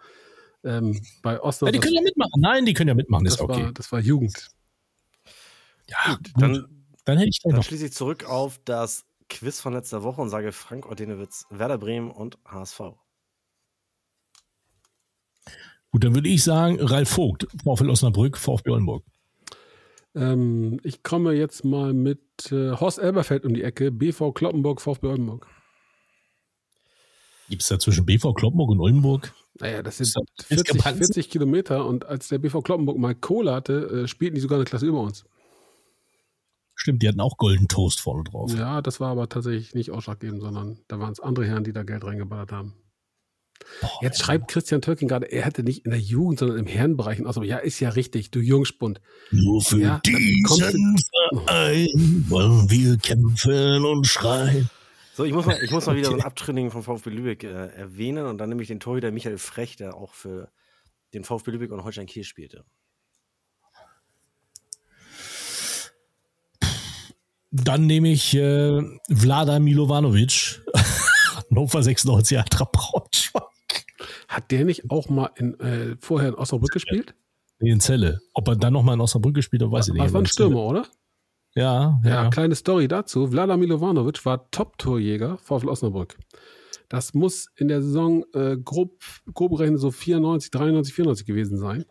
Ähm, 0.66 1.02
bei 1.22 1.42
Osnabrück. 1.42 1.76
Ja, 1.76 1.80
die 1.80 1.86
können 1.86 1.96
ja 1.96 2.02
mitmachen. 2.02 2.42
Nein, 2.42 2.66
die 2.66 2.74
können 2.74 2.90
ja 2.90 2.96
mitmachen. 2.96 3.24
Das, 3.24 3.36
ist 3.36 3.42
okay. 3.42 3.64
war, 3.64 3.72
das 3.72 3.92
war 3.94 4.00
Jugend. 4.02 4.50
Ja, 5.88 6.16
gut, 6.16 6.34
dann, 6.38 6.86
dann 7.06 7.18
hätte 7.18 7.30
ich 7.30 7.40
dann 7.44 7.64
schließe 7.64 7.86
ich 7.86 7.94
zurück 7.94 8.26
auf 8.26 8.60
das 8.66 9.06
Quiz 9.30 9.62
von 9.62 9.74
letzter 9.74 10.04
Woche 10.04 10.22
und 10.22 10.30
sage 10.30 10.52
Frank 10.52 10.88
Ordenewitz, 10.88 11.46
Werder 11.50 11.78
Bremen 11.78 12.12
und 12.12 12.38
HSV. 12.46 12.82
Gut, 15.96 16.04
dann 16.04 16.14
würde 16.14 16.28
ich 16.28 16.44
sagen, 16.44 16.78
Ralf 16.82 17.08
Vogt, 17.08 17.48
VfL 17.64 17.90
Osnabrück, 17.90 18.38
VfB 18.38 18.70
Oldenburg. 18.70 19.06
Ähm, 20.14 20.78
ich 20.84 21.04
komme 21.04 21.32
jetzt 21.32 21.64
mal 21.64 21.94
mit 21.94 22.52
äh, 22.52 22.72
Horst 22.72 23.00
Elberfeld 23.00 23.46
um 23.46 23.54
die 23.54 23.64
Ecke, 23.64 23.94
BV 23.94 24.34
Kloppenburg, 24.34 24.82
VfB 24.82 25.08
Oldenburg. 25.08 25.48
Gibt 27.48 27.62
es 27.62 27.70
da 27.70 27.80
zwischen 27.80 28.06
BV 28.06 28.34
Kloppenburg 28.34 28.72
und 28.72 28.82
Oldenburg? 28.82 29.34
Naja, 29.62 29.82
das 29.84 30.00
sind 30.00 30.14
40, 30.44 30.82
40, 30.82 31.30
Kilometer 31.30 31.86
und 31.86 32.06
als 32.06 32.28
der 32.28 32.40
BV 32.40 32.62
Kloppenburg 32.62 32.98
mal 32.98 33.16
Kohle 33.16 33.54
hatte, 33.54 34.04
äh, 34.04 34.08
spielten 34.10 34.36
die 34.36 34.42
sogar 34.42 34.58
eine 34.58 34.66
Klasse 34.66 34.88
über 34.88 35.00
uns. 35.00 35.24
Stimmt, 36.76 37.04
die 37.04 37.08
hatten 37.08 37.22
auch 37.22 37.38
Golden 37.38 37.70
Toast 37.70 38.02
vorne 38.02 38.26
drauf. 38.26 38.54
Ja, 38.54 38.82
das 38.82 39.00
war 39.00 39.12
aber 39.12 39.30
tatsächlich 39.30 39.74
nicht 39.74 39.92
ausschlaggebend, 39.92 40.42
sondern 40.42 40.78
da 40.90 41.00
waren 41.00 41.14
es 41.14 41.22
andere 41.22 41.46
Herren, 41.46 41.64
die 41.64 41.72
da 41.72 41.84
Geld 41.84 42.04
reingeballert 42.04 42.52
haben. 42.52 42.74
Boah, 43.82 43.90
Jetzt 44.02 44.20
schreibt 44.20 44.44
Mann. 44.44 44.48
Christian 44.48 44.82
Tölking 44.82 45.08
gerade, 45.08 45.32
er 45.32 45.44
hätte 45.44 45.64
nicht 45.64 45.86
in 45.86 45.92
der 45.92 46.00
Jugend, 46.00 46.40
sondern 46.40 46.58
im 46.58 46.68
Herrenbereich. 46.68 47.26
Also 47.26 47.44
ja, 47.44 47.58
ist 47.58 47.80
ja 47.80 47.90
richtig, 47.90 48.32
du 48.32 48.40
Jungspund. 48.40 49.02
Nur 49.32 49.62
für 49.62 49.80
ja, 49.80 50.02
diesen 50.06 50.98
Verein 51.30 52.26
wollen 52.30 52.70
wir 52.70 52.98
kämpfen 52.98 53.86
und 53.86 54.08
schreien. 54.08 54.70
So, 55.14 55.24
ich 55.24 55.34
muss 55.34 55.46
mal, 55.46 55.58
ich 55.64 55.72
muss 55.72 55.86
mal 55.86 55.96
wieder 55.96 56.10
so 56.10 56.14
ein 56.14 56.22
Abtrünnigen 56.22 56.72
von 56.72 56.84
VfB 56.84 57.10
Lübeck 57.10 57.44
äh, 57.46 57.68
erwähnen 57.68 58.26
und 58.26 58.38
dann 58.38 58.50
nehme 58.50 58.62
ich 58.62 58.68
den 58.68 58.82
Torhüter 58.82 59.12
Michael 59.12 59.38
Frech, 59.38 59.78
der 59.78 59.96
auch 59.96 60.14
für 60.14 60.52
den 61.14 61.24
VfB 61.24 61.52
Lübeck 61.52 61.72
und 61.72 61.84
Holstein 61.84 62.06
Kiel 62.06 62.26
spielte. 62.26 62.66
Dann 67.52 67.86
nehme 67.86 68.12
ich 68.12 68.36
äh, 68.36 68.82
Vlada 69.10 69.60
Milovanovic 69.60 70.65
Hannover 71.50 71.84
96 71.84 72.38
Eintracht 72.38 72.72
Braunschweig. 72.72 73.44
Hat 74.28 74.52
der 74.52 74.66
nicht 74.66 74.90
auch 74.90 75.10
mal 75.10 75.30
in, 75.36 75.60
äh, 75.60 75.96
vorher 76.00 76.30
in 76.30 76.36
Osnabrück 76.36 76.72
gespielt? 76.72 77.16
Nee, 77.60 77.72
in 77.72 77.80
Zelle. 77.80 78.20
Ob 78.34 78.48
er 78.48 78.56
dann 78.56 78.74
nochmal 78.74 78.96
in 78.96 79.02
Osnabrück 79.02 79.36
gespielt 79.36 79.64
hat, 79.64 79.72
weiß 79.72 79.88
ich 79.88 79.94
nicht. 79.94 80.06
Das 80.06 80.14
war 80.14 80.22
ein 80.22 80.26
Stürmer, 80.26 80.62
oder? 80.62 80.86
Ja, 81.56 82.02
ja, 82.04 82.24
ja. 82.24 82.30
kleine 82.30 82.56
Story 82.56 82.88
dazu. 82.88 83.28
Vlada 83.28 83.56
Milovanovic 83.56 84.26
war 84.26 84.50
Top-Torjäger 84.52 85.38
VfL 85.38 85.70
Osnabrück. 85.70 86.18
Das 86.90 87.14
muss 87.14 87.48
in 87.56 87.70
der 87.70 87.82
Saison 87.82 88.26
äh, 88.34 88.58
grob, 88.58 89.00
grob 89.34 89.58
gerechnet 89.58 89.80
so 89.80 89.90
94, 89.90 90.52
93, 90.52 90.94
94 90.94 91.26
gewesen 91.26 91.58
sein. 91.58 91.86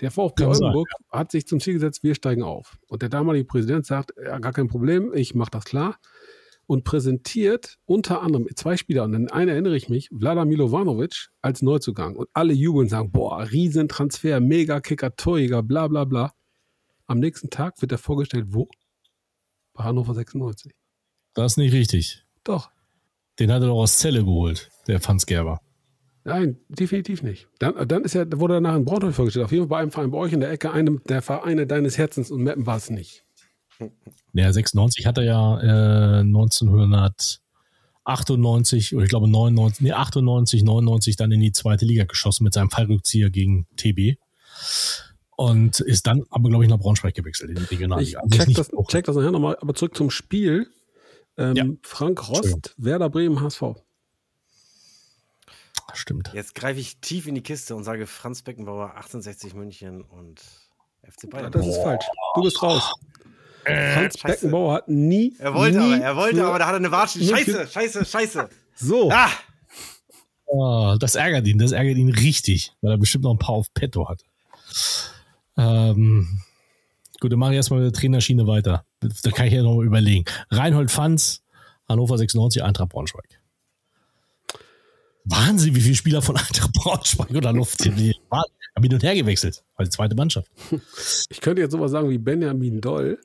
Der 0.00 0.10
VfB 0.10 0.42
Kann 0.42 0.52
Oldenburg 0.52 0.88
sein, 0.90 1.06
ja. 1.12 1.18
hat 1.18 1.30
sich 1.30 1.46
zum 1.46 1.60
Ziel 1.60 1.74
gesetzt, 1.74 2.02
wir 2.02 2.14
steigen 2.14 2.42
auf. 2.42 2.78
Und 2.88 3.02
der 3.02 3.08
damalige 3.08 3.44
Präsident 3.44 3.86
sagt, 3.86 4.12
ja, 4.22 4.38
gar 4.38 4.52
kein 4.52 4.68
Problem, 4.68 5.12
ich 5.14 5.34
mache 5.34 5.50
das 5.50 5.64
klar. 5.64 5.98
Und 6.68 6.82
präsentiert 6.82 7.78
unter 7.84 8.22
anderem 8.22 8.48
zwei 8.56 8.76
Spieler, 8.76 9.04
und 9.04 9.14
an 9.14 9.30
einen 9.30 9.50
erinnere 9.50 9.76
ich 9.76 9.88
mich, 9.88 10.08
Vlada 10.08 10.44
Milovanovic 10.44 11.28
als 11.40 11.62
Neuzugang. 11.62 12.16
Und 12.16 12.28
alle 12.32 12.54
jubeln 12.54 12.86
und 12.86 12.88
sagen, 12.88 13.12
boah, 13.12 13.48
Riesentransfer, 13.50 14.40
Mega-Kicker, 14.40 15.14
Torjäger, 15.14 15.62
bla 15.62 15.86
bla 15.86 16.04
bla. 16.04 16.32
Am 17.06 17.20
nächsten 17.20 17.50
Tag 17.50 17.80
wird 17.80 17.92
er 17.92 17.98
vorgestellt, 17.98 18.46
wo? 18.48 18.68
Bei 19.74 19.84
Hannover 19.84 20.14
96. 20.14 20.72
Das 21.34 21.52
ist 21.52 21.58
nicht 21.58 21.72
richtig. 21.72 22.24
Doch. 22.42 22.70
Den 23.38 23.52
hat 23.52 23.62
er 23.62 23.68
doch 23.68 23.76
aus 23.76 23.98
Zelle 23.98 24.24
geholt, 24.24 24.70
der 24.88 25.00
Franz 25.00 25.26
Gerber. 25.26 25.60
Nein, 26.24 26.58
definitiv 26.68 27.22
nicht. 27.22 27.46
Dann, 27.60 27.86
dann 27.86 28.02
ist 28.02 28.16
er, 28.16 28.26
wurde 28.40 28.54
er 28.54 28.60
nachher 28.60 28.78
in 28.78 28.84
Braunschweig 28.84 29.14
vorgestellt. 29.14 29.44
Auf 29.44 29.52
jeden 29.52 29.64
Fall 29.64 29.68
bei 29.68 29.78
einem 29.78 29.92
Verein 29.92 30.10
bei 30.10 30.18
euch 30.18 30.32
in 30.32 30.40
der 30.40 30.50
Ecke, 30.50 30.72
einem 30.72 31.00
der 31.04 31.22
Vereine 31.22 31.68
deines 31.68 31.98
Herzens 31.98 32.32
und 32.32 32.42
Mappen 32.42 32.66
war 32.66 32.78
es 32.78 32.90
nicht. 32.90 33.25
Ja, 34.32 34.52
96 34.52 35.06
hat 35.06 35.18
er 35.18 35.24
ja 35.24 35.60
äh, 35.60 36.20
1998 36.20 38.94
oder 38.94 39.04
ich 39.04 39.10
glaube 39.10 39.28
99, 39.28 39.82
nee, 39.82 39.92
98, 39.92 40.62
99 40.62 41.16
dann 41.16 41.32
in 41.32 41.40
die 41.40 41.52
zweite 41.52 41.84
Liga 41.84 42.04
geschossen 42.04 42.44
mit 42.44 42.54
seinem 42.54 42.70
Fallrückzieher 42.70 43.28
gegen 43.30 43.66
TB. 43.76 44.16
Und 45.36 45.80
ist 45.80 46.06
dann 46.06 46.24
aber, 46.30 46.48
glaube 46.48 46.64
ich, 46.64 46.70
nach 46.70 46.78
Braunschweig 46.78 47.14
gewechselt 47.14 47.50
in 47.50 47.56
die 47.56 47.64
Regionalliga. 47.64 48.08
Ich 48.08 48.18
also 48.18 48.38
check, 48.38 48.54
das, 48.54 48.70
check 48.88 49.04
das 49.04 49.16
nachher 49.16 49.32
nochmal, 49.32 49.58
aber 49.60 49.74
zurück 49.74 49.94
zum 49.94 50.10
Spiel. 50.10 50.70
Ähm, 51.36 51.54
ja. 51.54 51.66
Frank 51.82 52.26
Rost, 52.30 52.74
Werder 52.78 53.10
Bremen, 53.10 53.42
HSV. 53.42 53.74
Stimmt. 55.92 56.30
Jetzt 56.34 56.54
greife 56.54 56.80
ich 56.80 57.00
tief 57.00 57.26
in 57.26 57.34
die 57.34 57.42
Kiste 57.42 57.76
und 57.76 57.84
sage 57.84 58.06
Franz 58.06 58.42
Beckenbauer, 58.42 58.96
1860 58.96 59.54
München 59.54 60.02
und 60.02 60.40
FC 61.02 61.30
Bayern. 61.30 61.44
Ja, 61.44 61.50
das 61.50 61.66
ist 61.66 61.82
falsch. 61.82 62.04
Du 62.34 62.42
bist 62.42 62.62
raus. 62.62 62.92
Äh, 63.66 63.94
Franz 63.94 64.18
Scheiße. 64.18 64.34
Beckenbauer 64.34 64.74
hat 64.74 64.88
nie. 64.88 65.34
Er 65.38 65.52
wollte 65.54 65.78
nie 65.78 65.94
aber, 65.94 66.04
er 66.04 66.16
wollte 66.16 66.44
aber, 66.44 66.58
da 66.58 66.66
hat 66.66 66.74
er 66.74 66.76
eine 66.76 66.90
Watschen. 66.92 67.22
Scheiße, 67.22 67.66
scheiße, 67.66 68.04
scheiße. 68.04 68.48
So. 68.76 69.10
Ah. 69.10 69.30
Oh, 70.46 70.94
das 71.00 71.16
ärgert 71.16 71.46
ihn, 71.48 71.58
das 71.58 71.72
ärgert 71.72 71.96
ihn 71.96 72.10
richtig, 72.10 72.72
weil 72.80 72.92
er 72.92 72.98
bestimmt 72.98 73.24
noch 73.24 73.32
ein 73.32 73.38
paar 73.38 73.56
auf 73.56 73.72
Petto 73.74 74.08
hat. 74.08 74.22
Ähm, 75.56 76.40
gut, 77.20 77.32
dann 77.32 77.38
mache 77.40 77.52
ich 77.52 77.56
erstmal 77.56 77.80
mit 77.80 77.92
der 77.92 78.00
Trainerschiene 78.00 78.46
weiter. 78.46 78.84
Da 79.00 79.30
kann 79.32 79.46
ich 79.48 79.52
ja 79.52 79.62
noch 79.62 79.74
mal 79.74 79.84
überlegen. 79.84 80.24
Reinhold 80.50 80.92
Fanz, 80.92 81.42
Hannover 81.88 82.16
96, 82.18 82.62
Eintracht 82.62 82.90
Braunschweig. 82.90 83.40
Wahnsinn, 85.24 85.74
wie 85.74 85.80
viele 85.80 85.96
Spieler 85.96 86.22
von 86.22 86.36
Eintracht 86.36 86.72
Braunschweig 86.72 87.30
oder 87.30 87.52
Luft 87.52 87.82
sind 87.82 87.98
die? 87.98 88.14
Haben 88.30 88.82
hin 88.82 88.94
und 88.94 89.02
her 89.02 89.14
gewechselt, 89.16 89.64
weil 89.76 89.86
die 89.86 89.90
zweite 89.90 90.14
Mannschaft. 90.14 90.48
Ich 91.30 91.40
könnte 91.40 91.62
jetzt 91.62 91.72
sowas 91.72 91.90
sagen 91.90 92.08
wie 92.10 92.18
Benjamin 92.18 92.80
Doll, 92.80 93.18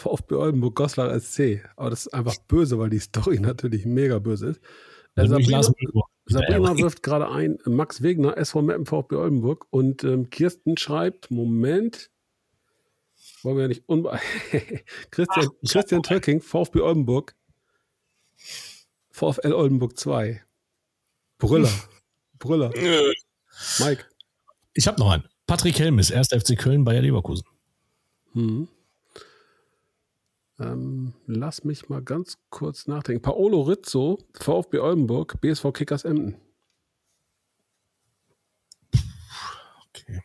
VfB 0.00 0.34
Oldenburg, 0.34 0.74
Goslar 0.74 1.18
SC. 1.18 1.64
Aber 1.76 1.90
das 1.90 2.06
ist 2.06 2.14
einfach 2.14 2.36
böse, 2.48 2.78
weil 2.78 2.90
die 2.90 2.98
Story 2.98 3.38
natürlich 3.40 3.86
mega 3.86 4.18
böse 4.18 4.48
ist. 4.48 4.60
Äh, 5.16 5.26
Sabrina, 5.26 5.62
Sabrina 6.26 6.78
wirft 6.78 7.02
gerade 7.02 7.28
ein, 7.28 7.58
Max 7.66 8.02
Wegner, 8.02 8.36
SV 8.36 8.62
Meppen, 8.62 8.86
VfB 8.86 9.16
Oldenburg. 9.16 9.66
Und 9.70 10.04
ähm, 10.04 10.30
Kirsten 10.30 10.76
schreibt, 10.76 11.30
Moment, 11.30 12.10
wollen 13.42 13.56
wir 13.56 13.62
ja 13.62 13.68
nicht 13.68 13.84
unbe 13.86 14.18
Christian, 15.10 15.48
Ach, 15.48 15.68
Christian 15.68 16.02
Töcking, 16.02 16.40
VfB 16.40 16.80
Oldenburg, 16.80 17.34
VfL 19.10 19.52
Oldenburg 19.52 19.98
2. 19.98 20.42
Brüller. 21.38 21.72
Brüller. 22.38 22.72
Mike. 23.80 24.06
Ich 24.72 24.86
habe 24.86 24.98
noch 24.98 25.10
einen. 25.10 25.24
Patrick 25.46 25.78
Helmis, 25.78 26.12
1. 26.12 26.28
FC 26.28 26.56
Köln, 26.56 26.84
Bayer 26.84 27.02
Leverkusen. 27.02 27.44
Hm. 28.32 28.68
Ähm, 30.60 31.14
lass 31.26 31.64
mich 31.64 31.88
mal 31.88 32.02
ganz 32.02 32.36
kurz 32.50 32.86
nachdenken. 32.86 33.22
Paolo 33.22 33.62
Rizzo, 33.62 34.18
VfB 34.34 34.78
Oldenburg, 34.78 35.40
BSV 35.40 35.72
Kickers 35.72 36.04
Emden. 36.04 36.36
Okay. 39.88 40.20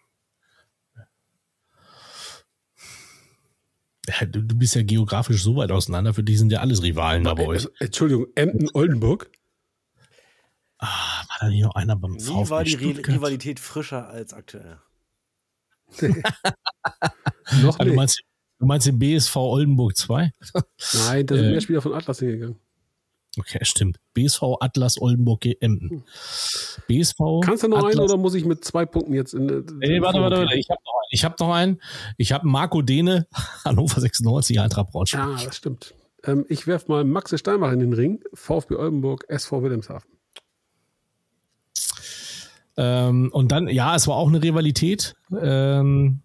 Ja, 4.07 4.25
du, 4.25 4.41
du, 4.43 4.55
bist 4.57 4.75
ja 4.75 4.83
geografisch 4.83 5.41
so 5.41 5.55
weit 5.55 5.71
auseinander, 5.71 6.13
für 6.13 6.23
die 6.23 6.35
sind 6.35 6.51
ja 6.51 6.59
alles 6.59 6.83
Rivalen 6.83 7.23
da 7.23 7.33
bei 7.33 7.47
euch. 7.47 7.67
Entschuldigung, 7.79 8.27
Emden, 8.35 8.69
Oldenburg? 8.73 9.31
Ah, 10.79 11.23
war 11.29 11.37
da 11.39 11.49
nicht 11.49 11.63
noch 11.63 11.75
einer 11.75 11.95
beim 11.95 12.19
VfB 12.19 12.33
Wie 12.45 12.49
war 12.49 12.63
die 12.65 12.71
Stuttgart? 12.71 13.15
Rivalität 13.15 13.59
frischer 13.61 14.09
als 14.09 14.33
aktuell? 14.33 14.79
noch 17.61 17.79
ah, 17.79 17.85
du, 17.85 17.93
meinst, 17.93 18.21
du 18.59 18.65
meinst 18.65 18.87
den 18.87 18.99
BSV 18.99 19.35
Oldenburg 19.35 19.95
2? 19.95 20.31
Nein, 21.07 21.25
da 21.25 21.35
sind 21.35 21.45
äh, 21.45 21.51
mehr 21.51 21.61
Spieler 21.61 21.81
von 21.81 21.93
Atlas 21.93 22.19
hingegangen. 22.19 22.57
Okay, 23.37 23.59
stimmt. 23.63 23.97
BSV 24.13 24.43
Atlas 24.61 25.01
Oldenburg 25.01 25.45
Emden. 25.59 26.03
BSV. 26.87 27.17
Kannst 27.41 27.63
du 27.63 27.67
noch 27.67 27.79
Atlas, 27.79 27.95
einen 27.95 28.01
oder 28.01 28.17
muss 28.17 28.33
ich 28.33 28.45
mit 28.45 28.63
zwei 28.63 28.85
Punkten 28.85 29.13
jetzt 29.13 29.33
in. 29.33 29.49
in 29.49 29.65
nee, 29.79 30.01
warte, 30.01 30.21
warte, 30.21 30.37
warte. 30.37 30.55
Ich 30.57 30.69
habe 30.69 30.79
noch 30.85 30.93
einen. 30.93 31.09
Ich 31.11 31.23
habe 31.25 31.35
noch 31.39 31.53
einen. 31.53 31.81
Ich 32.17 32.31
habe 32.31 32.47
Marco 32.47 32.81
Dehne, 32.81 33.27
Hannover 33.65 33.99
96, 33.99 34.59
Eintracht 34.59 34.91
Braunschweig. 34.91 35.39
Ja, 35.39 35.45
das 35.45 35.57
stimmt. 35.57 35.93
Ähm, 36.23 36.45
ich 36.47 36.65
werfe 36.65 36.89
mal 36.89 37.03
Maxe 37.03 37.37
Steinbach 37.37 37.71
in 37.71 37.79
den 37.79 37.93
Ring. 37.93 38.23
VfB 38.33 38.75
Oldenburg, 38.75 39.25
SV 39.27 39.63
Wilhelmshaven. 39.63 40.09
Ähm, 42.77 43.29
und 43.31 43.51
dann, 43.51 43.67
ja, 43.67 43.95
es 43.95 44.07
war 44.07 44.15
auch 44.15 44.27
eine 44.27 44.41
Rivalität 44.41 45.15
ähm, 45.41 46.21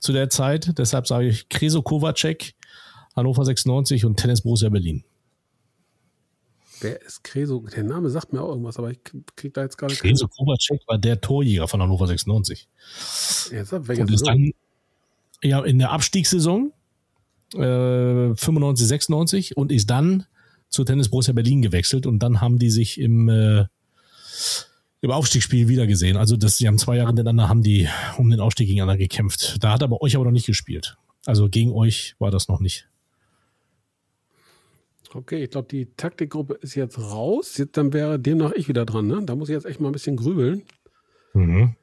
zu 0.00 0.12
der 0.12 0.30
Zeit. 0.30 0.78
Deshalb 0.78 1.06
sage 1.06 1.28
ich 1.28 1.48
Kreso 1.48 1.82
Kovacek, 1.82 2.54
Hannover 3.14 3.44
96 3.44 4.04
und 4.04 4.16
Tennis 4.16 4.42
Borussia 4.42 4.68
Berlin. 4.68 5.04
Wer 6.80 7.00
ist 7.00 7.24
Kreso? 7.24 7.60
Der 7.74 7.84
Name 7.84 8.10
sagt 8.10 8.32
mir 8.32 8.42
auch 8.42 8.50
irgendwas, 8.50 8.78
aber 8.78 8.90
ich 8.90 8.98
kriege 9.34 9.52
da 9.52 9.62
jetzt 9.62 9.78
gerade 9.78 9.94
Kreso 9.94 10.28
Kovacek 10.28 10.80
war 10.86 10.98
der 10.98 11.20
Torjäger 11.20 11.68
von 11.68 11.80
Hannover 11.80 12.06
96. 12.06 12.68
Jetzt, 13.50 13.72
und 13.72 14.10
ist 14.10 14.26
dann 14.26 14.52
ja, 15.42 15.64
in 15.64 15.78
der 15.78 15.92
Abstiegssaison 15.92 16.72
äh, 17.54 18.34
95, 18.34 18.86
96 18.86 19.56
und 19.56 19.72
ist 19.72 19.88
dann 19.88 20.26
zu 20.68 20.84
Tennis 20.84 21.08
Borussia 21.08 21.32
Berlin 21.32 21.62
gewechselt 21.62 22.06
und 22.06 22.18
dann 22.18 22.40
haben 22.40 22.58
die 22.58 22.70
sich 22.70 23.00
im 23.00 23.28
äh, 23.28 23.66
im 25.00 25.10
Aufstiegsspiel 25.10 25.68
wieder 25.68 25.86
gesehen. 25.86 26.16
Also 26.16 26.36
das, 26.36 26.56
die 26.56 26.66
haben 26.66 26.78
zwei 26.78 26.96
Jahre 26.96 27.12
miteinander, 27.12 27.48
haben 27.48 27.62
die 27.62 27.88
um 28.18 28.30
den 28.30 28.40
Aufstieg 28.40 28.68
gegeneinander 28.68 28.98
gekämpft. 28.98 29.56
Da 29.60 29.72
hat 29.72 29.82
aber 29.82 30.02
euch 30.02 30.16
aber 30.16 30.24
noch 30.24 30.32
nicht 30.32 30.46
gespielt. 30.46 30.96
Also 31.26 31.48
gegen 31.48 31.72
euch 31.72 32.14
war 32.18 32.30
das 32.30 32.48
noch 32.48 32.60
nicht. 32.60 32.88
Okay, 35.12 35.44
ich 35.44 35.50
glaube, 35.50 35.68
die 35.68 35.86
Taktikgruppe 35.96 36.54
ist 36.54 36.74
jetzt 36.74 36.98
raus. 36.98 37.56
Jetzt, 37.56 37.76
dann 37.76 37.92
wäre 37.92 38.18
demnach 38.18 38.52
ich 38.52 38.68
wieder 38.68 38.84
dran. 38.84 39.06
Ne? 39.06 39.22
Da 39.24 39.34
muss 39.34 39.48
ich 39.48 39.54
jetzt 39.54 39.64
echt 39.64 39.80
mal 39.80 39.88
ein 39.88 39.92
bisschen 39.92 40.16
grübeln. 40.16 40.62
Mhm. 41.32 41.74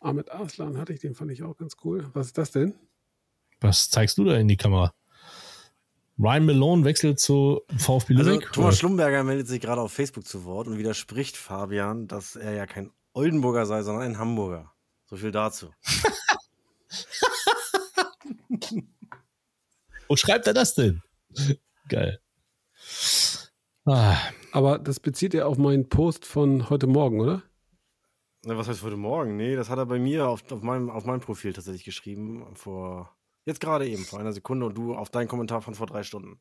Ahmed 0.00 0.30
Arslan 0.30 0.76
hatte 0.76 0.92
ich, 0.92 1.00
den 1.00 1.14
fand 1.14 1.30
ich 1.30 1.42
auch 1.42 1.56
ganz 1.56 1.76
cool. 1.84 2.10
Was 2.12 2.26
ist 2.26 2.38
das 2.38 2.50
denn? 2.50 2.74
Was 3.60 3.88
zeigst 3.88 4.18
du 4.18 4.24
da 4.24 4.36
in 4.36 4.48
die 4.48 4.56
Kamera? 4.56 4.92
Ryan 6.18 6.46
Malone 6.46 6.84
wechselt 6.84 7.18
zu 7.18 7.62
VfB 7.76 8.16
also, 8.16 8.30
Lübeck. 8.30 8.48
Also, 8.48 8.54
Thomas 8.54 8.78
Schlumberger 8.78 9.24
meldet 9.24 9.48
sich 9.48 9.60
gerade 9.60 9.80
auf 9.80 9.92
Facebook 9.92 10.26
zu 10.26 10.44
Wort 10.44 10.68
und 10.68 10.78
widerspricht 10.78 11.36
Fabian, 11.36 12.06
dass 12.06 12.36
er 12.36 12.52
ja 12.52 12.66
kein 12.66 12.92
Oldenburger 13.12 13.66
sei, 13.66 13.82
sondern 13.82 14.04
ein 14.04 14.18
Hamburger. 14.18 14.72
So 15.06 15.16
viel 15.16 15.32
dazu. 15.32 15.72
Wo 20.08 20.16
schreibt 20.16 20.46
er 20.46 20.54
das 20.54 20.74
denn? 20.74 21.02
Geil. 21.88 22.20
Ah. 23.84 24.16
Aber 24.54 24.78
das 24.78 25.00
bezieht 25.00 25.34
er 25.34 25.48
auf 25.48 25.58
meinen 25.58 25.88
Post 25.88 26.24
von 26.24 26.70
heute 26.70 26.86
Morgen, 26.86 27.20
oder? 27.20 27.42
Na, 28.44 28.56
was 28.56 28.68
heißt 28.68 28.84
heute 28.84 28.96
Morgen? 28.96 29.36
Nee, 29.36 29.56
das 29.56 29.68
hat 29.68 29.78
er 29.78 29.86
bei 29.86 29.98
mir 29.98 30.28
auf, 30.28 30.48
auf, 30.52 30.62
meinem, 30.62 30.90
auf 30.90 31.06
meinem 31.06 31.20
Profil 31.20 31.52
tatsächlich 31.52 31.84
geschrieben. 31.84 32.46
Vor 32.54 33.13
Jetzt 33.46 33.60
gerade 33.60 33.86
eben, 33.86 34.04
vor 34.04 34.20
einer 34.20 34.32
Sekunde 34.32 34.66
und 34.66 34.74
du 34.74 34.94
auf 34.94 35.10
deinen 35.10 35.28
Kommentar 35.28 35.60
von 35.60 35.74
vor 35.74 35.86
drei 35.86 36.02
Stunden. 36.02 36.40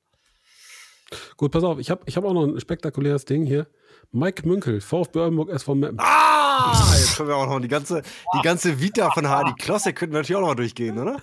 Gut, 1.38 1.52
pass 1.52 1.64
auf, 1.64 1.80
ich 1.80 1.92
habe 1.92 2.02
ich 2.06 2.18
hab 2.18 2.24
auch 2.24 2.34
noch 2.34 2.48
ein 2.48 2.60
spektakuläres 2.60 3.26
Ding 3.26 3.46
hier. 3.46 3.68
Mike 4.12 4.48
Münkel, 4.48 4.82
VfB 4.82 5.20
Oldenburg 5.20 5.50
SV 5.50 5.76
Meppen. 5.76 6.00
Ah, 6.00 6.74
jetzt 6.96 7.18
können 7.18 7.30
wir 7.30 7.36
auch 7.36 7.48
noch 7.48 7.60
die 7.60 7.68
ganze, 7.68 8.04
die 8.36 8.42
ganze 8.42 8.80
Vita 8.80 9.12
von 9.12 9.28
Hardy 9.28 9.54
Klosse 9.58 9.94
könnten 9.94 10.14
wir 10.14 10.20
natürlich 10.20 10.38
auch 10.38 10.42
noch 10.42 10.50
mal 10.50 10.56
durchgehen, 10.56 10.98
oder? 10.98 11.22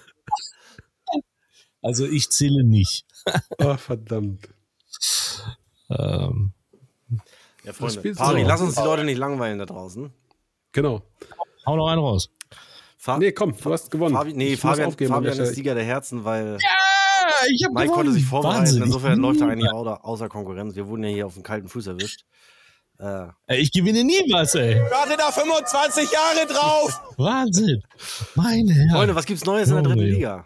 Also 1.83 2.07
ich 2.07 2.31
zähle 2.31 2.63
nicht. 2.63 3.07
Ach, 3.59 3.79
verdammt. 3.81 4.49
ähm, 5.89 6.53
ja, 7.65 7.73
Freunde, 7.73 8.15
Pari, 8.15 8.43
lass 8.43 8.61
uns 8.61 8.75
die 8.75 8.83
Leute 8.83 9.05
nicht 9.05 9.19
langweilen 9.19 9.59
da 9.59 9.67
draußen. 9.67 10.13
Genau. 10.73 11.03
Hau 11.67 11.77
noch 11.77 11.89
einen 11.89 12.01
raus. 12.01 12.31
Fa 13.03 13.17
nee, 13.17 13.33
komm, 13.33 13.55
du 13.57 13.73
hast 13.73 13.91
gewonnen. 13.91 14.15
Fabi, 14.15 14.35
nee, 14.35 14.53
ich 14.53 14.61
Fabian, 14.61 14.93
Fabian 14.93 15.39
ist 15.39 15.55
Sieger 15.55 15.75
der 15.75 15.85
Herzen, 15.85 16.23
weil 16.27 16.59
ja, 16.61 17.47
ich 17.49 17.65
hab 17.65 17.73
Mike 17.73 17.87
gewonnen. 17.87 17.95
konnte 17.95 18.13
sich 18.13 18.27
vorbereiten. 18.27 18.59
Wahnsinn. 18.59 18.83
Insofern 18.83 19.19
läuft 19.21 19.41
er 19.41 19.49
eigentlich 19.49 19.71
außer 19.71 20.29
Konkurrenz. 20.29 20.77
Wir 20.77 20.87
wurden 20.87 21.05
ja 21.05 21.09
hier 21.09 21.27
auf 21.27 21.33
dem 21.33 21.43
kalten 21.43 21.69
Fuß 21.69 21.87
erwischt. 21.87 22.27
Äh, 22.99 23.29
ich 23.49 23.73
gewinne 23.73 24.05
nie 24.05 24.31
was, 24.31 24.55
ey. 24.55 24.83
Warte 24.91 25.17
da 25.17 25.33
25 25.33 26.11
Jahre 26.13 26.47
drauf. 26.47 27.01
Wahnsinn. 27.17 27.83
Meine 28.35 28.75
Herren. 28.75 28.91
Freunde, 28.91 29.15
was 29.15 29.25
gibt's 29.25 29.47
Neues 29.47 29.71
in 29.71 29.77
der 29.77 29.83
dritten 29.85 30.01
Liga? 30.01 30.45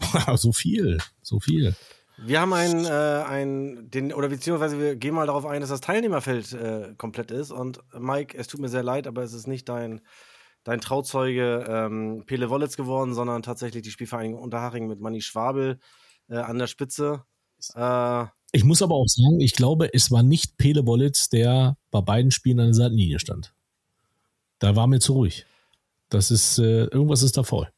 so 0.36 0.52
viel, 0.52 0.96
so 1.20 1.40
viel. 1.40 1.76
Wir 2.16 2.40
haben 2.40 2.54
ein, 2.54 2.86
äh, 2.86 2.88
ein, 2.88 3.90
den, 3.90 4.14
oder 4.14 4.30
beziehungsweise 4.30 4.80
wir 4.80 4.96
gehen 4.96 5.14
mal 5.14 5.26
darauf 5.26 5.44
ein, 5.44 5.60
dass 5.60 5.68
das 5.68 5.82
Teilnehmerfeld 5.82 6.54
äh, 6.54 6.94
komplett 6.96 7.30
ist. 7.32 7.50
Und 7.50 7.80
Mike, 7.92 8.34
es 8.38 8.46
tut 8.46 8.60
mir 8.60 8.70
sehr 8.70 8.82
leid, 8.82 9.06
aber 9.06 9.22
es 9.22 9.34
ist 9.34 9.46
nicht 9.46 9.68
dein, 9.68 10.00
dein 10.64 10.80
Trauzeuge 10.80 11.64
ähm, 11.68 12.24
Pele 12.26 12.50
Wollitz 12.50 12.76
geworden, 12.76 13.14
sondern 13.14 13.42
tatsächlich 13.42 13.82
die 13.82 13.90
Spielvereinigung 13.90 14.40
Unterhaching 14.40 14.86
mit 14.86 15.00
Manni 15.00 15.20
Schwabel 15.20 15.78
äh, 16.28 16.36
an 16.36 16.58
der 16.58 16.66
Spitze. 16.66 17.24
Äh, 17.74 18.24
ich 18.52 18.64
muss 18.64 18.82
aber 18.82 18.94
auch 18.94 19.08
sagen, 19.08 19.40
ich 19.40 19.54
glaube, 19.54 19.92
es 19.92 20.10
war 20.10 20.22
nicht 20.22 20.56
Pele 20.56 20.86
Wollitz, 20.86 21.28
der 21.28 21.76
bei 21.90 22.00
beiden 22.00 22.30
Spielen 22.30 22.60
an 22.60 22.66
der 22.66 22.74
Seitenlinie 22.74 23.18
stand. 23.18 23.54
Da 24.58 24.74
war 24.74 24.86
mir 24.86 25.00
zu 25.00 25.12
ruhig. 25.12 25.46
Das 26.08 26.30
ist, 26.30 26.58
äh, 26.58 26.84
irgendwas 26.84 27.22
ist 27.22 27.36
da 27.36 27.42
voll. 27.42 27.68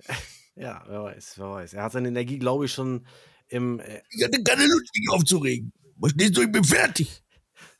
Ja, 0.60 0.82
wer 0.88 1.04
weiß, 1.04 1.34
wer 1.36 1.50
weiß. 1.50 1.74
Er 1.74 1.84
hat 1.84 1.92
seine 1.92 2.08
Energie, 2.08 2.36
glaube 2.40 2.64
ich, 2.64 2.72
schon 2.72 3.06
im. 3.46 3.78
Äh 3.78 4.02
ich 4.10 4.24
hatte 4.24 4.42
keine 4.42 4.66
Lust, 4.66 4.90
mich 4.92 5.08
aufzuregen. 5.12 5.72
Was 5.94 6.10
stehst 6.10 6.36
du? 6.36 6.42
Ich 6.42 6.50
bin 6.50 6.64
fertig. 6.64 7.22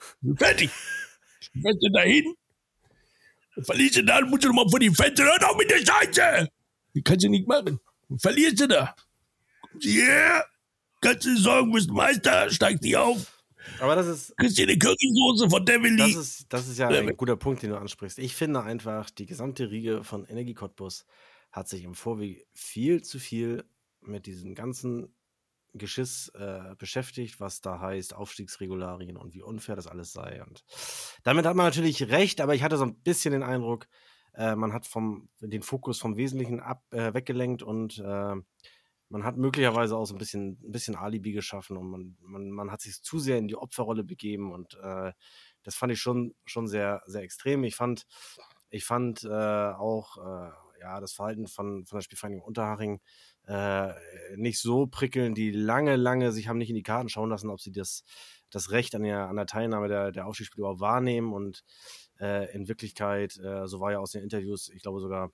Ich 0.01 0.21
bin 0.21 0.37
fertig. 0.37 0.71
Ich 1.41 1.65
werde 1.65 1.91
dahin. 1.93 2.35
Verlierst 3.63 3.97
du 3.97 4.05
da, 4.05 4.21
musst 4.23 4.45
du 4.45 4.49
nochmal 4.49 4.69
vor 4.69 4.79
die 4.79 4.91
Fenster. 4.91 5.25
Hör 5.25 5.39
doch 5.39 5.57
mit 5.57 5.71
der 5.71 5.79
Scheiße. 5.79 6.49
Die 6.95 7.03
kannst 7.03 7.25
du 7.25 7.29
nicht 7.29 7.47
machen. 7.47 7.81
Verlierst 8.21 8.61
du 8.61 8.69
da. 8.69 8.95
Kommst 9.63 9.85
du 9.85 9.91
hierher, 9.91 10.45
kannst 11.01 11.27
du 11.27 11.37
sorgen, 11.37 11.73
bist 11.73 11.91
Meister, 11.91 12.51
steigst 12.51 12.83
nicht 12.83 12.97
auf. 12.97 13.39
Aber 13.81 13.95
das 13.95 14.07
ist. 14.07 14.37
Kriegst 14.37 14.59
dir 14.59 14.63
eine 14.63 14.79
Currysoße 14.79 15.51
von 15.51 15.65
Devil 15.65 15.97
Das 15.97 16.15
ist, 16.15 16.47
das 16.49 16.69
ist 16.69 16.79
ja 16.79 16.89
ein 16.89 17.17
guter 17.17 17.37
Punkt, 17.37 17.63
den 17.63 17.71
du 17.71 17.79
ansprichst. 17.79 18.19
Ich 18.19 18.35
finde 18.35 18.63
einfach, 18.63 19.11
die 19.11 19.27
gesamte 19.27 19.71
Riege 19.71 20.05
von 20.05 20.25
Energie 20.27 20.55
Cottbus 20.55 21.05
hat 21.51 21.69
sich 21.69 21.85
im 21.85 21.95
Vorweg 21.95 22.47
viel 22.53 23.03
zu 23.03 23.19
viel 23.19 23.65
mit 24.01 24.27
diesem 24.27 24.55
ganzen 24.55 25.15
Geschiss 25.79 26.31
äh, 26.35 26.75
beschäftigt, 26.77 27.41
was 27.41 27.61
da 27.61 27.81
heißt, 27.81 28.15
Aufstiegsregularien 28.15 29.17
und 29.17 29.35
wie 29.35 29.43
unfair 29.43 29.77
das 29.77 29.87
alles 29.87 30.13
sei. 30.13 30.43
Und 30.45 30.65
damit 31.23 31.47
hat 31.47 31.57
man 31.57 31.67
natürlich 31.67 32.09
recht, 32.09 32.41
aber 32.41 32.55
ich 32.55 32.63
hatte 32.63 32.77
so 32.77 32.85
ein 32.85 33.01
bisschen 33.03 33.33
den 33.33 33.43
Eindruck, 33.43 33.89
äh, 34.35 34.55
man 34.55 34.73
hat 34.73 34.87
vom, 34.87 35.29
den 35.41 35.63
Fokus 35.63 35.99
vom 35.99 36.17
Wesentlichen 36.17 36.61
ab, 36.61 36.83
äh, 36.91 37.15
weggelenkt 37.15 37.63
und 37.63 37.99
äh, 37.99 38.35
man 39.11 39.25
hat 39.25 39.37
möglicherweise 39.37 39.97
auch 39.97 40.05
so 40.05 40.15
ein 40.15 40.19
bisschen, 40.19 40.59
ein 40.63 40.71
bisschen 40.71 40.95
Alibi 40.95 41.33
geschaffen 41.33 41.77
und 41.77 41.91
man, 41.91 42.17
man, 42.21 42.51
man 42.51 42.71
hat 42.71 42.81
sich 42.83 43.03
zu 43.03 43.19
sehr 43.19 43.39
in 43.39 43.49
die 43.49 43.57
Opferrolle 43.57 44.05
begeben 44.05 44.53
und 44.53 44.75
äh, 44.83 45.13
das 45.63 45.75
fand 45.75 45.93
ich 45.93 46.01
schon, 46.01 46.35
schon 46.45 46.67
sehr, 46.67 47.03
sehr 47.07 47.23
extrem. 47.23 47.65
Ich 47.65 47.75
fand, 47.75 48.07
ich 48.71 48.85
fand 48.85 49.25
äh, 49.25 49.29
auch 49.29 50.19
ja, 50.81 51.01
das 51.01 51.13
Verhalten 51.13 51.47
von, 51.47 51.85
von 51.87 51.99
der 51.99 52.03
Spielvereinigung 52.03 52.45
Unterhaching 52.45 53.01
äh, 53.47 53.93
nicht 54.37 54.61
so 54.61 54.87
prickeln, 54.87 55.35
die 55.35 55.51
lange, 55.51 55.97
lange 55.97 56.33
sich 56.33 56.49
haben 56.49 56.59
nicht 56.59 56.69
in 56.69 56.77
die 56.77 56.83
Karten 56.83 57.09
schauen 57.09 57.31
lassen, 57.31 57.51
ob 57.51 57.61
sie 57.61 57.73
das, 57.73 58.05
das 58.51 58.71
Recht 58.71 58.95
an 58.95 59.03
der, 59.03 59.29
an 59.29 59.37
der 59.37 59.47
Teilnahme 59.47 59.89
der, 59.89 60.13
der 60.13 60.27
Aufstiegsspiele 60.27 60.63
überhaupt 60.63 60.81
wahrnehmen. 60.81 61.33
Und 61.33 61.65
äh, 62.21 62.53
in 62.55 62.69
Wirklichkeit, 62.69 63.39
äh, 63.39 63.67
so 63.67 63.81
war 63.81 63.93
ja 63.93 63.99
aus 63.99 64.13
den 64.13 64.23
Interviews, 64.23 64.69
ich 64.69 64.83
glaube 64.83 65.01
sogar 65.01 65.31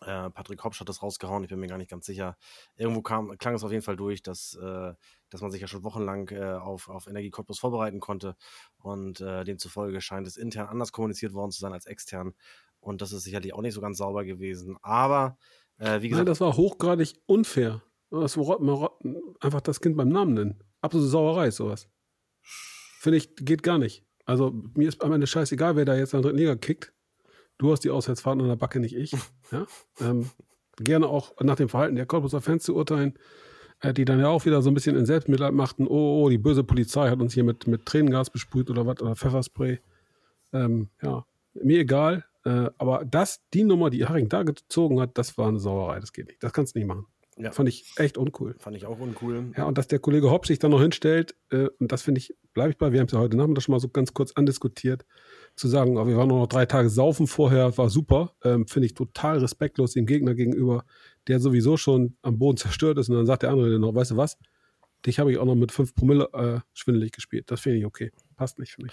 äh, 0.00 0.30
Patrick 0.30 0.62
Hopsch 0.62 0.80
hat 0.80 0.88
das 0.88 1.02
rausgehauen, 1.02 1.42
ich 1.42 1.50
bin 1.50 1.58
mir 1.58 1.66
gar 1.66 1.78
nicht 1.78 1.90
ganz 1.90 2.06
sicher. 2.06 2.36
Irgendwo 2.76 3.02
kam, 3.02 3.36
klang 3.38 3.54
es 3.54 3.64
auf 3.64 3.72
jeden 3.72 3.82
Fall 3.82 3.96
durch, 3.96 4.22
dass, 4.22 4.54
äh, 4.54 4.94
dass 5.30 5.40
man 5.40 5.50
sich 5.50 5.60
ja 5.60 5.66
schon 5.66 5.82
wochenlang 5.82 6.30
auf, 6.30 6.88
auf 6.88 7.06
Energie 7.06 7.30
Cottbus 7.30 7.58
vorbereiten 7.58 8.00
konnte. 8.00 8.34
Und 8.78 9.20
demzufolge 9.20 10.00
scheint 10.00 10.26
es 10.26 10.38
intern 10.38 10.68
anders 10.68 10.90
kommuniziert 10.90 11.34
worden 11.34 11.50
zu 11.50 11.60
sein 11.60 11.74
als 11.74 11.84
extern 11.84 12.32
und 12.80 13.02
das 13.02 13.12
ist 13.12 13.24
sicherlich 13.24 13.54
auch 13.54 13.62
nicht 13.62 13.74
so 13.74 13.80
ganz 13.80 13.98
sauber 13.98 14.24
gewesen. 14.24 14.76
Aber 14.82 15.36
äh, 15.78 16.02
wie 16.02 16.08
gesagt. 16.08 16.20
Nein, 16.20 16.26
das 16.26 16.40
war 16.40 16.56
hochgradig 16.56 17.14
unfair. 17.26 17.82
Das 18.10 18.38
einfach 18.38 19.60
das 19.60 19.80
Kind 19.80 19.96
beim 19.96 20.08
Namen 20.08 20.34
nennen. 20.34 20.64
Absolute 20.80 21.10
Sauerei 21.10 21.48
ist 21.48 21.56
sowas. 21.56 21.88
Finde 23.00 23.18
ich, 23.18 23.34
geht 23.36 23.62
gar 23.62 23.78
nicht. 23.78 24.04
Also 24.24 24.52
mir 24.74 24.88
ist 24.88 25.02
am 25.02 25.12
Ende 25.12 25.26
scheißegal, 25.26 25.76
wer 25.76 25.84
da 25.84 25.96
jetzt 25.96 26.12
in 26.12 26.18
der 26.18 26.30
dritten 26.30 26.38
Liga 26.38 26.56
kickt. 26.56 26.92
Du 27.58 27.72
hast 27.72 27.80
die 27.80 27.90
Auswärtsfahrten 27.90 28.40
an 28.42 28.48
der 28.48 28.56
Backe, 28.56 28.80
nicht 28.80 28.96
ich. 28.96 29.12
Ja? 29.50 29.66
Ähm, 30.00 30.28
gerne 30.76 31.06
auch 31.06 31.32
nach 31.40 31.56
dem 31.56 31.70
Verhalten 31.70 31.96
der 31.96 32.04
Korpuser 32.04 32.42
Fans 32.42 32.64
zu 32.64 32.76
urteilen, 32.76 33.18
äh, 33.80 33.94
die 33.94 34.04
dann 34.04 34.20
ja 34.20 34.28
auch 34.28 34.44
wieder 34.44 34.60
so 34.60 34.70
ein 34.70 34.74
bisschen 34.74 34.94
in 34.94 35.06
Selbstmitleid 35.06 35.54
machten. 35.54 35.86
Oh, 35.86 36.22
oh, 36.22 36.28
die 36.28 36.36
böse 36.36 36.64
Polizei 36.64 37.08
hat 37.08 37.20
uns 37.20 37.32
hier 37.32 37.44
mit, 37.44 37.66
mit 37.66 37.86
Tränengas 37.86 38.28
besprüht 38.28 38.68
oder 38.68 38.84
was, 38.84 39.00
oder 39.00 39.16
Pfefferspray. 39.16 39.80
Ähm, 40.52 40.90
ja, 41.02 41.24
mir 41.54 41.80
egal. 41.80 42.26
Äh, 42.48 42.70
aber 42.78 43.04
das, 43.04 43.42
die 43.52 43.64
Nummer, 43.64 43.90
die 43.90 44.06
Haring 44.06 44.30
da 44.30 44.42
gezogen 44.42 45.00
hat, 45.00 45.18
das 45.18 45.36
war 45.36 45.48
eine 45.48 45.58
Sauerei. 45.58 46.00
Das 46.00 46.14
geht 46.14 46.28
nicht. 46.28 46.42
Das 46.42 46.54
kannst 46.54 46.74
du 46.74 46.78
nicht 46.78 46.88
machen. 46.88 47.06
Ja. 47.36 47.52
Fand 47.52 47.68
ich 47.68 47.84
echt 47.96 48.16
uncool. 48.16 48.56
Fand 48.58 48.74
ich 48.76 48.86
auch 48.86 48.98
uncool. 48.98 49.52
Ja, 49.56 49.66
und 49.66 49.76
dass 49.76 49.86
der 49.86 49.98
Kollege 49.98 50.30
Hopp 50.30 50.46
sich 50.46 50.58
dann 50.58 50.70
noch 50.70 50.80
hinstellt, 50.80 51.36
äh, 51.50 51.68
und 51.78 51.92
das 51.92 52.02
finde 52.02 52.20
ich, 52.20 52.34
bleibe 52.54 52.70
ich 52.70 52.78
bei, 52.78 52.90
wir 52.92 53.00
haben 53.00 53.06
es 53.06 53.12
ja 53.12 53.18
heute 53.18 53.36
Nachmittag 53.36 53.62
schon 53.62 53.74
mal 53.74 53.80
so 53.80 53.88
ganz 53.88 54.14
kurz 54.14 54.32
andiskutiert, 54.32 55.04
zu 55.54 55.68
sagen, 55.68 55.98
oh, 55.98 56.06
wir 56.06 56.16
waren 56.16 56.28
noch 56.28 56.46
drei 56.46 56.66
Tage 56.66 56.88
saufen 56.88 57.26
vorher, 57.26 57.76
war 57.76 57.90
super, 57.90 58.34
ähm, 58.42 58.66
finde 58.66 58.86
ich 58.86 58.94
total 58.94 59.38
respektlos 59.38 59.92
dem 59.92 60.06
Gegner 60.06 60.34
gegenüber, 60.34 60.84
der 61.28 61.38
sowieso 61.38 61.76
schon 61.76 62.16
am 62.22 62.38
Boden 62.38 62.56
zerstört 62.56 62.98
ist. 62.98 63.08
Und 63.08 63.16
dann 63.16 63.26
sagt 63.26 63.42
der 63.42 63.50
andere 63.50 63.78
noch, 63.78 63.94
weißt 63.94 64.12
du 64.12 64.16
was, 64.16 64.38
dich 65.06 65.20
habe 65.20 65.30
ich 65.30 65.38
auch 65.38 65.44
noch 65.44 65.54
mit 65.54 65.70
5 65.70 65.94
Promille 65.94 66.28
äh, 66.32 66.60
schwindelig 66.72 67.12
gespielt. 67.12 67.50
Das 67.50 67.60
finde 67.60 67.78
ich 67.78 67.84
okay. 67.84 68.10
Passt 68.36 68.58
nicht 68.58 68.72
für 68.72 68.82
mich. 68.82 68.92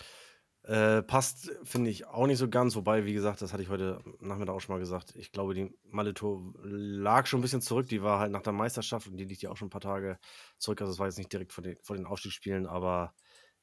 Äh, 0.68 1.04
passt, 1.04 1.52
finde 1.64 1.92
ich, 1.92 2.08
auch 2.08 2.26
nicht 2.26 2.40
so 2.40 2.50
ganz. 2.50 2.76
Wobei, 2.76 3.06
wie 3.06 3.14
gesagt, 3.14 3.40
das 3.44 3.54
hatte 3.54 3.62
ich 3.62 3.70
heute 3.70 4.00
Nachmittag 4.20 4.56
auch 4.56 4.60
schon 4.60 4.74
mal 4.74 4.80
gesagt. 4.80 5.16
Ich 5.16 5.32
glaube, 5.32 5.54
die 5.54 5.72
Malito 5.84 6.54
lag 6.64 7.28
schon 7.28 7.40
ein 7.40 7.44
bisschen 7.44 7.62
zurück. 7.62 7.88
Die 7.88 8.02
war 8.02 8.20
halt 8.20 8.32
nach 8.32 8.42
der 8.42 8.54
Meisterschaft 8.54 9.08
und 9.08 9.18
die 9.18 9.26
liegt 9.26 9.44
ja 9.44 9.52
auch 9.52 9.58
schon 9.58 9.68
ein 9.68 9.72
paar 9.72 9.82
Tage 9.82 10.18
zurück. 10.58 10.82
Also, 10.82 10.92
es 10.94 10.98
war 10.98 11.06
jetzt 11.06 11.20
nicht 11.20 11.32
direkt 11.32 11.54
vor 11.54 11.64
den, 11.64 11.78
vor 11.84 11.96
den 11.96 12.08
Aufstiegsspielen, 12.08 12.66
aber 12.66 13.14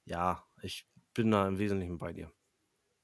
ja, 0.05 0.45
ich 0.63 0.87
bin 1.13 1.33
da 1.33 1.49
im 1.49 1.59
Wesentlichen 1.59 1.99
bei 1.99 2.13
dir. 2.13 2.31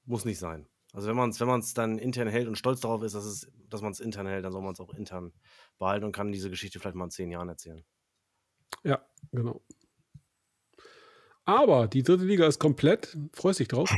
Muss 0.04 0.24
nicht 0.24 0.38
sein. 0.38 0.68
Also, 0.92 1.08
wenn 1.08 1.16
man 1.16 1.30
es 1.30 1.40
wenn 1.40 1.62
dann 1.74 1.98
intern 1.98 2.28
hält 2.28 2.46
und 2.46 2.56
stolz 2.56 2.78
darauf 2.78 3.02
ist, 3.02 3.16
dass, 3.16 3.24
es, 3.24 3.50
dass 3.68 3.82
man 3.82 3.90
es 3.90 3.98
intern 3.98 4.28
hält, 4.28 4.44
dann 4.44 4.52
soll 4.52 4.62
man 4.62 4.74
es 4.74 4.80
auch 4.80 4.94
intern 4.94 5.32
behalten 5.76 6.04
und 6.04 6.12
kann 6.12 6.30
diese 6.30 6.50
Geschichte 6.50 6.78
vielleicht 6.78 6.96
mal 6.96 7.06
in 7.06 7.10
zehn 7.10 7.32
Jahren 7.32 7.48
erzählen. 7.48 7.84
Ja, 8.84 9.04
genau. 9.32 9.60
Aber 11.48 11.88
die 11.88 12.02
dritte 12.02 12.24
Liga 12.24 12.46
ist 12.46 12.58
komplett. 12.58 13.16
Freust 13.32 13.58
dich 13.58 13.68
drauf? 13.68 13.90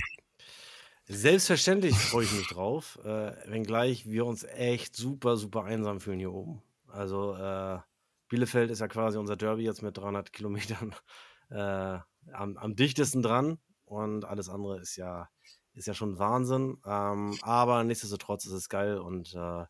Selbstverständlich 1.06 1.96
freue 1.96 2.24
ich 2.24 2.32
mich 2.32 2.46
drauf, 2.46 3.00
äh, 3.02 3.32
wenngleich 3.50 4.08
wir 4.08 4.24
uns 4.24 4.44
echt 4.44 4.94
super, 4.94 5.36
super 5.36 5.64
einsam 5.64 5.98
fühlen 5.98 6.20
hier 6.20 6.32
oben. 6.32 6.62
Also 6.86 7.34
äh, 7.34 7.80
Bielefeld 8.28 8.70
ist 8.70 8.78
ja 8.78 8.86
quasi 8.86 9.18
unser 9.18 9.34
Derby 9.36 9.64
jetzt 9.64 9.82
mit 9.82 9.98
300 9.98 10.32
Kilometern 10.32 10.94
äh, 11.50 11.98
am, 12.32 12.56
am, 12.56 12.76
dichtesten 12.76 13.20
dran 13.20 13.58
und 13.84 14.24
alles 14.24 14.48
andere 14.48 14.78
ist 14.78 14.94
ja, 14.94 15.28
ist 15.74 15.88
ja 15.88 15.94
schon 15.94 16.20
Wahnsinn. 16.20 16.78
Ähm, 16.86 17.36
aber 17.42 17.82
nichtsdestotrotz 17.82 18.44
ist 18.44 18.52
es 18.52 18.68
geil 18.68 18.98
und 18.98 19.34
äh, 19.34 19.64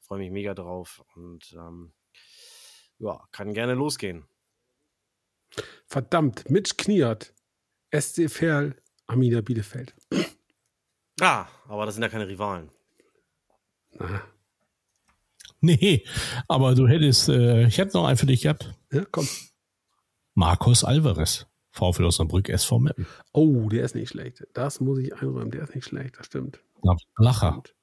freue 0.00 0.18
mich 0.18 0.32
mega 0.32 0.54
drauf 0.54 1.04
und 1.14 1.52
ähm, 1.52 1.92
ja, 2.98 3.22
kann 3.30 3.54
gerne 3.54 3.74
losgehen. 3.74 4.26
Verdammt, 5.86 6.48
Mitch 6.50 6.76
Kniat, 6.76 7.34
SC 7.94 8.28
Verl, 8.30 8.76
Amina 9.06 9.40
Bielefeld. 9.40 9.94
Ah, 11.20 11.46
aber 11.68 11.86
das 11.86 11.94
sind 11.94 12.02
ja 12.02 12.08
keine 12.08 12.28
Rivalen. 12.28 12.70
Na. 13.98 14.22
Nee, 15.60 16.04
aber 16.48 16.74
du 16.74 16.88
hättest, 16.88 17.28
äh, 17.28 17.66
ich 17.66 17.78
hätte 17.78 17.96
noch 17.96 18.06
einen 18.06 18.16
für 18.16 18.26
dich 18.26 18.42
gehabt. 18.42 18.74
Ja, 18.90 19.04
komm. 19.10 19.28
Markus 20.34 20.82
Alvarez, 20.82 21.46
VfL 21.70 22.04
Osnabrück, 22.04 22.48
SV 22.48 22.80
Meppen. 22.80 23.06
Oh, 23.32 23.68
der 23.68 23.84
ist 23.84 23.94
nicht 23.94 24.08
schlecht. 24.08 24.44
Das 24.54 24.80
muss 24.80 24.98
ich 24.98 25.14
einräumen, 25.14 25.50
der 25.50 25.62
ist 25.62 25.74
nicht 25.74 25.84
schlecht, 25.84 26.18
das 26.18 26.26
stimmt. 26.26 26.60
Lacher. 27.16 27.50
Stimmt. 27.50 27.74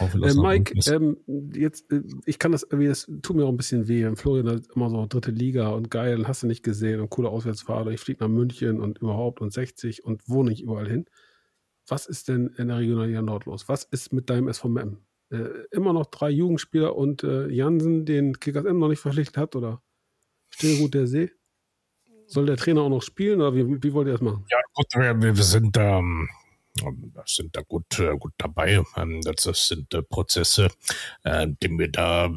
Äh, 0.00 0.34
Mike, 0.34 0.74
ähm, 0.92 1.16
jetzt, 1.54 1.90
äh, 1.92 2.02
ich 2.26 2.38
kann 2.38 2.52
das 2.52 2.62
irgendwie, 2.62 2.88
das 2.88 3.10
tut 3.22 3.36
mir 3.36 3.44
auch 3.44 3.50
ein 3.50 3.56
bisschen 3.56 3.88
weh. 3.88 4.10
Florian 4.16 4.48
hat 4.48 4.62
immer 4.74 4.90
so 4.90 5.06
dritte 5.06 5.30
Liga 5.30 5.70
und 5.70 5.90
geil, 5.90 6.26
hast 6.26 6.42
du 6.42 6.46
nicht 6.46 6.62
gesehen 6.62 7.00
und 7.00 7.10
coole 7.10 7.28
Auswärtsfahrt. 7.28 7.88
Ich 7.88 8.00
fliege 8.00 8.22
nach 8.24 8.30
München 8.30 8.80
und 8.80 8.98
überhaupt 8.98 9.40
und 9.40 9.52
60 9.52 10.04
und 10.04 10.28
wohne 10.28 10.50
nicht 10.50 10.62
überall 10.62 10.88
hin. 10.88 11.06
Was 11.86 12.06
ist 12.06 12.28
denn 12.28 12.48
in 12.58 12.68
der 12.68 12.78
Regionalliga 12.78 13.22
Nord 13.22 13.46
los? 13.46 13.68
Was 13.68 13.84
ist 13.84 14.12
mit 14.12 14.28
deinem 14.28 14.48
SV 14.48 14.68
Meppen? 14.68 15.08
äh, 15.30 15.66
immer 15.70 15.92
noch 15.92 16.06
drei 16.06 16.30
Jugendspieler 16.30 16.96
und 16.96 17.22
äh, 17.22 17.48
Jansen, 17.48 18.04
den 18.04 18.38
Kickers 18.38 18.64
M 18.64 18.78
noch 18.78 18.88
nicht 18.88 19.00
verpflichtet 19.00 19.36
hat, 19.36 19.56
oder 19.56 19.82
Stillgut 20.50 20.94
der 20.94 21.06
See? 21.06 21.30
Soll 22.26 22.46
der 22.46 22.56
Trainer 22.56 22.82
auch 22.82 22.90
noch 22.90 23.02
spielen 23.02 23.40
oder 23.40 23.54
wie, 23.54 23.82
wie 23.82 23.92
wollt 23.92 24.06
ihr 24.06 24.12
das 24.12 24.20
machen? 24.20 24.44
Ja, 24.50 24.58
gut, 24.74 24.86
wir, 24.94 25.36
wir 25.36 25.42
sind 25.42 25.76
ähm, 25.78 26.28
sind 27.26 27.56
da 27.56 27.62
gut, 27.62 27.98
äh, 27.98 28.16
gut 28.16 28.32
dabei. 28.38 28.82
Ähm, 28.96 29.20
das, 29.22 29.68
sind 29.68 29.92
äh, 29.94 30.02
Prozesse, 30.02 30.70
äh, 31.24 31.46
die 31.62 31.70
wir 31.70 31.88
da 31.88 32.30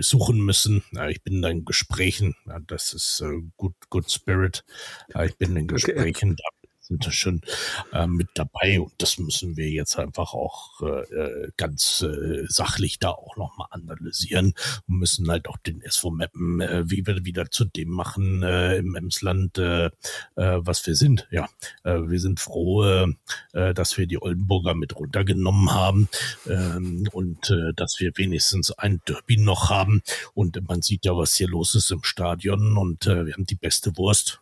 suchen 0.00 0.40
müssen. 0.40 0.82
Ich 1.08 1.22
bin 1.22 1.42
da 1.42 1.48
in 1.48 1.64
Gesprächen. 1.64 2.36
Das 2.66 2.92
ist 2.92 3.22
gut, 3.56 3.74
good 3.88 4.10
spirit. 4.10 4.64
Ich 5.24 5.36
bin 5.36 5.56
in 5.56 5.66
Gesprächen. 5.66 6.32
Okay 6.32 6.59
sind 6.90 7.14
schon 7.14 7.40
äh, 7.92 8.06
mit 8.06 8.28
dabei 8.34 8.80
und 8.80 8.92
das 8.98 9.18
müssen 9.18 9.56
wir 9.56 9.70
jetzt 9.70 9.98
einfach 9.98 10.34
auch 10.34 10.82
äh, 10.82 11.48
ganz 11.56 12.02
äh, 12.02 12.44
sachlich 12.48 12.98
da 12.98 13.10
auch 13.10 13.36
nochmal 13.36 13.68
analysieren 13.70 14.54
und 14.88 14.98
müssen 14.98 15.30
halt 15.30 15.48
auch 15.48 15.56
den 15.58 15.80
SV 15.82 16.10
Mappen, 16.10 16.60
äh, 16.60 16.82
wie 16.90 17.06
wir 17.06 17.24
wieder 17.24 17.50
zu 17.50 17.64
dem 17.64 17.90
machen 17.90 18.42
äh, 18.42 18.76
im 18.76 18.94
Emsland, 18.94 19.58
äh, 19.58 19.86
äh, 19.86 19.90
was 20.36 20.86
wir 20.86 20.96
sind. 20.96 21.28
Ja, 21.30 21.48
äh, 21.84 21.94
wir 21.94 22.20
sind 22.20 22.40
froh, 22.40 22.84
äh, 23.52 23.74
dass 23.74 23.96
wir 23.96 24.06
die 24.06 24.20
Oldenburger 24.20 24.74
mit 24.74 24.96
runtergenommen 24.96 25.72
haben 25.72 26.08
ähm, 26.48 27.08
und 27.12 27.50
äh, 27.50 27.72
dass 27.74 28.00
wir 28.00 28.12
wenigstens 28.16 28.72
ein 28.72 29.00
Derby 29.06 29.36
noch 29.36 29.70
haben 29.70 30.02
und 30.34 30.60
man 30.68 30.82
sieht 30.82 31.04
ja, 31.04 31.16
was 31.16 31.36
hier 31.36 31.48
los 31.48 31.74
ist 31.74 31.90
im 31.90 32.02
Stadion 32.02 32.76
und 32.76 33.06
äh, 33.06 33.26
wir 33.26 33.34
haben 33.34 33.46
die 33.46 33.54
beste 33.54 33.96
Wurst. 33.96 34.40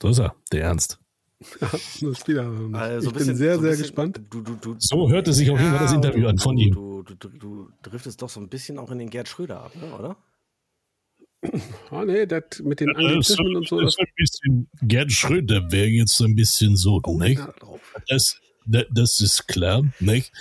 So 0.00 0.08
ist 0.08 0.18
er, 0.18 0.34
der 0.52 0.64
Ernst. 0.64 0.98
also 1.60 2.10
ich 2.10 2.24
bin 2.24 3.36
sehr, 3.36 3.60
sehr 3.60 3.76
gespannt. 3.76 4.20
Du, 4.30 4.42
du, 4.42 4.56
du, 4.56 4.74
so 4.78 5.08
hörte 5.08 5.32
sich 5.32 5.50
auf 5.50 5.58
jeden 5.58 5.70
Fall 5.70 5.84
das 5.84 5.92
Interview 5.92 6.26
an 6.26 6.38
von 6.38 6.56
ihm. 6.56 6.74
Du, 6.74 7.02
du, 7.02 7.68
driftest 7.82 8.20
doch 8.22 8.28
so 8.28 8.40
ein 8.40 8.48
bisschen 8.48 8.78
auch 8.78 8.90
in 8.90 8.98
den 8.98 9.08
Gerd 9.08 9.28
Schröder 9.28 9.60
ab, 9.62 9.72
ne, 9.76 9.94
oder? 9.94 10.16
Ah, 11.90 12.04
nee, 12.04 12.26
das 12.26 12.42
mit 12.64 12.80
den 12.80 12.94
Anglizismen 12.96 13.56
und 13.56 13.68
so. 13.68 13.80
Das, 13.80 13.94
das 13.94 14.06
ein 14.06 14.12
bisschen, 14.16 14.70
Gerd 14.82 15.12
Schröder 15.12 15.70
wäre 15.70 15.86
jetzt 15.86 16.16
so 16.16 16.24
ein 16.24 16.34
bisschen 16.34 16.76
so, 16.76 17.00
oh, 17.04 17.18
nicht? 17.18 17.40
Das, 18.08 18.40
das, 18.66 18.84
das 18.92 19.20
ist 19.20 19.46
klar, 19.46 19.84
nicht? 20.00 20.32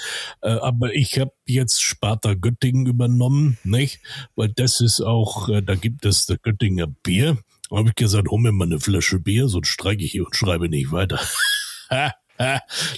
Äh, 0.41 0.49
aber 0.49 0.95
ich 0.95 1.20
habe 1.20 1.34
jetzt 1.45 1.84
Sparta 1.84 2.34
Göttingen 2.34 2.88
übernommen, 2.88 3.60
nicht? 3.64 3.99
Weil 4.36 4.49
das 4.49 4.82
ist 4.82 5.01
auch, 5.01 5.47
äh, 5.49 5.62
da 5.62 5.76
gibt 5.76 6.05
es 6.05 6.26
das 6.26 6.41
Göttinger 6.41 6.88
Bier 6.88 7.38
habe 7.72 7.89
ich 7.89 7.95
gesagt, 7.95 8.30
hol 8.30 8.39
mir 8.39 8.51
mal 8.51 8.65
eine 8.65 8.80
Flasche 8.80 9.20
Bier, 9.20 9.47
sonst 9.47 9.68
streike 9.68 10.03
ich 10.03 10.11
hier 10.11 10.26
und 10.26 10.36
schreibe 10.36 10.70
nicht 10.70 10.91
weiter. 10.91 11.20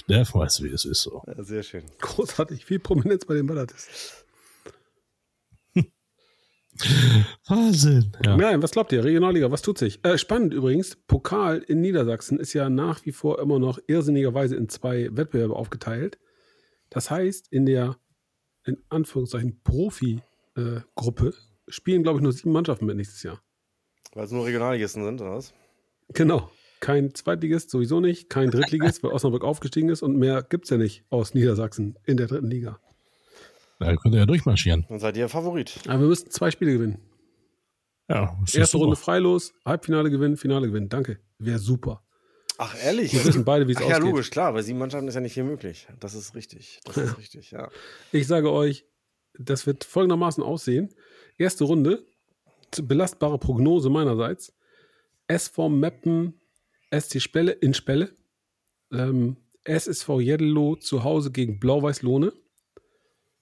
Der 0.08 0.26
weiß, 0.32 0.62
wie 0.62 0.68
es 0.68 0.84
ist 0.84 1.02
so. 1.02 1.22
Ja, 1.26 1.42
sehr 1.42 1.62
schön. 1.62 1.82
Großartig, 2.00 2.64
viel 2.64 2.78
Prominenz 2.78 3.24
bei 3.24 3.34
den 3.34 3.46
Ballartisten. 3.46 3.94
Wahnsinn. 7.46 8.12
Ja. 8.24 8.36
Nein, 8.36 8.62
was 8.62 8.70
glaubt 8.70 8.92
ihr? 8.92 9.04
Regionalliga, 9.04 9.50
was 9.50 9.62
tut 9.62 9.78
sich? 9.78 10.04
Äh, 10.04 10.18
spannend 10.18 10.54
übrigens, 10.54 10.96
Pokal 11.06 11.58
in 11.58 11.80
Niedersachsen 11.80 12.38
ist 12.38 12.52
ja 12.52 12.70
nach 12.70 13.04
wie 13.04 13.12
vor 13.12 13.40
immer 13.40 13.58
noch 13.58 13.78
irrsinnigerweise 13.86 14.56
in 14.56 14.68
zwei 14.68 15.08
Wettbewerbe 15.12 15.54
aufgeteilt. 15.54 16.18
Das 16.88 17.10
heißt, 17.10 17.48
in 17.52 17.66
der, 17.66 17.96
in 18.64 18.78
Anführungszeichen, 18.88 19.60
Profi-Gruppe 19.62 21.28
äh, 21.28 21.70
spielen, 21.70 22.02
glaube 22.02 22.18
ich, 22.18 22.22
nur 22.22 22.32
sieben 22.32 22.52
Mannschaften 22.52 22.86
mit 22.86 22.96
nächstes 22.96 23.22
Jahr. 23.22 23.42
Weil 24.14 24.24
es 24.24 24.30
nur 24.30 24.46
Regionalligisten 24.46 25.04
sind, 25.04 25.20
oder 25.20 25.36
was? 25.36 25.54
Genau. 26.14 26.50
Kein 26.80 27.14
Zweitligist, 27.14 27.70
sowieso 27.70 28.00
nicht. 28.00 28.30
Kein 28.30 28.50
Drittligist, 28.50 29.02
weil 29.02 29.12
Osnabrück 29.12 29.44
aufgestiegen 29.44 29.90
ist. 29.90 30.02
Und 30.02 30.16
mehr 30.16 30.42
gibt 30.42 30.64
es 30.64 30.70
ja 30.70 30.78
nicht 30.78 31.04
aus 31.10 31.34
Niedersachsen 31.34 31.98
in 32.06 32.16
der 32.16 32.26
dritten 32.26 32.48
Liga. 32.48 32.80
Da 33.78 33.94
könnt 33.96 34.14
ihr 34.14 34.20
ja 34.20 34.26
durchmarschieren. 34.26 34.86
Dann 34.88 34.98
seid 34.98 35.16
ihr 35.16 35.28
Favorit. 35.28 35.78
Aber 35.86 36.00
wir 36.00 36.08
müssten 36.08 36.30
zwei 36.30 36.50
Spiele 36.50 36.72
gewinnen. 36.72 36.98
Ja, 38.08 38.36
Erste 38.40 38.66
super. 38.66 38.84
Runde 38.84 38.96
freilos, 38.96 39.54
Halbfinale 39.64 40.10
gewinnen, 40.10 40.36
Finale 40.36 40.66
gewinnen. 40.66 40.88
Danke. 40.88 41.20
Wäre 41.38 41.58
super. 41.58 42.02
Ach, 42.58 42.74
ehrlich? 42.82 43.12
Wir 43.12 43.24
wissen 43.24 43.44
beide, 43.44 43.68
wie 43.68 43.72
es 43.72 43.78
aussieht. 43.78 43.90
Ja, 43.90 43.98
logisch, 43.98 44.30
klar. 44.30 44.52
Bei 44.52 44.62
sieben 44.62 44.78
Mannschaften 44.78 45.08
ist 45.08 45.14
ja 45.14 45.20
nicht 45.20 45.34
viel 45.34 45.44
möglich. 45.44 45.86
Das 46.00 46.14
ist 46.14 46.34
richtig. 46.34 46.80
Das 46.84 46.96
ist 46.96 47.16
richtig, 47.16 47.52
ja. 47.52 47.70
Ich 48.12 48.26
sage 48.26 48.50
euch, 48.50 48.84
das 49.38 49.66
wird 49.66 49.84
folgendermaßen 49.84 50.42
aussehen. 50.42 50.92
Erste 51.38 51.64
Runde, 51.64 52.04
belastbare 52.82 53.38
Prognose 53.38 53.90
meinerseits. 53.90 54.52
SV 55.28 55.68
Meppen, 55.68 56.40
SC 56.92 57.20
Spelle 57.20 57.52
in 57.52 57.74
Spelle. 57.74 58.10
Ähm, 58.92 59.36
SSV 59.64 60.20
Jeddelo 60.20 60.76
zu 60.76 61.04
Hause 61.04 61.30
gegen 61.30 61.60
Blau-Weiß-Lohne. 61.60 62.32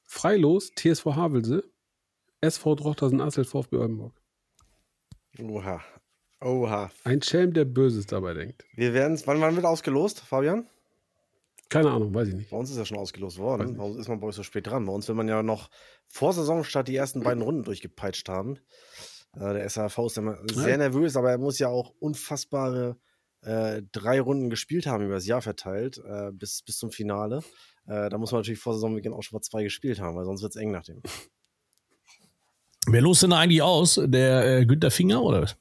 Freilos 0.05 0.72
TSV 0.74 1.07
Havelse. 1.16 1.64
SV 2.41 2.76
Drochtersen 2.76 3.20
Assel 3.20 3.45
VfB 3.45 3.76
Oldenburg. 3.76 4.20
Oha. 5.41 5.81
Oha. 6.41 6.91
Ein 7.05 7.22
Schelm, 7.22 7.53
der 7.53 7.64
Böses 7.64 8.07
dabei 8.07 8.35
denkt. 8.35 8.64
Wir 8.74 8.95
werden 8.95 9.20
wann, 9.24 9.41
wann 9.41 9.57
wird 9.57 9.66
ausgelost, 9.66 10.20
Fabian? 10.20 10.68
Keine 11.68 11.91
Ahnung, 11.91 12.14
weiß 12.14 12.29
ich 12.29 12.35
nicht. 12.35 12.51
Bei 12.51 12.57
uns 12.57 12.70
ist 12.70 12.79
ja 12.79 12.85
schon 12.85 12.97
ausgelost 12.97 13.39
worden. 13.39 13.76
Warum 13.76 13.99
ist 13.99 14.09
man 14.09 14.20
bei 14.20 14.29
euch 14.29 14.37
so 14.37 14.43
spät 14.43 14.66
dran? 14.66 14.87
Bei 14.87 14.93
uns 14.93 15.07
will 15.09 15.14
man 15.14 15.29
ja 15.29 15.43
noch 15.43 15.68
vor 16.07 16.33
Saisonstart 16.33 16.89
die 16.89 16.97
ersten 16.97 17.22
beiden 17.22 17.43
Runden 17.43 17.64
durchgepeitscht 17.64 18.29
haben. 18.29 18.59
Äh, 19.35 19.55
der 19.55 19.68
SAV 19.68 19.99
ist 20.07 20.18
immer 20.18 20.39
sehr 20.53 20.79
nervös, 20.79 21.16
aber 21.16 21.31
er 21.31 21.39
muss 21.39 21.59
ja 21.59 21.68
auch 21.68 21.93
unfassbare 21.99 22.97
äh, 23.43 23.83
drei 23.93 24.20
Runden 24.20 24.51
gespielt 24.51 24.87
haben 24.87 25.05
über 25.05 25.14
das 25.14 25.26
Jahr 25.26 25.43
verteilt, 25.43 26.01
äh, 26.05 26.31
bis, 26.33 26.62
bis 26.62 26.79
zum 26.79 26.91
Finale. 26.91 27.43
Äh, 27.87 28.09
da 28.09 28.18
muss 28.18 28.33
man 28.33 28.41
natürlich 28.41 28.61
vor 28.61 28.74
Saisonbeginn 28.74 29.12
auch 29.12 29.22
schon 29.22 29.37
mal 29.37 29.43
zwei 29.43 29.62
gespielt 29.62 30.01
haben, 30.01 30.16
weil 30.16 30.24
sonst 30.24 30.43
wird 30.43 30.55
es 30.55 30.61
eng 30.61 30.70
nach 30.70 30.85
dem. 30.85 31.03
Wer 32.87 33.01
los 33.01 33.20
denn 33.20 33.33
eigentlich 33.33 33.62
aus? 33.62 34.01
Der 34.03 34.59
äh, 34.59 34.66
Günter 34.66 34.91
Finger 34.91 35.22
oder 35.22 35.43
was? 35.43 35.57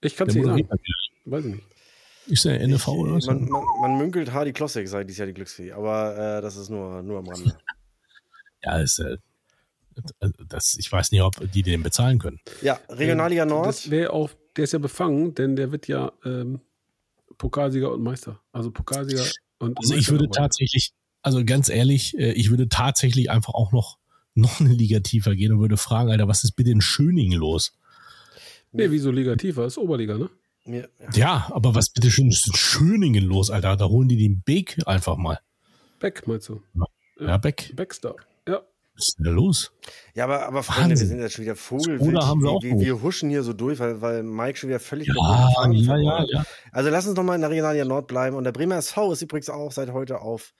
Ich 0.00 0.16
kann 0.16 0.28
es 0.28 0.34
nicht 0.34 0.44
sagen. 0.44 0.68
Weiß 1.24 1.44
ich 1.44 1.54
nicht. 1.54 1.64
Ist 2.26 2.44
der 2.44 2.66
NFV 2.66 2.88
ich, 2.88 2.94
oder 2.94 3.14
was? 3.14 3.26
Man, 3.26 3.48
man, 3.48 3.64
man, 3.80 3.98
münkelt 3.98 4.32
Hardy 4.32 4.52
Klossek, 4.52 4.88
sei 4.88 5.04
dieses 5.04 5.18
Jahr 5.18 5.26
die 5.26 5.34
Glücksfee, 5.34 5.72
aber 5.72 6.38
äh, 6.38 6.42
das 6.42 6.56
ist 6.56 6.70
nur, 6.70 7.02
nur 7.02 7.18
am 7.18 7.28
Rande. 7.28 7.56
ja, 8.62 8.78
ist 8.78 8.98
äh, 9.00 9.16
das, 10.48 10.76
ich 10.78 10.90
weiß 10.90 11.12
nicht, 11.12 11.22
ob 11.22 11.34
die 11.52 11.62
den 11.62 11.82
bezahlen 11.82 12.18
können. 12.18 12.40
Ja, 12.60 12.80
Regionalliga 12.88 13.44
Nord. 13.44 13.66
Das 13.66 13.90
wäre 13.90 14.12
auch, 14.12 14.30
der 14.56 14.64
ist 14.64 14.72
ja 14.72 14.78
befangen, 14.78 15.34
denn 15.34 15.56
der 15.56 15.72
wird 15.72 15.88
ja 15.88 16.12
ähm, 16.24 16.60
Pokalsieger 17.38 17.92
und 17.92 18.02
Meister. 18.02 18.40
Also 18.52 18.70
Pokalsieger 18.70 19.24
und 19.58 19.78
Also 19.78 19.94
ich 19.94 20.10
würde 20.10 20.28
tatsächlich, 20.28 20.92
also 21.22 21.44
ganz 21.44 21.68
ehrlich, 21.68 22.16
äh, 22.18 22.32
ich 22.32 22.50
würde 22.50 22.68
tatsächlich 22.68 23.30
einfach 23.30 23.54
auch 23.54 23.72
noch, 23.72 23.98
noch 24.34 24.60
eine 24.60 24.72
Liga 24.72 25.00
tiefer 25.00 25.34
gehen 25.34 25.52
und 25.52 25.60
würde 25.60 25.76
fragen, 25.76 26.10
Alter, 26.10 26.28
was 26.28 26.44
ist 26.44 26.52
bitte 26.52 26.70
in 26.70 26.80
Schöningen 26.80 27.38
los? 27.38 27.78
Nee, 28.72 28.90
wieso 28.90 29.10
Liga 29.10 29.36
tiefer? 29.36 29.66
Ist 29.66 29.76
Oberliga, 29.76 30.16
ne? 30.16 30.30
Ja, 30.64 30.84
ja 31.14 31.50
aber 31.50 31.74
was 31.74 31.90
bitte 31.90 32.10
schön 32.10 32.28
ist 32.28 32.46
in 32.46 32.54
Schöningen 32.54 33.24
los, 33.24 33.50
Alter? 33.50 33.76
Da 33.76 33.86
holen 33.86 34.08
die 34.08 34.16
den 34.16 34.42
Beck 34.42 34.78
einfach 34.86 35.16
mal. 35.16 35.40
Beck, 35.98 36.26
meinst 36.26 36.48
du? 36.48 36.62
Ja, 37.20 37.36
Beck. 37.36 37.72
Beckstar. 37.76 38.16
Was 38.94 39.08
ist 39.08 39.18
denn 39.18 39.24
da 39.24 39.30
los? 39.30 39.72
Ja, 40.14 40.24
aber, 40.24 40.46
aber 40.46 40.62
Freunde, 40.62 40.90
Wahnsinn. 40.90 40.98
wir 40.98 41.06
sind 41.06 41.20
jetzt 41.20 41.32
schon 41.32 41.44
wieder 41.44 41.56
Vogelwild. 41.56 42.02
Oder 42.02 42.26
haben 42.26 42.42
wir, 42.42 42.50
auch 42.50 42.62
wir, 42.62 42.78
wir 42.78 43.02
huschen 43.02 43.30
hier 43.30 43.42
so 43.42 43.52
durch, 43.52 43.78
weil, 43.78 44.02
weil 44.02 44.22
Mike 44.22 44.58
schon 44.58 44.68
wieder 44.68 44.80
völlig 44.80 45.08
ja, 45.08 45.14
ja, 45.70 45.96
ja, 45.96 46.24
ja. 46.24 46.44
Also 46.72 46.90
lass 46.90 47.06
uns 47.06 47.16
nochmal 47.16 47.36
in 47.36 47.40
der 47.40 47.50
Regionalliga 47.50 47.84
Nord 47.86 48.06
bleiben. 48.06 48.36
Und 48.36 48.44
der 48.44 48.52
Bremer 48.52 48.76
SV 48.76 49.12
ist 49.12 49.22
übrigens 49.22 49.48
auch 49.48 49.72
seit 49.72 49.92
heute 49.92 50.20
auf 50.20 50.52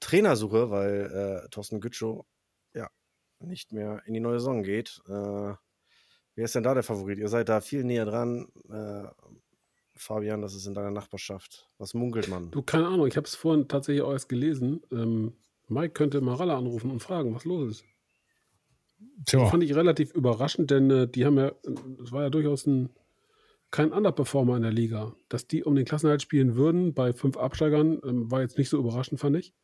Trainersuche, 0.00 0.70
weil 0.70 1.42
äh, 1.44 1.48
Thorsten 1.48 1.80
Gütschow 1.80 2.26
ja 2.74 2.88
nicht 3.38 3.72
mehr 3.72 4.02
in 4.04 4.12
die 4.12 4.20
neue 4.20 4.40
Saison 4.40 4.62
geht. 4.62 5.00
Äh, 5.06 5.12
wer 5.12 6.44
ist 6.44 6.54
denn 6.54 6.62
da 6.62 6.74
der 6.74 6.82
Favorit? 6.82 7.18
Ihr 7.18 7.28
seid 7.28 7.48
da 7.48 7.62
viel 7.62 7.84
näher 7.84 8.04
dran. 8.04 8.48
Äh, 8.70 9.08
Fabian, 9.96 10.42
das 10.42 10.54
ist 10.54 10.66
in 10.66 10.74
deiner 10.74 10.90
Nachbarschaft. 10.90 11.68
Was 11.78 11.94
munkelt 11.94 12.28
man? 12.28 12.50
Du, 12.50 12.62
keine 12.62 12.86
Ahnung, 12.86 13.06
ich 13.06 13.16
habe 13.16 13.26
es 13.26 13.34
vorhin 13.34 13.68
tatsächlich 13.68 14.02
auch 14.02 14.12
erst 14.12 14.28
gelesen. 14.28 14.82
Ähm, 14.90 15.34
Mike 15.70 15.92
könnte 15.92 16.20
Maralla 16.20 16.58
anrufen 16.58 16.90
und 16.90 17.00
fragen, 17.00 17.34
was 17.34 17.44
los 17.44 17.70
ist. 17.70 17.84
Tja. 19.26 19.40
Das 19.40 19.50
fand 19.50 19.62
ich 19.62 19.74
relativ 19.74 20.12
überraschend, 20.12 20.70
denn 20.70 20.90
äh, 20.90 21.08
die 21.08 21.24
haben 21.24 21.38
ja, 21.38 21.52
es 22.02 22.12
war 22.12 22.22
ja 22.22 22.30
durchaus 22.30 22.66
ein, 22.66 22.90
kein 23.70 23.92
Underperformer 23.92 24.56
in 24.56 24.62
der 24.62 24.72
Liga. 24.72 25.14
Dass 25.28 25.46
die 25.46 25.64
um 25.64 25.74
den 25.74 25.84
Klassenhalt 25.84 26.22
spielen 26.22 26.56
würden 26.56 26.92
bei 26.92 27.12
fünf 27.12 27.36
Absteigern, 27.36 28.00
ähm, 28.04 28.30
war 28.30 28.42
jetzt 28.42 28.58
nicht 28.58 28.68
so 28.68 28.78
überraschend, 28.78 29.20
fand 29.20 29.36
ich. 29.36 29.54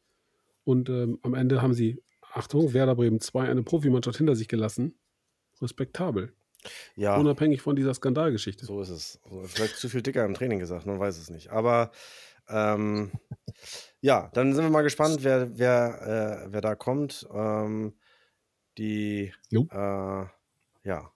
Und 0.65 0.89
ähm, 0.89 1.19
am 1.23 1.35
Ende 1.35 1.61
haben 1.61 1.75
sie, 1.75 2.03
Achtung, 2.33 2.73
Werder 2.73 2.95
Bremen 2.95 3.21
2 3.21 3.49
eine 3.49 3.63
Profimannschaft 3.63 4.19
hinter 4.19 4.37
sich 4.37 4.49
gelassen. 4.49 4.99
Respektabel. 5.61 6.33
Ja. 6.97 7.17
Unabhängig 7.17 7.63
von 7.63 7.77
dieser 7.77 7.95
Skandalgeschichte. 7.95 8.67
So 8.67 8.81
ist 8.81 8.91
es. 8.91 9.21
Also 9.25 9.43
vielleicht 9.45 9.77
zu 9.77 9.89
viel 9.89 10.03
dicker 10.03 10.25
im 10.25 10.35
Training 10.35 10.59
gesagt, 10.59 10.87
man 10.87 10.99
weiß 10.99 11.19
es 11.19 11.31
nicht. 11.31 11.51
Aber 11.51 11.91
ähm, 12.49 13.13
ja, 14.01 14.31
dann 14.35 14.55
sind 14.55 14.65
wir 14.65 14.71
mal 14.71 14.83
gespannt, 14.83 15.19
wer, 15.23 15.59
wer, 15.59 16.45
äh, 16.47 16.53
wer 16.53 16.61
da 16.61 16.75
kommt. 16.75 17.27
Ähm, 17.33 17.95
die, 18.79 19.33
äh, 19.53 20.25
ja, 20.85 21.13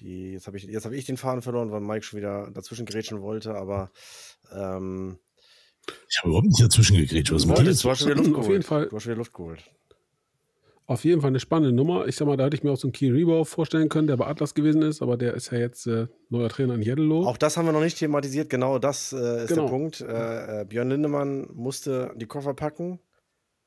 die, 0.00 0.32
jetzt 0.32 0.46
habe 0.46 0.56
ich, 0.56 0.66
hab 0.66 0.92
ich 0.92 1.04
den 1.06 1.16
Faden 1.16 1.42
verloren, 1.42 1.70
weil 1.70 1.80
Mike 1.80 2.04
schon 2.04 2.18
wieder 2.18 2.50
dazwischen 2.50 2.86
gerätschen 2.86 3.22
wollte, 3.22 3.54
aber 3.54 3.90
ähm, 4.52 5.18
Ich 6.08 6.18
habe 6.18 6.28
überhaupt 6.28 6.46
nicht 6.46 6.62
dazwischen 6.62 6.96
gegrätscht. 6.96 7.32
Was 7.32 7.44
du, 7.44 7.90
hast 7.90 7.98
schon 8.00 8.08
wieder 8.08 8.16
Luft 8.16 8.34
geholt. 8.34 8.70
Du 8.90 8.96
hast 8.96 9.06
wieder 9.06 9.16
Luft 9.16 9.32
geholt. 9.32 9.70
Auf 10.90 11.04
jeden 11.04 11.20
Fall 11.20 11.28
eine 11.28 11.38
spannende 11.38 11.72
Nummer. 11.72 12.08
Ich 12.08 12.16
sag 12.16 12.26
mal, 12.26 12.36
da 12.36 12.46
hätte 12.46 12.56
ich 12.56 12.64
mir 12.64 12.72
auch 12.72 12.76
so 12.76 12.88
einen 12.88 12.92
Key 12.92 13.10
Rebo 13.10 13.44
vorstellen 13.44 13.88
können, 13.88 14.08
der 14.08 14.16
bei 14.16 14.26
Atlas 14.26 14.54
gewesen 14.54 14.82
ist, 14.82 15.02
aber 15.02 15.16
der 15.16 15.34
ist 15.34 15.52
ja 15.52 15.58
jetzt 15.58 15.86
äh, 15.86 16.08
neuer 16.30 16.48
Trainer 16.48 16.74
in 16.74 16.82
Jeddelo. 16.82 17.28
Auch 17.28 17.36
das 17.36 17.56
haben 17.56 17.66
wir 17.66 17.70
noch 17.70 17.80
nicht 17.80 17.96
thematisiert. 17.96 18.50
Genau 18.50 18.80
das 18.80 19.12
äh, 19.12 19.44
ist 19.44 19.50
genau. 19.50 19.62
der 19.62 19.70
Punkt. 19.70 20.00
Äh, 20.00 20.62
äh, 20.62 20.64
Björn 20.64 20.88
Lindemann 20.88 21.46
musste 21.54 22.12
die 22.16 22.26
Koffer 22.26 22.54
packen. 22.54 22.98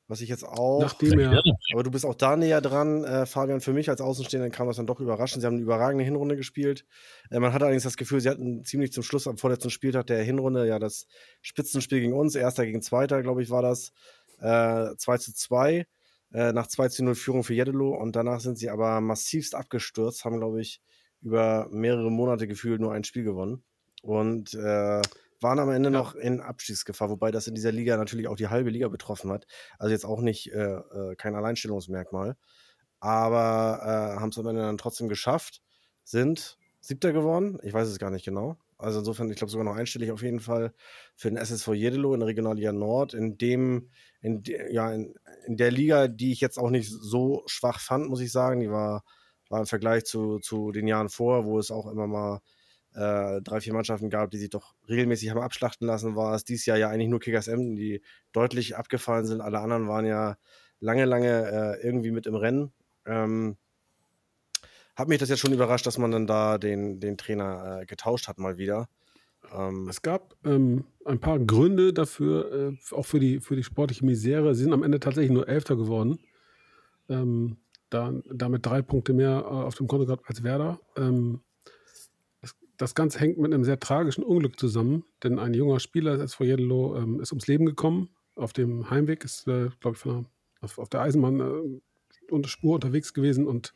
Was 0.06 0.20
ich 0.20 0.28
jetzt 0.28 0.44
auch. 0.44 0.82
Nachdem 0.82 1.18
er. 1.18 1.42
Aber 1.72 1.82
du 1.82 1.90
bist 1.90 2.04
auch 2.04 2.14
da 2.14 2.36
näher 2.36 2.60
dran, 2.60 3.04
äh, 3.04 3.24
Fabian. 3.24 3.62
Für 3.62 3.72
mich 3.72 3.88
als 3.88 4.02
Außenstehender 4.02 4.50
kam 4.50 4.66
das 4.66 4.76
dann 4.76 4.86
doch 4.86 5.00
überraschend. 5.00 5.40
Sie 5.40 5.46
haben 5.46 5.54
eine 5.54 5.62
überragende 5.62 6.04
Hinrunde 6.04 6.36
gespielt. 6.36 6.84
Äh, 7.30 7.38
man 7.40 7.54
hat 7.54 7.62
allerdings 7.62 7.84
das 7.84 7.96
Gefühl, 7.96 8.20
sie 8.20 8.28
hatten 8.28 8.64
ziemlich 8.66 8.92
zum 8.92 9.02
Schluss 9.02 9.26
am 9.26 9.38
vorletzten 9.38 9.70
Spieltag 9.70 10.08
der 10.08 10.22
Hinrunde 10.22 10.66
ja 10.66 10.78
das 10.78 11.06
Spitzenspiel 11.40 12.00
gegen 12.00 12.12
uns. 12.12 12.34
Erster 12.34 12.66
gegen 12.66 12.82
Zweiter, 12.82 13.22
glaube 13.22 13.42
ich, 13.42 13.48
war 13.48 13.62
das. 13.62 13.92
Äh, 14.40 14.94
2 14.98 15.16
zu 15.16 15.32
2. 15.32 15.86
Äh, 16.34 16.52
nach 16.52 16.66
2 16.66 16.88
zu 16.88 17.04
0 17.04 17.14
Führung 17.14 17.44
für 17.44 17.54
Jeddelo. 17.54 17.90
Und 17.96 18.16
danach 18.16 18.40
sind 18.40 18.58
sie 18.58 18.68
aber 18.68 19.00
massivst 19.00 19.54
abgestürzt, 19.54 20.24
haben, 20.24 20.38
glaube 20.38 20.60
ich, 20.60 20.82
über 21.22 21.68
mehrere 21.70 22.10
Monate 22.10 22.48
gefühlt 22.48 22.80
nur 22.80 22.92
ein 22.92 23.04
Spiel 23.04 23.22
gewonnen. 23.22 23.62
Und 24.02 24.52
äh, 24.54 25.00
waren 25.40 25.58
am 25.60 25.70
Ende 25.70 25.90
ja. 25.90 25.98
noch 25.98 26.16
in 26.16 26.40
Abstiegsgefahr, 26.40 27.08
wobei 27.08 27.30
das 27.30 27.46
in 27.46 27.54
dieser 27.54 27.70
Liga 27.70 27.96
natürlich 27.96 28.26
auch 28.26 28.36
die 28.36 28.48
halbe 28.48 28.70
Liga 28.70 28.88
betroffen 28.88 29.30
hat. 29.30 29.46
Also 29.78 29.92
jetzt 29.92 30.04
auch 30.04 30.20
nicht 30.20 30.52
äh, 30.52 30.74
äh 30.74 31.14
kein 31.16 31.36
Alleinstellungsmerkmal. 31.36 32.36
Aber 32.98 33.80
äh, 33.82 34.20
haben 34.20 34.30
es 34.30 34.38
am 34.38 34.46
Ende 34.48 34.62
dann 34.62 34.78
trotzdem 34.78 35.08
geschafft, 35.08 35.62
sind 36.02 36.58
Siebter 36.80 37.12
geworden. 37.12 37.58
Ich 37.62 37.72
weiß 37.72 37.88
es 37.88 37.98
gar 37.98 38.10
nicht 38.10 38.24
genau. 38.24 38.58
Also 38.76 38.98
insofern, 38.98 39.30
ich 39.30 39.36
glaube 39.36 39.50
sogar 39.50 39.64
noch 39.64 39.76
einstellig 39.76 40.10
auf 40.10 40.22
jeden 40.22 40.40
Fall 40.40 40.74
für 41.14 41.28
den 41.28 41.36
SSV 41.36 41.68
Jedelo 41.74 42.12
in 42.12 42.20
der 42.20 42.26
Regionalliga 42.26 42.72
Nord, 42.72 43.14
in 43.14 43.38
dem, 43.38 43.90
in, 44.20 44.42
de, 44.42 44.72
ja, 44.72 44.92
in, 44.92 45.14
in, 45.46 45.56
der 45.56 45.70
Liga, 45.70 46.08
die 46.08 46.32
ich 46.32 46.40
jetzt 46.40 46.58
auch 46.58 46.70
nicht 46.70 46.90
so 46.90 47.42
schwach 47.46 47.80
fand, 47.80 48.08
muss 48.08 48.20
ich 48.20 48.32
sagen. 48.32 48.60
Die 48.60 48.70
war, 48.70 49.04
war 49.48 49.60
im 49.60 49.66
Vergleich 49.66 50.04
zu, 50.04 50.38
zu 50.38 50.72
den 50.72 50.86
Jahren 50.86 51.08
vor, 51.08 51.44
wo 51.44 51.58
es 51.58 51.70
auch 51.70 51.86
immer 51.86 52.06
mal 52.06 52.40
äh, 52.94 53.42
drei, 53.42 53.60
vier 53.60 53.72
Mannschaften 53.74 54.10
gab, 54.10 54.30
die 54.30 54.38
sich 54.38 54.50
doch 54.50 54.74
regelmäßig 54.88 55.30
haben 55.30 55.40
abschlachten 55.40 55.86
lassen, 55.86 56.16
war 56.16 56.34
es 56.34 56.44
dieses 56.44 56.66
Jahr 56.66 56.76
ja 56.76 56.88
eigentlich 56.88 57.08
nur 57.08 57.20
Kickers 57.20 57.48
Emden, 57.48 57.76
die 57.76 58.02
deutlich 58.32 58.76
abgefallen 58.76 59.26
sind. 59.26 59.40
Alle 59.40 59.60
anderen 59.60 59.88
waren 59.88 60.06
ja 60.06 60.36
lange, 60.80 61.04
lange 61.04 61.78
äh, 61.80 61.86
irgendwie 61.86 62.12
mit 62.12 62.26
im 62.26 62.36
Rennen. 62.36 62.72
Ähm, 63.06 63.56
hat 64.96 65.08
mich 65.08 65.18
das 65.18 65.28
jetzt 65.28 65.40
schon 65.40 65.52
überrascht, 65.52 65.86
dass 65.86 65.98
man 65.98 66.12
dann 66.12 66.26
da 66.26 66.56
den, 66.58 67.00
den 67.00 67.16
Trainer 67.18 67.80
äh, 67.80 67.86
getauscht 67.86 68.28
hat 68.28 68.38
mal 68.38 68.58
wieder. 68.58 68.88
Ähm, 69.52 69.88
es 69.88 70.02
gab 70.02 70.36
ähm, 70.44 70.84
ein 71.04 71.18
paar 71.18 71.38
Gründe 71.38 71.92
dafür, 71.92 72.72
äh, 72.72 72.94
auch 72.94 73.06
für 73.06 73.20
die, 73.20 73.40
für 73.40 73.56
die 73.56 73.62
sportliche 73.64 74.04
Misere. 74.04 74.54
Sie 74.54 74.62
sind 74.64 74.72
am 74.72 74.82
Ende 74.82 75.00
tatsächlich 75.00 75.32
nur 75.32 75.48
Elfter 75.48 75.76
geworden. 75.76 76.18
Ähm, 77.08 77.56
da, 77.90 78.12
damit 78.30 78.66
drei 78.66 78.82
Punkte 78.82 79.12
mehr 79.12 79.40
äh, 79.44 79.44
auf 79.44 79.74
dem 79.74 79.86
Konto 79.86 80.06
gehabt 80.06 80.24
als 80.26 80.42
Werder. 80.42 80.80
Ähm, 80.96 81.40
das 82.76 82.94
Ganze 82.94 83.20
hängt 83.20 83.38
mit 83.38 83.52
einem 83.52 83.64
sehr 83.64 83.78
tragischen 83.78 84.24
Unglück 84.24 84.58
zusammen, 84.58 85.04
denn 85.22 85.38
ein 85.38 85.54
junger 85.54 85.80
Spieler 85.80 86.18
SV 86.20 86.44
Jeddelo 86.44 86.96
ähm, 86.96 87.20
ist 87.20 87.30
ums 87.32 87.46
Leben 87.46 87.66
gekommen. 87.66 88.08
Auf 88.34 88.52
dem 88.52 88.90
Heimweg 88.90 89.24
ist, 89.24 89.46
äh, 89.46 89.70
glaube 89.80 89.96
ich, 89.96 90.02
der, 90.02 90.24
auf, 90.60 90.78
auf, 90.78 90.88
der 90.88 91.02
Eisenbahn 91.02 91.40
äh, 91.40 92.32
unter 92.32 92.48
Spur 92.48 92.74
unterwegs 92.74 93.14
gewesen 93.14 93.46
und 93.46 93.74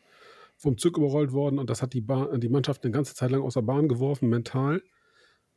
vom 0.56 0.76
Zug 0.76 0.98
überrollt 0.98 1.32
worden. 1.32 1.58
Und 1.60 1.70
das 1.70 1.80
hat 1.80 1.92
die, 1.92 2.00
Bahn, 2.00 2.40
die 2.40 2.48
Mannschaft 2.48 2.84
eine 2.84 2.92
ganze 2.92 3.14
Zeit 3.14 3.30
lang 3.30 3.42
aus 3.42 3.54
der 3.54 3.62
Bahn 3.62 3.88
geworfen, 3.88 4.28
mental. 4.28 4.82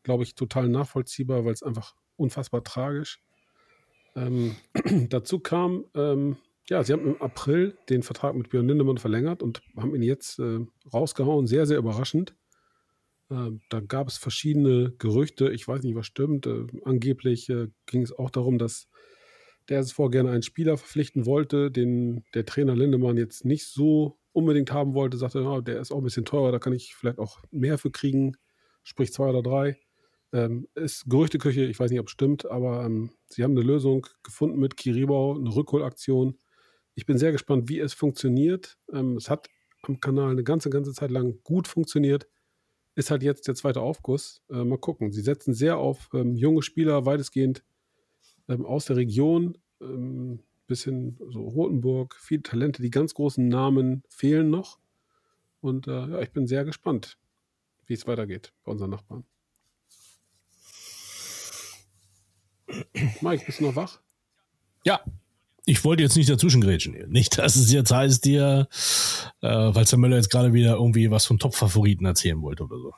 Glaube 0.04 0.24
ich, 0.24 0.36
total 0.36 0.68
nachvollziehbar, 0.68 1.46
weil 1.46 1.54
es 1.54 1.64
einfach 1.64 1.96
unfassbar 2.16 2.64
tragisch. 2.64 3.22
Ähm, 4.16 4.56
dazu 5.10 5.40
kam, 5.40 5.86
ähm, 5.96 6.38
ja, 6.70 6.84
sie 6.84 6.94
haben 6.94 7.06
im 7.06 7.22
April 7.22 7.78
den 7.90 8.04
Vertrag 8.04 8.36
mit 8.36 8.50
Björn 8.50 8.68
Lindemann 8.68 8.98
verlängert 8.98 9.44
und 9.44 9.62
haben 9.78 9.96
ihn 9.96 10.04
jetzt 10.04 10.40
äh, 10.40 10.60
rausgehauen, 10.94 11.48
sehr, 11.48 11.66
sehr 11.66 11.78
überraschend. 11.78 12.36
Ähm, 13.30 13.62
da 13.70 13.80
gab 13.80 14.08
es 14.08 14.18
verschiedene 14.18 14.94
Gerüchte, 14.98 15.52
ich 15.52 15.68
weiß 15.68 15.84
nicht, 15.84 15.96
was 15.96 16.06
stimmt. 16.06 16.46
Äh, 16.48 16.68
angeblich 16.84 17.50
äh, 17.50 17.68
ging 17.86 18.02
es 18.02 18.12
auch 18.12 18.30
darum, 18.30 18.58
dass 18.58 18.88
der 19.70 19.80
SV 19.80 20.10
gerne 20.10 20.32
einen 20.32 20.44
Spieler 20.44 20.78
verpflichten 20.78 21.26
wollte, 21.26 21.72
den 21.72 22.24
der 22.34 22.46
Trainer 22.46 22.76
Lindemann 22.76 23.18
jetzt 23.18 23.46
nicht 23.46 23.68
so 23.68 24.18
unbedingt 24.34 24.72
haben 24.72 24.94
wollte, 24.94 25.18
sagte, 25.18 25.42
ja, 25.42 25.62
der 25.62 25.80
ist 25.80 25.92
auch 25.92 25.98
ein 25.98 26.04
bisschen 26.04 26.26
teurer, 26.26 26.52
da 26.52 26.60
kann 26.60 26.74
ich 26.74 26.96
vielleicht 26.96 27.20
auch 27.20 27.40
mehr 27.52 27.78
für 27.78 27.92
kriegen, 27.92 28.38
sprich 28.84 29.14
zwei 29.14 29.30
oder 29.30 29.42
drei. 29.42 29.78
Ähm, 30.34 30.68
ist 30.76 31.10
Gerüchteküche, 31.10 31.66
ich 31.66 31.80
weiß 31.80 31.92
nicht, 31.92 32.00
ob 32.00 32.08
es 32.08 32.14
stimmt, 32.14 32.46
aber 32.46 32.86
ähm, 32.86 33.12
sie 33.28 33.44
haben 33.44 33.52
eine 33.52 33.62
Lösung 33.62 34.08
gefunden 34.24 34.60
mit 34.60 34.78
Kiribau, 34.78 35.36
eine 35.36 35.54
Rückholaktion. 35.54 36.38
Ich 36.96 37.06
bin 37.06 37.18
sehr 37.18 37.32
gespannt, 37.32 37.70
wie 37.70 37.80
es 37.80 37.94
funktioniert. 37.94 38.78
Ähm, 38.94 39.18
es 39.18 39.30
hat 39.30 39.50
am 39.84 40.00
Kanal 40.00 40.32
eine 40.32 40.44
ganze, 40.44 40.70
ganze 40.70 40.94
Zeit 40.94 41.12
lang 41.12 41.40
gut 41.44 41.68
funktioniert 41.68 42.28
ist 42.96 43.12
halt 43.12 43.24
jetzt 43.24 43.48
der 43.48 43.56
zweite 43.56 43.82
Aufguss. 43.82 44.42
Äh, 44.50 44.64
mal 44.64 44.78
gucken. 44.78 45.12
Sie 45.12 45.22
setzen 45.22 45.54
sehr 45.54 45.78
auf 45.78 46.10
ähm, 46.14 46.36
junge 46.36 46.62
Spieler, 46.62 47.06
weitestgehend 47.06 47.64
ähm, 48.48 48.66
aus 48.66 48.86
der 48.86 48.98
Region. 48.98 49.58
Ähm, 49.82 50.44
bisschen 50.68 51.18
so 51.30 51.42
Rotenburg, 51.42 52.16
viele 52.16 52.44
Talente, 52.44 52.82
die 52.82 52.92
ganz 52.92 53.14
großen 53.14 53.46
Namen 53.48 54.04
fehlen 54.08 54.50
noch. 54.50 54.80
Und 55.60 55.88
äh, 55.88 55.92
ja, 55.92 56.22
ich 56.22 56.32
bin 56.32 56.48
sehr 56.48 56.64
gespannt, 56.64 57.18
wie 57.86 57.94
es 57.94 58.08
weitergeht 58.08 58.54
bei 58.64 58.72
unseren 58.72 58.90
Nachbarn. 58.90 59.26
Mike, 63.22 63.46
bist 63.46 63.60
du 63.60 63.66
noch 63.66 63.76
wach? 63.76 64.00
Ja, 64.84 65.02
ich 65.66 65.84
wollte 65.84 66.04
jetzt 66.04 66.18
nicht 66.18 66.30
dazwischen 66.30 66.62
grätschen. 66.62 66.96
Nicht, 67.10 67.38
dass 67.38 67.56
es 67.56 67.72
jetzt 67.72 67.92
heißt 67.92 68.26
dir, 68.26 68.68
äh, 69.42 69.48
weil 69.48 69.86
Sam 69.86 70.02
Möller 70.02 70.18
jetzt 70.18 70.30
gerade 70.30 70.54
wieder 70.54 70.74
irgendwie 70.74 71.12
was 71.12 71.26
von 71.26 71.40
Top-Favoriten 71.40 72.06
erzählen 72.06 72.42
wollte 72.42 72.64
oder 72.64 72.78
so. 72.78 72.94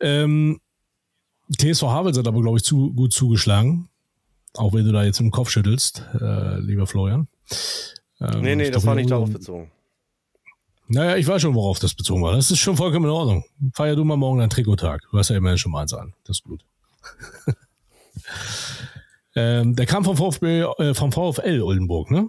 Ähm, 0.00 0.60
TSV 1.56 1.82
Havels 1.82 2.18
hat 2.18 2.26
aber, 2.26 2.42
glaube 2.42 2.58
ich, 2.58 2.64
zu, 2.64 2.92
gut 2.92 3.12
zugeschlagen. 3.12 3.88
Auch 4.54 4.74
wenn 4.74 4.84
du 4.84 4.92
da 4.92 5.04
jetzt 5.04 5.20
im 5.20 5.30
Kopf 5.30 5.50
schüttelst, 5.50 6.02
äh, 6.20 6.58
lieber 6.58 6.86
Florian. 6.86 7.28
Ähm, 8.20 8.40
nee, 8.42 8.56
nee, 8.56 8.70
das 8.70 8.84
war 8.84 8.94
nicht 8.94 9.10
darauf 9.10 9.30
bezogen. 9.32 9.70
Naja, 10.88 11.16
ich 11.16 11.26
weiß 11.26 11.40
schon, 11.40 11.54
worauf 11.54 11.78
das 11.78 11.94
bezogen 11.94 12.22
war. 12.22 12.32
Das 12.32 12.50
ist 12.50 12.58
schon 12.58 12.76
vollkommen 12.76 13.06
in 13.06 13.10
Ordnung. 13.10 13.44
Feier 13.72 13.96
du 13.96 14.04
mal 14.04 14.16
morgen 14.16 14.40
deinen 14.40 14.50
Trikottag. 14.50 15.02
Du 15.10 15.18
hast 15.18 15.30
ja 15.30 15.36
immerhin 15.36 15.56
schon 15.56 15.72
mal 15.72 15.82
eins 15.82 15.94
an. 15.94 16.12
Das 16.24 16.38
ist 16.38 16.44
gut. 16.44 16.64
Ähm, 19.34 19.74
der 19.76 19.86
kam 19.86 20.04
vom 20.04 20.16
VfB, 20.16 20.60
äh, 20.60 20.94
vom 20.94 21.12
VfL 21.12 21.62
Oldenburg, 21.62 22.10
ne? 22.10 22.28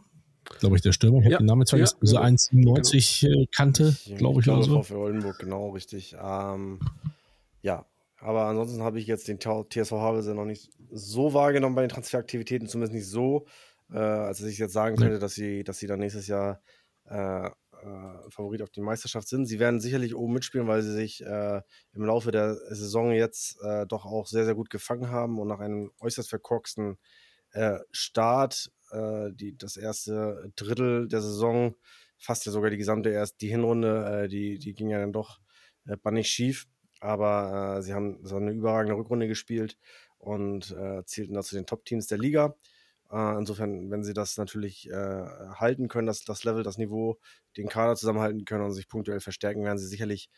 Glaube 0.59 0.75
ich, 0.75 0.81
der 0.81 0.93
Stürmer. 0.93 1.19
Ich 1.19 1.25
ja. 1.25 1.33
habe 1.33 1.43
den 1.43 1.47
Namen 1.47 1.65
vergessen. 1.65 1.97
Ja, 2.01 2.21
genau. 2.21 2.75
1,97 2.75 3.21
genau. 3.21 3.41
Äh, 3.41 3.47
kannte, 3.55 3.95
glaube 4.17 4.39
ich. 4.39 4.45
Glaube, 4.45 4.83
VfL 4.83 4.95
Oldenburg, 4.95 5.39
genau, 5.39 5.69
richtig. 5.71 6.15
Ähm, 6.21 6.79
ja, 7.61 7.85
aber 8.19 8.45
ansonsten 8.45 8.83
habe 8.83 8.99
ich 8.99 9.07
jetzt 9.07 9.27
den 9.27 9.39
TSV 9.39 9.91
Havelse 9.91 10.33
noch 10.33 10.45
nicht 10.45 10.69
so 10.91 11.33
wahrgenommen 11.33 11.75
bei 11.75 11.81
den 11.81 11.89
Transferaktivitäten, 11.89 12.67
zumindest 12.67 12.93
nicht 12.93 13.07
so, 13.07 13.45
äh, 13.91 13.97
als 13.97 14.39
dass 14.39 14.47
ich 14.47 14.57
jetzt 14.57 14.73
sagen 14.73 14.95
könnte, 14.95 15.19
dass 15.19 15.33
sie, 15.33 15.63
dass 15.63 15.79
sie 15.79 15.87
dann 15.87 15.99
nächstes 15.99 16.27
Jahr 16.27 16.61
äh, 17.05 17.49
äh, 17.83 18.31
Favorit 18.31 18.61
auf 18.61 18.69
die 18.69 18.81
Meisterschaft 18.81 19.27
sind. 19.27 19.45
Sie 19.45 19.59
werden 19.59 19.79
sicherlich 19.79 20.15
oben 20.15 20.33
mitspielen, 20.33 20.67
weil 20.67 20.81
sie 20.81 20.93
sich 20.93 21.23
äh, 21.23 21.61
im 21.93 22.05
Laufe 22.05 22.31
der 22.31 22.55
Saison 22.55 23.11
jetzt 23.11 23.61
äh, 23.61 23.85
doch 23.85 24.05
auch 24.05 24.27
sehr, 24.27 24.45
sehr 24.45 24.55
gut 24.55 24.69
gefangen 24.69 25.09
haben 25.09 25.39
und 25.39 25.47
nach 25.47 25.59
einem 25.59 25.91
äußerst 25.99 26.29
verkorksten 26.29 26.97
äh, 27.51 27.79
Start, 27.91 28.71
äh, 28.91 29.31
die, 29.33 29.57
das 29.57 29.77
erste 29.77 30.51
Drittel 30.55 31.07
der 31.07 31.21
Saison, 31.21 31.75
fast 32.17 32.45
ja 32.45 32.51
sogar 32.51 32.69
die 32.69 32.77
gesamte 32.77 33.09
erst 33.09 33.41
die 33.41 33.49
Hinrunde, 33.49 34.23
äh, 34.23 34.27
die, 34.27 34.57
die 34.59 34.73
ging 34.73 34.89
ja 34.89 34.99
dann 34.99 35.13
doch 35.13 35.39
äh, 35.85 35.97
bannig 35.97 36.27
schief. 36.29 36.67
Aber 36.99 37.81
sie 37.81 37.93
haben 37.93 38.25
so 38.25 38.37
eine 38.37 38.51
überragende 38.51 38.95
Rückrunde 38.95 39.27
gespielt 39.27 39.77
und 40.19 40.73
zielten 41.03 41.33
da 41.33 41.41
zu 41.41 41.53
den 41.55 41.65
Top-Teams 41.65 42.07
der 42.07 42.17
Liga. 42.17 42.55
Äh, 43.13 43.37
insofern, 43.37 43.91
wenn 43.91 44.03
sie 44.03 44.13
das 44.13 44.37
natürlich 44.37 44.89
äh, 44.89 45.25
halten 45.55 45.87
können, 45.87 46.07
das, 46.07 46.23
das 46.23 46.43
Level, 46.43 46.63
das 46.63 46.79
Niveau, 46.79 47.19
den 47.57 47.69
Kader 47.69 47.95
zusammenhalten 47.95 48.43
können 48.43 48.65
und 48.65 48.73
sich 48.73 48.87
punktuell 48.89 49.19
verstärken, 49.19 49.63
werden 49.63 49.77
sie 49.77 49.87
sicherlich 49.87 50.29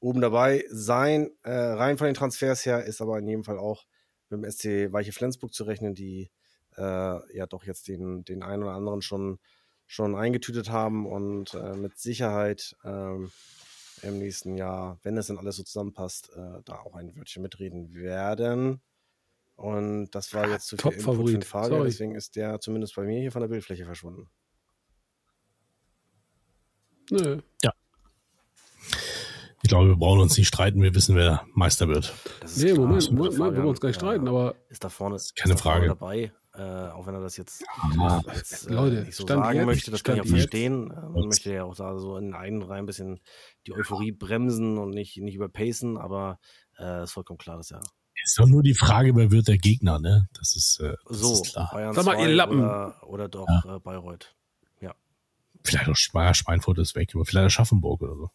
oben 0.00 0.22
dabei 0.22 0.64
sein. 0.70 1.30
Äh, 1.42 1.52
rein 1.52 1.98
von 1.98 2.06
den 2.06 2.14
Transfers 2.14 2.64
her 2.64 2.84
ist 2.84 3.02
aber 3.02 3.18
in 3.18 3.28
jedem 3.28 3.44
Fall 3.44 3.58
auch 3.58 3.84
mit 4.30 4.42
dem 4.42 4.50
SC 4.50 4.92
Weiche 4.92 5.12
Flensburg 5.12 5.52
zu 5.52 5.64
rechnen, 5.64 5.94
die 5.94 6.30
äh, 6.78 7.36
ja 7.36 7.46
doch 7.46 7.64
jetzt 7.64 7.88
den, 7.88 8.24
den 8.24 8.42
einen 8.42 8.62
oder 8.62 8.72
anderen 8.72 9.02
schon, 9.02 9.38
schon 9.86 10.16
eingetütet 10.16 10.70
haben 10.70 11.06
und 11.06 11.52
äh, 11.52 11.74
mit 11.74 11.98
Sicherheit 11.98 12.74
ähm, 12.82 13.30
im 14.00 14.18
nächsten 14.18 14.56
Jahr, 14.56 14.98
wenn 15.02 15.18
es 15.18 15.26
dann 15.26 15.38
alles 15.38 15.56
so 15.56 15.62
zusammenpasst, 15.62 16.32
da 16.64 16.80
auch 16.80 16.96
ein 16.96 17.14
Wörtchen 17.14 17.40
mitreden 17.40 17.94
werden. 17.94 18.80
Und 19.56 20.10
das 20.10 20.32
war 20.34 20.48
jetzt 20.48 20.66
zu 20.66 20.76
viel 20.76 20.90
den 21.32 21.42
Fabian, 21.42 21.84
deswegen 21.84 22.14
ist 22.14 22.36
der 22.36 22.60
zumindest 22.60 22.96
bei 22.96 23.04
mir 23.04 23.20
hier 23.20 23.32
von 23.32 23.42
der 23.42 23.48
Bildfläche 23.48 23.84
verschwunden. 23.84 24.28
Nö. 27.10 27.40
Ja. 27.62 27.72
Ich 29.62 29.68
glaube, 29.68 29.90
wir 29.90 29.96
brauchen 29.96 30.20
uns 30.20 30.36
nicht 30.36 30.48
streiten. 30.48 30.82
Wir 30.82 30.94
wissen, 30.94 31.14
wer 31.14 31.46
Meister 31.54 31.86
wird. 31.86 32.12
nee, 32.56 32.72
klar. 32.72 32.86
Moment, 32.86 33.12
Moment, 33.12 33.38
Moment, 33.38 33.38
wir 33.38 33.58
wollen 33.58 33.68
uns 33.68 33.80
gar 33.80 33.88
nicht 33.88 33.96
streiten, 33.96 34.26
aber. 34.26 34.56
Ist 34.68 34.82
da 34.82 34.88
vorne, 34.88 35.16
ist 35.16 35.36
keine 35.36 35.54
ist 35.54 35.60
Frage 35.60 35.86
dabei. 35.86 36.32
Äh, 36.54 36.60
auch 36.60 37.06
wenn 37.06 37.14
er 37.14 37.22
das 37.22 37.38
jetzt, 37.38 37.64
ja. 37.96 38.20
jetzt 38.34 38.68
äh, 38.68 38.74
Leute, 38.74 39.04
nicht 39.04 39.16
so 39.16 39.26
sagen 39.26 39.56
jetzt, 39.56 39.64
möchte, 39.64 39.90
das 39.90 40.04
kann 40.04 40.16
ich 40.16 40.22
auch 40.22 40.26
verstehen. 40.26 40.90
Äh, 40.90 40.94
man 40.94 41.28
möchte 41.28 41.50
ja 41.50 41.64
auch 41.64 41.74
da 41.74 41.96
so 41.98 42.18
in 42.18 42.26
den 42.26 42.34
einen 42.34 42.60
Reihen 42.60 42.80
ein 42.80 42.86
bisschen 42.86 43.20
die 43.66 43.72
Euphorie 43.72 44.12
bremsen 44.12 44.76
und 44.76 44.90
nicht, 44.90 45.16
nicht 45.16 45.36
überpacen, 45.36 45.96
aber 45.96 46.38
äh, 46.78 47.04
ist 47.04 47.12
vollkommen 47.12 47.38
klar, 47.38 47.56
dass 47.56 47.70
er. 47.70 47.80
Ist 48.24 48.38
doch 48.38 48.46
nur 48.46 48.62
die 48.62 48.74
Frage, 48.74 49.16
wer 49.16 49.30
wird 49.30 49.48
der 49.48 49.58
Gegner, 49.58 49.98
ne? 49.98 50.28
Das 50.38 50.54
ist, 50.54 50.80
äh, 50.80 50.94
das 51.08 51.18
so, 51.18 51.32
ist 51.32 51.52
klar. 51.52 51.70
Bayern 51.72 51.94
Sag 51.94 52.04
mal, 52.04 52.20
ihr 52.20 52.28
Lappen. 52.28 52.60
Oder, 52.60 53.08
oder 53.08 53.28
doch 53.28 53.48
ja. 53.48 53.76
äh, 53.76 53.78
Bayreuth. 53.80 54.34
Ja. 54.80 54.94
Vielleicht 55.64 55.88
auch 55.88 55.96
Schweinfurt 55.96 56.78
ist 56.78 56.94
weg, 56.94 57.10
aber 57.14 57.24
vielleicht 57.24 57.46
auch 57.46 57.50
Schaffenburg 57.50 58.02
oder 58.02 58.14
so. 58.14 58.30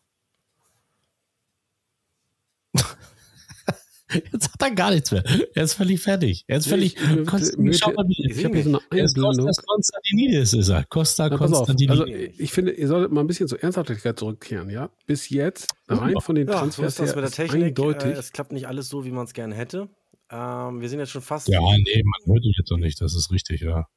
Jetzt 4.32 4.54
hat 4.54 4.62
er 4.62 4.72
gar 4.72 4.92
nichts 4.92 5.12
mehr. 5.12 5.24
Er 5.54 5.64
ist 5.64 5.74
völlig 5.74 6.02
fertig. 6.02 6.46
Er 6.48 6.58
ist 6.60 6.68
völlig. 6.68 6.96
Ich, 6.96 7.26
Konstantin, 7.26 7.74
schau 7.74 7.92
mal, 7.92 8.08
wie, 8.08 8.32
ich 8.32 8.46
habe 8.46 8.64
so 8.64 8.70
eine 8.70 8.80
Einblendung. 8.90 9.48
Costa 9.48 9.64
Konstantinidis 9.66 10.54
ist 10.54 10.70
er. 10.70 10.84
Costa 10.86 11.30
Konstantinidis. 11.30 12.00
Also 12.00 12.06
ich 12.06 12.52
finde, 12.52 12.72
ihr 12.72 12.88
solltet 12.88 13.12
mal 13.12 13.22
ein 13.22 13.28
bisschen 13.28 13.50
zur 13.50 13.62
Ernsthaftigkeit 13.62 14.18
zurückkehren, 14.18 14.70
ja? 14.70 14.90
Bis 15.08 15.30
jetzt, 15.30 15.68
rein 15.90 16.16
von 16.22 16.36
den 16.36 16.48
ja, 16.48 16.60
Transfers 16.60 16.96
so 16.96 17.04
ist 17.04 17.10
das 17.10 17.16
mit 17.16 17.26
der 17.26 17.32
Technik. 17.32 17.64
Eindeutig. 17.64 18.12
Äh, 18.12 18.20
es 18.20 18.32
klappt 18.32 18.54
nicht 18.54 18.68
alles 18.68 18.88
so, 18.88 19.04
wie 19.04 19.12
man 19.12 19.26
es 19.26 19.34
gerne 19.34 19.56
hätte. 19.56 19.90
Ähm, 20.30 20.82
wir 20.82 20.90
sind 20.90 21.00
jetzt 21.00 21.12
schon 21.12 21.22
fast. 21.22 21.50
Ja, 21.50 21.60
nee, 21.60 22.04
man 22.04 22.34
hört 22.34 22.46
dich 22.46 22.56
jetzt 22.58 22.72
noch 22.72 22.78
nicht. 22.78 23.02
Das 23.02 23.14
ist 23.14 23.32
richtig, 23.32 23.62
ja. 23.62 23.88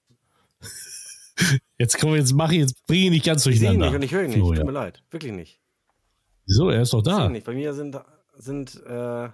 Jetzt 1.79 1.99
komm, 1.99 2.15
jetzt 2.15 2.35
mache 2.35 2.53
ich, 2.53 2.61
jetzt 2.61 2.87
bringe 2.87 3.05
ich 3.05 3.11
nicht 3.13 3.25
ganz 3.25 3.45
durcheinander. 3.45 3.87
Ich 3.87 3.93
nicht 3.93 3.97
und 3.97 4.03
ich 4.03 4.13
höre 4.13 4.25
ihn 4.25 4.31
nicht. 4.31 4.41
Flo, 4.41 4.53
Tut 4.53 4.67
mir 4.67 4.73
leid. 4.73 5.03
Wirklich 5.11 5.33
nicht. 5.33 5.59
Wieso? 6.47 6.69
Er 6.69 6.83
ist 6.83 6.93
doch 6.93 7.01
da. 7.01 7.25
Ich 7.25 7.31
nicht. 7.31 7.47
Bei 7.47 7.55
mir 7.55 7.73
sind, 7.73 7.97
sind 8.37 8.75
äh, 8.87 9.31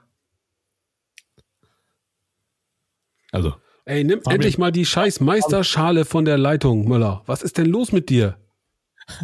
Also. 3.36 3.54
Ey, 3.84 4.02
nimm 4.02 4.20
Fabian. 4.20 4.36
endlich 4.36 4.56
mal 4.56 4.72
die 4.72 4.86
scheiß 4.86 5.20
Meisterschale 5.20 6.06
von 6.06 6.24
der 6.24 6.38
Leitung, 6.38 6.88
Müller. 6.88 7.22
Was 7.26 7.42
ist 7.42 7.58
denn 7.58 7.66
los 7.66 7.92
mit 7.92 8.08
dir? 8.08 8.38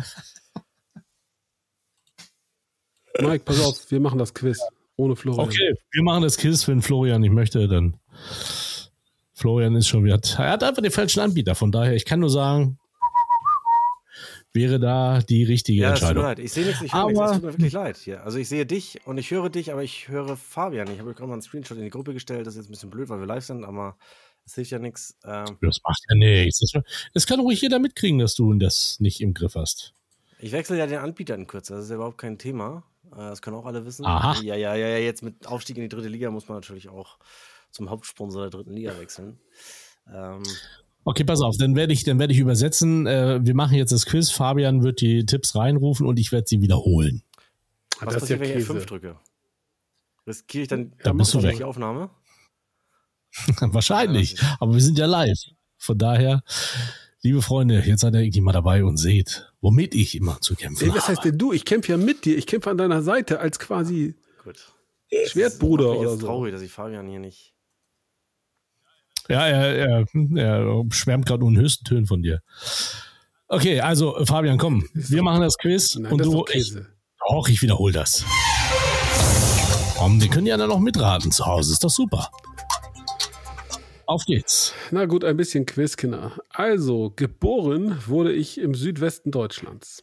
Mike, 3.18 3.44
pass 3.44 3.58
auf, 3.64 3.90
wir 3.90 4.00
machen 4.00 4.18
das 4.18 4.34
Quiz 4.34 4.58
ohne 4.96 5.16
Florian. 5.16 5.46
Okay, 5.46 5.74
wir 5.90 6.02
machen 6.02 6.22
das 6.22 6.36
Quiz, 6.36 6.68
wenn 6.68 6.82
Florian 6.82 7.22
nicht 7.22 7.32
möchte, 7.32 7.66
dann. 7.68 7.96
Florian 9.32 9.74
ist 9.76 9.88
schon 9.88 10.04
wieder. 10.04 10.20
Er 10.36 10.50
hat 10.50 10.62
einfach 10.62 10.82
den 10.82 10.92
falschen 10.92 11.20
Anbieter, 11.20 11.54
von 11.54 11.72
daher, 11.72 11.94
ich 11.94 12.04
kann 12.04 12.20
nur 12.20 12.28
sagen, 12.28 12.78
wäre 14.52 14.78
da 14.78 15.20
die 15.20 15.44
richtige 15.44 15.82
ja, 15.82 15.90
Entscheidung. 15.90 16.24
Leid. 16.24 16.38
Ich 16.38 16.52
sehe 16.52 16.66
nichts, 16.66 16.82
ich 16.82 16.92
höre 16.92 17.06
nichts. 17.06 17.20
Es 17.20 17.32
tut 17.32 17.42
mir 17.42 17.52
wirklich 17.52 17.72
leid 17.72 17.96
hier. 17.96 18.24
Also 18.24 18.38
ich 18.38 18.48
sehe 18.48 18.66
dich 18.66 19.00
und 19.06 19.18
ich 19.18 19.30
höre 19.30 19.50
dich, 19.50 19.72
aber 19.72 19.82
ich 19.82 20.08
höre 20.08 20.36
Fabian. 20.36 20.90
Ich 20.92 20.98
habe 20.98 21.14
gerade 21.14 21.26
mal 21.26 21.34
einen 21.34 21.42
Screenshot 21.42 21.78
in 21.78 21.84
die 21.84 21.90
Gruppe 21.90 22.12
gestellt. 22.12 22.46
Das 22.46 22.54
ist 22.54 22.62
jetzt 22.62 22.68
ein 22.68 22.72
bisschen 22.72 22.90
blöd, 22.90 23.08
weil 23.08 23.20
wir 23.20 23.26
live 23.26 23.44
sind, 23.44 23.64
aber 23.64 23.96
es 24.44 24.54
hilft 24.54 24.70
ja 24.70 24.78
nichts. 24.78 25.16
Ähm, 25.24 25.56
das 25.60 25.80
macht 25.84 26.02
ja 26.08 26.16
nichts. 26.16 26.60
Das, 26.60 26.82
das, 27.14 27.26
kann 27.26 27.40
ruhig 27.40 27.60
jeder 27.60 27.78
mitkriegen, 27.78 28.18
dass 28.18 28.34
du 28.34 28.52
das 28.54 29.00
nicht 29.00 29.20
im 29.20 29.34
Griff 29.34 29.54
hast. 29.54 29.94
Ich 30.38 30.52
wechsle 30.52 30.76
ja 30.76 30.86
den 30.86 30.98
Anbieter 30.98 31.34
in 31.34 31.46
Kürze. 31.46 31.74
Das 31.74 31.84
ist 31.84 31.90
ja 31.90 31.96
überhaupt 31.96 32.18
kein 32.18 32.38
Thema. 32.38 32.84
Äh, 33.12 33.16
das 33.16 33.42
können 33.42 33.56
auch 33.56 33.66
alle 33.66 33.86
wissen. 33.86 34.04
Aha. 34.04 34.40
Ja, 34.42 34.56
ja, 34.56 34.74
ja, 34.74 34.88
ja. 34.88 34.98
Jetzt 34.98 35.22
mit 35.22 35.46
Aufstieg 35.46 35.76
in 35.76 35.82
die 35.82 35.88
dritte 35.88 36.08
Liga 36.08 36.30
muss 36.30 36.48
man 36.48 36.58
natürlich 36.58 36.88
auch 36.88 37.18
zum 37.70 37.88
Hauptsponsor 37.88 38.42
der 38.42 38.50
dritten 38.50 38.72
Liga 38.72 38.98
wechseln. 38.98 39.38
Ähm, 40.12 40.42
Okay, 41.04 41.24
pass 41.24 41.40
auf, 41.40 41.56
dann 41.56 41.74
werde 41.74 41.92
ich, 41.92 42.04
dann 42.04 42.18
werde 42.18 42.32
ich 42.32 42.38
übersetzen. 42.38 43.06
Äh, 43.06 43.40
wir 43.42 43.54
machen 43.54 43.76
jetzt 43.76 43.92
das 43.92 44.06
Quiz. 44.06 44.30
Fabian 44.30 44.82
wird 44.82 45.00
die 45.00 45.26
Tipps 45.26 45.56
reinrufen 45.56 46.06
und 46.06 46.18
ich 46.18 46.30
werde 46.30 46.46
sie 46.46 46.60
wiederholen. 46.60 47.22
Was 48.00 48.14
das 48.14 48.22
passiert, 48.22 48.40
ja 48.40 48.54
wenn 48.54 48.58
ich 48.58 48.66
F5 48.66 48.86
drücke? 48.86 49.16
Riskiere 50.26 50.62
ich 50.62 50.68
dann, 50.68 50.92
dann 51.02 51.16
bist 51.16 51.34
du 51.34 51.42
weg. 51.42 51.56
die 51.56 51.64
Aufnahme? 51.64 52.10
Wahrscheinlich, 53.60 54.40
ja, 54.40 54.56
aber 54.60 54.74
wir 54.74 54.80
sind 54.80 54.98
ja 54.98 55.06
live. 55.06 55.38
Von 55.78 55.98
daher, 55.98 56.44
liebe 57.22 57.42
Freunde, 57.42 57.80
jetzt 57.80 58.02
seid 58.02 58.14
ihr 58.14 58.20
irgendwie 58.20 58.40
mal 58.40 58.52
dabei 58.52 58.84
und 58.84 58.98
seht, 58.98 59.52
womit 59.60 59.96
ich 59.96 60.14
immer 60.14 60.40
zu 60.40 60.54
kämpfen 60.54 60.88
Ey, 60.88 60.94
was 60.94 61.08
heißt 61.08 61.24
denn 61.24 61.38
du? 61.38 61.52
Ich 61.52 61.64
kämpfe 61.64 61.92
ja 61.92 61.98
mit 61.98 62.24
dir. 62.24 62.38
Ich 62.38 62.46
kämpfe 62.46 62.70
an 62.70 62.78
deiner 62.78 63.02
Seite 63.02 63.40
als 63.40 63.58
quasi 63.58 64.14
Gut. 64.44 64.72
Schwertbruder 65.26 65.98
oder 65.98 66.16
so. 66.16 66.26
traurig, 66.26 66.52
dass 66.52 66.62
ich 66.62 66.70
Fabian 66.70 67.08
hier 67.08 67.18
nicht 67.18 67.51
ja, 69.28 69.46
er, 69.46 69.76
er, 69.76 70.06
er 70.36 70.84
schwärmt 70.90 71.26
gerade 71.26 71.40
nur 71.40 71.50
in 71.50 71.58
höchsten 71.58 71.84
Tönen 71.84 72.06
von 72.06 72.22
dir. 72.22 72.40
Okay, 73.48 73.80
also 73.80 74.16
Fabian, 74.24 74.58
komm, 74.58 74.88
wir 74.94 75.22
machen 75.22 75.42
das 75.42 75.58
Quiz 75.58 75.96
Nein, 75.96 76.12
und 76.12 76.18
das 76.18 76.28
du. 76.28 76.44
Ich, 76.52 76.74
auch 77.20 77.48
ich 77.48 77.60
wiederhole 77.62 77.92
das. 77.92 78.24
Komm, 79.96 80.20
wir 80.20 80.28
können 80.28 80.46
ja 80.46 80.56
dann 80.56 80.68
noch 80.68 80.80
mitraten 80.80 81.30
zu 81.30 81.46
Hause, 81.46 81.72
ist 81.72 81.84
doch 81.84 81.90
super. 81.90 82.30
Auf 84.06 84.24
geht's. 84.24 84.74
Na 84.90 85.06
gut, 85.06 85.24
ein 85.24 85.36
bisschen 85.36 85.64
Quizkinder. 85.64 86.32
Also, 86.50 87.12
geboren 87.14 87.96
wurde 88.06 88.32
ich 88.32 88.58
im 88.58 88.74
Südwesten 88.74 89.30
Deutschlands. 89.30 90.02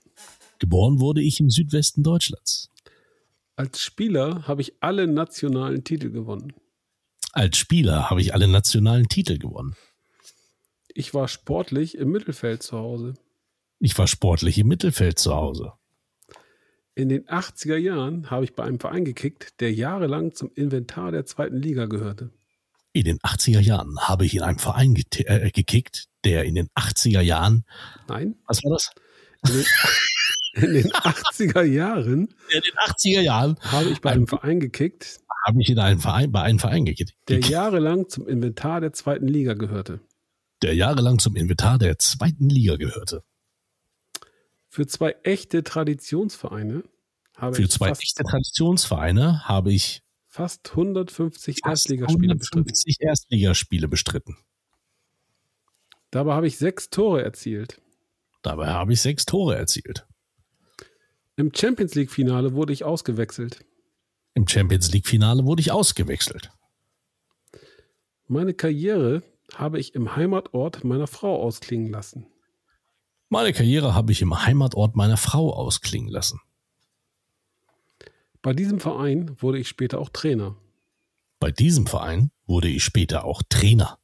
Geboren 0.60 1.00
wurde 1.00 1.22
ich 1.22 1.40
im 1.40 1.50
Südwesten 1.50 2.02
Deutschlands. 2.02 2.70
Als 3.56 3.82
Spieler 3.82 4.48
habe 4.48 4.62
ich 4.62 4.74
alle 4.80 5.06
nationalen 5.06 5.84
Titel 5.84 6.12
gewonnen. 6.12 6.54
Als 7.32 7.58
Spieler 7.58 8.10
habe 8.10 8.22
ich 8.22 8.34
alle 8.34 8.48
nationalen 8.48 9.08
Titel 9.08 9.38
gewonnen. 9.38 9.76
Ich 10.94 11.14
war 11.14 11.28
sportlich 11.28 11.98
im 11.98 12.10
Mittelfeld 12.10 12.64
zu 12.64 12.78
Hause. 12.78 13.14
Ich 13.80 13.98
war 13.98 14.08
sportlich 14.08 14.58
im 14.58 14.68
Mittelfeld 14.68 15.20
zu 15.20 15.36
Hause. 15.36 15.74
In 16.96 17.08
den 17.08 17.26
80er 17.28 17.78
Jahren 17.78 18.30
habe 18.30 18.44
ich 18.44 18.56
bei 18.56 18.64
einem 18.64 18.80
Verein 18.80 19.06
gekickt, 19.06 19.62
der 19.62 19.72
jahrelang 19.72 20.34
zum 20.34 20.52
Inventar 20.54 21.12
der 21.12 21.26
zweiten 21.26 21.56
Liga 21.56 21.86
gehörte. 21.86 22.32
In 22.92 23.06
den 23.06 23.20
80er 23.20 23.62
Jahren 23.62 23.98
habe 24.02 24.26
ich 24.26 24.36
in 24.36 24.42
einem 24.42 24.60
Verein 24.60 25.02
äh, 25.16 25.52
gekickt, 25.52 26.08
der 26.26 26.44
in 26.44 26.56
den 26.56 26.68
80er 26.76 27.22
Jahren. 27.22 27.64
Nein. 28.08 28.36
Was 28.48 28.64
war 28.64 28.72
das? 28.72 28.92
In 29.48 29.54
den, 29.54 29.66
in 30.64 30.74
den 30.74 30.92
80er 30.92 31.64
Jahren. 31.64 32.28
In 32.50 32.62
den 32.62 32.74
80er 32.76 33.22
Jahren 33.22 33.58
habe 33.62 33.90
ich 33.92 34.02
bei 34.02 34.12
einem 34.12 34.28
Verein 34.28 34.60
gekickt, 34.60 35.22
habe 35.50 35.62
ich 35.62 35.70
in 35.70 35.80
einen 35.80 36.00
Verein, 36.00 36.32
bei 36.32 36.42
einem 36.42 36.60
Verein 36.60 36.86
gekickt. 36.86 37.16
Der 37.28 37.40
jahrelang 37.40 38.08
zum 38.08 38.28
Inventar 38.28 38.82
der 38.82 38.94
zweiten 38.94 39.28
Liga 39.28 39.56
gehörte. 39.56 40.00
Der 40.62 40.76
jahrelang 40.76 41.20
zum 41.20 41.36
Inventar 41.36 41.80
der 41.80 41.98
zweiten 41.98 42.50
Liga 42.50 42.76
gehörte. 42.76 43.24
Für 44.68 44.86
zwei 44.86 45.16
echte 45.24 45.64
Traditionsvereine 45.64 46.84
habe 47.36 47.56
Für 47.56 47.64
ich 47.64 47.72
zwei 47.72 47.90
echte 47.90 48.24
Traditionsvereine 48.24 49.48
habe 49.48 49.74
ich 49.74 50.04
fast 50.28 50.70
150 50.70 51.62
Erstligaspiele 51.66 52.34
150 52.34 52.66
bestritten. 52.66 53.08
Erstligaspiele 53.08 53.88
bestritten. 53.88 54.38
Dabei 56.12 56.34
habe 56.34 56.48
ich 56.48 56.58
sechs 56.58 56.90
Tore 56.90 57.24
erzielt. 57.24 57.82
Dabei 58.44 58.68
habe 58.68 58.94
ich 58.94 59.02
sechs 59.02 59.26
Tore 59.26 59.56
erzielt. 59.56 60.06
Im 61.38 61.52
Champions 61.56 61.96
League 61.96 62.12
Finale 62.12 62.54
wurde 62.54 62.74
ich 62.74 62.84
ausgewechselt. 62.84 63.66
Im 64.40 64.48
Champions 64.48 64.94
League-Finale 64.94 65.44
wurde 65.44 65.60
ich 65.60 65.74
ausgewechselt. 65.74 66.50
Meine 68.30 68.54
Karriere 68.54 69.22
habe 69.54 69.82
ich 69.82 69.96
im 69.96 70.16
Heimatort 70.16 70.86
meiner 70.86 71.08
Frau 71.08 71.44
ausklingen 71.44 71.92
lassen. 71.92 72.26
Meine 73.28 73.52
Karriere 73.52 73.96
habe 73.96 74.14
ich 74.14 74.22
im 74.22 74.46
Heimatort 74.46 74.96
meiner 74.96 75.18
Frau 75.18 75.52
ausklingen 75.52 76.08
lassen. 76.08 76.40
Bei 78.42 78.54
diesem 78.54 78.80
Verein 78.80 79.36
wurde 79.42 79.60
ich 79.60 79.68
später 79.68 80.00
auch 80.00 80.08
Trainer. 80.08 80.56
Bei 81.42 81.52
diesem 81.52 81.86
Verein 81.86 82.32
wurde 82.46 82.70
ich 82.70 82.86
später 82.86 83.26
auch 83.26 83.44
Trainer. 83.50 84.00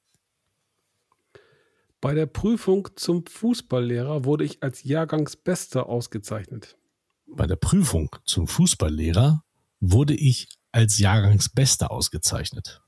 Bei 2.01 2.13
der 2.13 2.25
Prüfung 2.25 2.89
zum 2.97 3.25
Fußballlehrer 3.25 4.25
wurde 4.25 4.43
ich 4.43 4.61
als 4.61 4.83
Jahrgangsbester 4.83 5.87
ausgezeichnet. 5.87 6.77
Bei 7.25 7.47
der 7.47 7.55
Prüfung 7.55 8.13
zum 8.25 8.49
Fußballlehrer 8.49 9.44
wurde 9.91 10.13
ich 10.13 10.47
als 10.71 10.99
Jahrgangsbester 10.99 11.91
ausgezeichnet. 11.91 12.81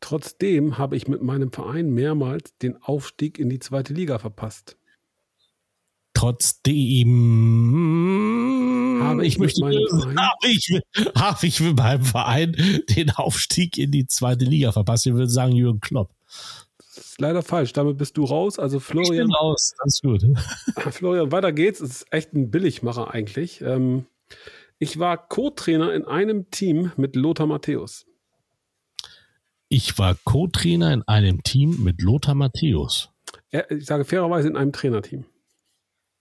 Trotzdem 0.00 0.78
habe 0.78 0.96
ich 0.96 1.06
mit 1.06 1.22
meinem 1.22 1.52
Verein 1.52 1.90
mehrmals 1.90 2.56
den 2.58 2.82
Aufstieg 2.82 3.38
in 3.38 3.48
die 3.48 3.60
zweite 3.60 3.94
Liga 3.94 4.18
verpasst. 4.18 4.76
Trotzdem 6.14 7.08
habe 9.02 9.26
ich, 9.26 9.38
möchte, 9.38 9.62
habe 9.62 10.48
ich, 10.48 10.80
habe 11.16 11.46
ich 11.46 11.60
mit 11.60 11.76
meinem 11.76 12.04
Verein 12.04 12.56
den 12.90 13.10
Aufstieg 13.10 13.78
in 13.78 13.90
die 13.90 14.06
zweite 14.06 14.44
Liga 14.44 14.72
verpasst. 14.72 15.06
Ich 15.06 15.14
würde 15.14 15.30
sagen 15.30 15.52
Jürgen 15.52 15.80
Klopp. 15.80 16.10
Das 16.94 16.98
ist 16.98 17.20
leider 17.20 17.42
falsch. 17.42 17.72
Damit 17.72 17.96
bist 17.96 18.16
du 18.16 18.24
raus. 18.24 18.58
Also 18.58 18.78
Florian. 18.78 19.12
Ich 19.14 19.20
bin 19.20 19.34
raus. 19.34 19.74
Das 19.78 19.94
ist 19.94 20.02
gut. 20.02 20.24
Florian, 20.92 21.32
weiter 21.32 21.52
geht's. 21.52 21.80
Es 21.80 21.90
ist 21.90 22.12
echt 22.12 22.34
ein 22.34 22.50
Billigmacher 22.50 23.12
eigentlich. 23.12 23.60
Ähm, 23.62 24.06
ich 24.82 24.98
war 24.98 25.28
Co-Trainer 25.28 25.94
in 25.94 26.06
einem 26.06 26.50
Team 26.50 26.90
mit 26.96 27.14
Lothar 27.14 27.46
Matthäus. 27.46 28.04
Ich 29.68 29.96
war 29.96 30.16
Co-Trainer 30.24 30.92
in 30.92 31.02
einem 31.02 31.44
Team 31.44 31.84
mit 31.84 32.02
Lothar 32.02 32.34
Matthäus. 32.34 33.10
Ich 33.70 33.86
sage 33.86 34.04
fairerweise 34.04 34.48
in 34.48 34.56
einem 34.56 34.72
Trainerteam. 34.72 35.24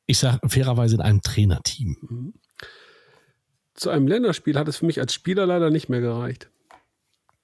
Ich 0.05 0.19
sage 0.19 0.47
fairerweise 0.47 0.93
in 0.93 1.01
einem 1.01 1.23
Trainerteam. 1.23 1.97
Mhm. 2.01 2.33
Zu 3.73 3.89
einem 3.89 4.05
Länderspiel 4.05 4.59
hat 4.59 4.67
es 4.67 4.77
für 4.77 4.85
mich 4.85 4.99
als 4.99 5.15
Spieler 5.15 5.47
leider 5.47 5.71
nicht 5.71 5.89
mehr 5.89 6.01
gereicht. 6.01 6.51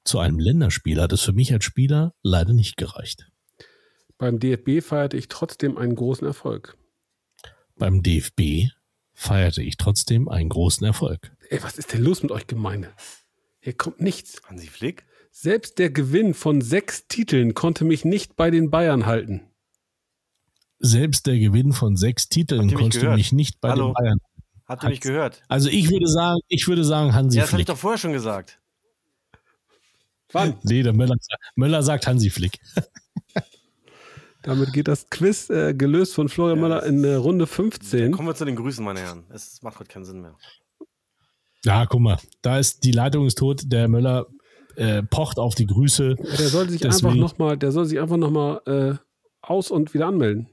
Zu 0.03 0.19
einem 0.19 0.37
Länderspiel 0.37 1.01
hat 1.01 1.13
es 1.13 1.23
für 1.23 1.33
mich 1.33 1.51
als 1.51 1.65
Spieler 1.65 2.13
leider 2.21 2.53
nicht 2.53 2.77
gereicht. 2.77 3.27
Beim 4.19 4.37
DFB 4.37 4.83
feierte 4.85 5.17
ich 5.17 5.29
trotzdem 5.29 5.79
einen 5.79 5.95
großen 5.95 6.27
Erfolg. 6.27 6.77
Beim 7.75 8.03
DFB 8.03 8.69
feierte 9.17 9.63
ich 9.63 9.77
trotzdem 9.77 10.29
einen 10.29 10.47
großen 10.47 10.85
Erfolg. 10.85 11.35
Ey, 11.49 11.61
was 11.63 11.77
ist 11.77 11.91
denn 11.91 12.03
los 12.03 12.21
mit 12.21 12.31
euch 12.31 12.45
Gemeinde? 12.45 12.93
Hier 13.59 13.73
kommt 13.73 13.99
nichts. 13.99 14.41
Hansi 14.47 14.67
Flick? 14.67 15.05
Selbst 15.31 15.79
der 15.79 15.89
Gewinn 15.89 16.35
von 16.35 16.61
sechs 16.61 17.07
Titeln 17.07 17.55
konnte 17.55 17.83
mich 17.83 18.05
nicht 18.05 18.35
bei 18.35 18.51
den 18.51 18.69
Bayern 18.69 19.07
halten. 19.07 19.49
Selbst 20.79 21.25
der 21.25 21.39
Gewinn 21.39 21.73
von 21.73 21.97
sechs 21.97 22.29
Titeln 22.29 22.71
konnte 22.73 22.99
gehört? 22.99 23.17
mich 23.17 23.31
nicht 23.31 23.59
bei 23.59 23.71
Hallo? 23.71 23.87
den 23.87 23.93
Bayern 23.93 24.19
halten. 24.23 24.43
Habt 24.67 24.83
ihr 24.83 24.89
mich 24.89 25.01
gehört? 25.01 25.41
Also 25.47 25.69
ich 25.69 25.89
würde 25.89 26.07
sagen, 26.07 26.39
ich 26.47 26.67
würde 26.67 26.83
sagen 26.83 27.15
Hansi 27.15 27.37
ja, 27.37 27.43
das 27.43 27.49
Flick. 27.49 27.49
Das 27.49 27.53
habe 27.53 27.61
ich 27.61 27.65
doch 27.65 27.77
vorher 27.77 27.97
schon 27.97 28.13
gesagt. 28.13 28.59
Wann? 30.31 30.59
Nee, 30.61 30.83
der 30.83 30.93
Möller, 30.93 31.15
Möller 31.55 31.81
sagt 31.81 32.05
Hansi 32.05 32.29
Flick. 32.29 32.59
Damit 34.47 34.71
geht 34.71 34.87
das 34.87 35.09
Quiz 35.09 35.49
äh, 35.49 35.73
gelöst 35.73 36.15
von 36.15 36.29
Florian 36.29 36.57
ja, 36.57 36.61
Möller 36.61 36.83
in 36.85 37.03
äh, 37.03 37.15
Runde 37.15 37.45
15. 37.47 38.13
kommen 38.13 38.29
wir 38.29 38.33
zu 38.33 38.45
den 38.45 38.55
Grüßen, 38.55 38.83
meine 38.83 39.01
Herren. 39.01 39.25
Es 39.29 39.61
macht 39.61 39.77
heute 39.77 39.89
keinen 39.89 40.05
Sinn 40.05 40.21
mehr. 40.21 40.37
Ja, 41.65 41.85
guck 41.85 41.99
mal, 41.99 42.17
da 42.41 42.57
ist 42.57 42.85
die 42.85 42.93
Leitung 42.93 43.27
ist 43.27 43.37
tot. 43.37 43.63
Der 43.65 43.89
Möller 43.89 44.27
äh, 44.77 45.03
pocht 45.03 45.37
auf 45.37 45.53
die 45.55 45.65
Grüße. 45.65 46.15
Der 46.15 46.47
soll 46.47 46.69
sich 46.69 46.79
Deswegen, 46.79 47.07
einfach 47.07 47.19
nochmal, 47.19 47.57
der 47.57 47.73
soll 47.73 47.83
sich 47.87 47.99
einfach 47.99 48.15
nochmal 48.15 48.61
äh, 48.65 48.95
aus 49.41 49.69
und 49.69 49.93
wieder 49.93 50.07
anmelden. 50.07 50.47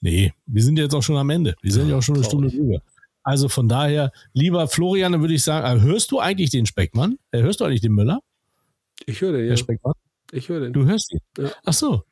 Nee, 0.00 0.32
wir 0.46 0.64
sind 0.64 0.76
jetzt 0.76 0.92
auch 0.92 1.02
schon 1.04 1.16
am 1.16 1.30
Ende. 1.30 1.54
Wir 1.62 1.70
sind 1.70 1.84
ja, 1.84 1.90
ja 1.90 1.98
auch 1.98 2.02
schon 2.02 2.16
eine 2.16 2.24
Stunde 2.24 2.50
drüber. 2.50 2.82
Also 3.22 3.48
von 3.48 3.68
daher, 3.68 4.10
lieber 4.32 4.66
Florian, 4.66 5.12
dann 5.12 5.20
würde 5.20 5.34
ich 5.34 5.44
sagen, 5.44 5.78
äh, 5.78 5.80
hörst 5.80 6.10
du 6.10 6.18
eigentlich 6.18 6.50
den 6.50 6.66
Speckmann? 6.66 7.18
Äh, 7.30 7.42
hörst 7.42 7.60
du 7.60 7.64
eigentlich 7.66 7.82
den 7.82 7.92
Möller? 7.92 8.18
Ich 9.06 9.20
höre 9.20 9.30
den, 9.30 9.42
ja. 9.42 9.50
Der 9.50 9.58
Speckmann? 9.58 9.94
Ich 10.32 10.48
höre 10.48 10.58
den. 10.58 10.72
Du 10.72 10.86
hörst 10.86 11.12
ihn? 11.12 11.20
Ja. 11.38 11.52
Ach 11.64 11.72
so. 11.72 12.02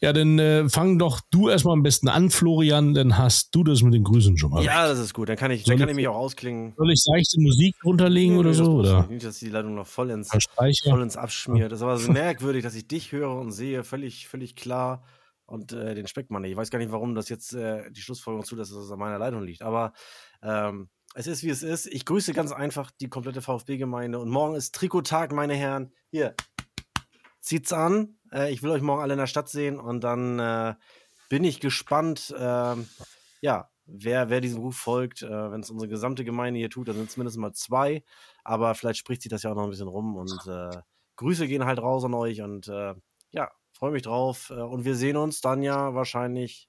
Ja, 0.00 0.12
dann 0.12 0.38
äh, 0.38 0.68
fang 0.68 0.98
doch 0.98 1.20
du 1.30 1.48
erstmal 1.48 1.74
am 1.74 1.82
besten 1.82 2.08
an, 2.08 2.30
Florian, 2.30 2.94
dann 2.94 3.18
hast 3.18 3.54
du 3.54 3.64
das 3.64 3.82
mit 3.82 3.94
den 3.94 4.04
Grüßen 4.04 4.38
schon 4.38 4.50
mal. 4.50 4.64
Ja, 4.64 4.82
weg. 4.82 4.90
das 4.90 4.98
ist 4.98 5.14
gut. 5.14 5.28
Dann 5.28 5.36
kann 5.36 5.50
ich, 5.50 5.64
dann 5.64 5.78
kann 5.78 5.88
ich 5.88 5.94
mich 5.94 6.08
auch 6.08 6.16
ausklingen. 6.16 6.74
Soll 6.76 6.90
ich 6.90 7.02
seichte 7.02 7.40
Musik 7.40 7.76
runterlegen 7.84 8.34
nee, 8.34 8.40
oder 8.40 8.54
so? 8.54 8.72
Oder? 8.72 9.06
Nicht, 9.06 9.24
dass 9.24 9.38
die 9.38 9.48
Leitung 9.48 9.74
noch 9.74 9.86
voll 9.86 10.10
ins, 10.10 10.30
voll 10.30 11.02
ins 11.02 11.16
abschmiert. 11.16 11.72
Das 11.72 11.80
ist 11.80 11.82
aber 11.82 11.98
so 11.98 12.10
merkwürdig, 12.12 12.62
dass 12.62 12.74
ich 12.74 12.88
dich 12.88 13.12
höre 13.12 13.34
und 13.36 13.52
sehe, 13.52 13.84
völlig, 13.84 14.28
völlig 14.28 14.56
klar. 14.56 15.04
Und 15.46 15.72
äh, 15.72 15.96
den 15.96 16.06
Speckmann. 16.06 16.44
Ich 16.44 16.56
weiß 16.56 16.70
gar 16.70 16.78
nicht, 16.78 16.92
warum 16.92 17.16
das 17.16 17.28
jetzt 17.28 17.54
äh, 17.54 17.90
die 17.90 18.00
Schlussfolgerung 18.00 18.44
zu, 18.44 18.54
dass 18.54 18.70
es 18.70 18.90
an 18.92 19.00
meiner 19.00 19.18
Leitung 19.18 19.42
liegt. 19.42 19.62
Aber 19.62 19.92
ähm, 20.44 20.88
es 21.14 21.26
ist, 21.26 21.42
wie 21.42 21.48
es 21.48 21.64
ist. 21.64 21.86
Ich 21.86 22.04
grüße 22.04 22.32
ganz 22.32 22.52
einfach 22.52 22.92
die 22.92 23.08
komplette 23.08 23.42
VfB-Gemeinde. 23.42 24.20
Und 24.20 24.30
morgen 24.30 24.54
ist 24.54 24.74
Trikottag, 24.76 25.32
meine 25.32 25.54
Herren. 25.54 25.92
Hier, 26.12 26.34
zieht's 27.40 27.72
an. 27.72 28.19
Äh, 28.32 28.52
ich 28.52 28.62
will 28.62 28.70
euch 28.70 28.82
morgen 28.82 29.02
alle 29.02 29.14
in 29.14 29.18
der 29.18 29.26
Stadt 29.26 29.48
sehen 29.48 29.78
und 29.78 30.02
dann 30.04 30.38
äh, 30.38 30.74
bin 31.28 31.44
ich 31.44 31.60
gespannt, 31.60 32.34
äh, 32.36 32.76
ja, 33.40 33.70
wer, 33.86 34.30
wer 34.30 34.40
diesem 34.40 34.60
Ruf 34.60 34.76
folgt. 34.76 35.22
Äh, 35.22 35.50
Wenn 35.50 35.60
es 35.60 35.70
unsere 35.70 35.88
gesamte 35.88 36.24
Gemeinde 36.24 36.58
hier 36.58 36.70
tut, 36.70 36.88
dann 36.88 36.96
sind 36.96 37.10
es 37.10 37.16
mindestens 37.16 37.40
mal 37.40 37.52
zwei. 37.52 38.04
Aber 38.44 38.74
vielleicht 38.74 38.98
spricht 38.98 39.22
sich 39.22 39.30
das 39.30 39.42
ja 39.42 39.50
auch 39.50 39.56
noch 39.56 39.64
ein 39.64 39.70
bisschen 39.70 39.88
rum 39.88 40.16
und 40.16 40.46
äh, 40.46 40.80
Grüße 41.16 41.46
gehen 41.46 41.64
halt 41.64 41.80
raus 41.80 42.04
an 42.04 42.14
euch 42.14 42.40
und 42.40 42.68
äh, 42.68 42.94
ja, 43.30 43.50
freue 43.72 43.92
mich 43.92 44.02
drauf. 44.02 44.50
und 44.50 44.84
wir 44.84 44.94
sehen 44.94 45.16
uns 45.16 45.40
dann 45.40 45.62
ja 45.62 45.94
wahrscheinlich 45.94 46.68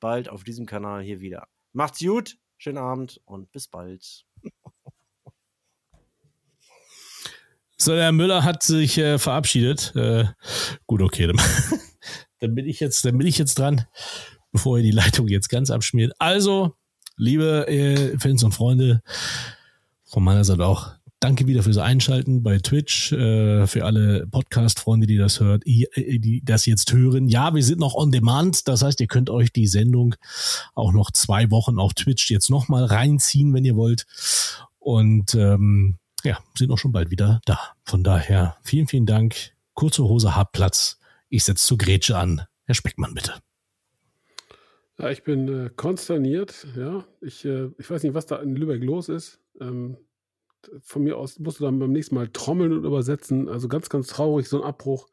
bald 0.00 0.28
auf 0.28 0.44
diesem 0.44 0.66
Kanal 0.66 1.02
hier 1.02 1.20
wieder. 1.20 1.48
Macht's 1.72 2.00
gut, 2.00 2.36
schönen 2.58 2.78
Abend 2.78 3.20
und 3.24 3.50
bis 3.52 3.68
bald. 3.68 4.26
So, 7.78 7.92
der 7.92 8.12
Müller 8.12 8.42
hat 8.42 8.62
sich 8.62 8.96
äh, 8.98 9.18
verabschiedet. 9.18 9.94
Äh, 9.94 10.24
gut, 10.86 11.02
okay. 11.02 11.26
Dann, 11.26 11.36
dann, 12.40 12.54
bin 12.54 12.66
ich 12.66 12.80
jetzt, 12.80 13.04
dann 13.04 13.18
bin 13.18 13.26
ich 13.26 13.38
jetzt 13.38 13.58
dran, 13.58 13.86
bevor 14.52 14.78
ihr 14.78 14.84
die 14.84 14.90
Leitung 14.90 15.28
jetzt 15.28 15.48
ganz 15.48 15.70
abschmiert. 15.70 16.12
Also, 16.18 16.74
liebe 17.16 17.66
äh, 17.68 18.18
Fans 18.18 18.42
und 18.44 18.52
Freunde, 18.52 19.02
von 20.04 20.24
meiner 20.24 20.44
Seite 20.44 20.64
auch 20.64 20.96
danke 21.20 21.46
wieder 21.46 21.62
fürs 21.62 21.78
Einschalten 21.78 22.42
bei 22.42 22.58
Twitch, 22.58 23.12
äh, 23.12 23.66
für 23.66 23.84
alle 23.84 24.26
Podcast-Freunde, 24.26 25.06
die 25.06 25.16
das 25.16 25.40
hört, 25.40 25.66
die, 25.66 25.88
äh, 25.92 26.18
die 26.18 26.42
das 26.44 26.66
jetzt 26.66 26.92
hören. 26.92 27.28
Ja, 27.28 27.54
wir 27.54 27.62
sind 27.62 27.80
noch 27.80 27.94
on 27.94 28.12
demand. 28.12 28.68
Das 28.68 28.82
heißt, 28.82 29.00
ihr 29.00 29.06
könnt 29.06 29.30
euch 29.30 29.52
die 29.52 29.66
Sendung 29.66 30.14
auch 30.74 30.92
noch 30.92 31.10
zwei 31.10 31.50
Wochen 31.50 31.78
auf 31.78 31.94
Twitch 31.94 32.30
jetzt 32.30 32.50
nochmal 32.50 32.84
reinziehen, 32.84 33.52
wenn 33.54 33.64
ihr 33.64 33.76
wollt. 33.76 34.06
Und 34.78 35.34
ähm, 35.34 35.98
ja, 36.26 36.38
sind 36.54 36.70
auch 36.72 36.78
schon 36.78 36.92
bald 36.92 37.10
wieder 37.10 37.40
da. 37.46 37.58
Von 37.84 38.02
daher 38.02 38.56
vielen, 38.62 38.88
vielen 38.88 39.06
Dank. 39.06 39.52
Kurze 39.74 40.04
Hose, 40.04 40.34
Hartplatz. 40.34 40.98
Ich 41.28 41.44
setze 41.44 41.64
zu 41.64 41.76
Grätsche 41.76 42.18
an. 42.18 42.42
Herr 42.64 42.74
Speckmann, 42.74 43.14
bitte. 43.14 43.34
Ja, 44.98 45.10
ich 45.10 45.22
bin 45.22 45.66
äh, 45.66 45.70
konsterniert. 45.70 46.66
Ja, 46.76 47.04
ich, 47.20 47.44
äh, 47.44 47.70
ich 47.78 47.88
weiß 47.88 48.02
nicht, 48.02 48.14
was 48.14 48.26
da 48.26 48.36
in 48.36 48.56
Lübeck 48.56 48.82
los 48.82 49.08
ist. 49.08 49.40
Ähm, 49.60 49.98
von 50.82 51.04
mir 51.04 51.16
aus 51.16 51.38
musst 51.38 51.60
du 51.60 51.64
dann 51.64 51.78
beim 51.78 51.92
nächsten 51.92 52.16
Mal 52.16 52.28
trommeln 52.28 52.72
und 52.72 52.84
übersetzen. 52.84 53.48
Also 53.48 53.68
ganz, 53.68 53.88
ganz 53.88 54.08
traurig, 54.08 54.48
so 54.48 54.60
ein 54.60 54.68
Abbruch. 54.68 55.06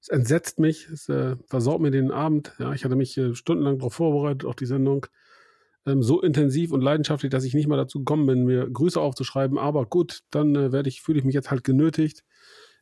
Es 0.00 0.08
entsetzt 0.08 0.60
mich, 0.60 0.88
es 0.90 1.08
äh, 1.08 1.36
versaut 1.46 1.80
mir 1.80 1.90
den 1.90 2.12
Abend. 2.12 2.54
Ja, 2.60 2.72
ich 2.72 2.84
hatte 2.84 2.94
mich 2.94 3.16
äh, 3.18 3.34
stundenlang 3.34 3.78
darauf 3.78 3.94
vorbereitet, 3.94 4.44
auf 4.44 4.54
die 4.54 4.66
Sendung 4.66 5.06
ähm, 5.86 6.02
so 6.02 6.20
intensiv 6.20 6.72
und 6.72 6.80
leidenschaftlich, 6.80 7.30
dass 7.30 7.44
ich 7.44 7.54
nicht 7.54 7.68
mal 7.68 7.76
dazu 7.76 8.00
gekommen 8.00 8.26
bin, 8.26 8.44
mir 8.44 8.68
Grüße 8.68 9.00
aufzuschreiben. 9.00 9.58
Aber 9.58 9.86
gut, 9.86 10.20
dann 10.30 10.54
äh, 10.54 10.72
werde 10.72 10.88
ich, 10.88 11.00
fühle 11.00 11.18
ich 11.18 11.24
mich 11.24 11.34
jetzt 11.34 11.50
halt 11.50 11.64
genötigt. 11.64 12.24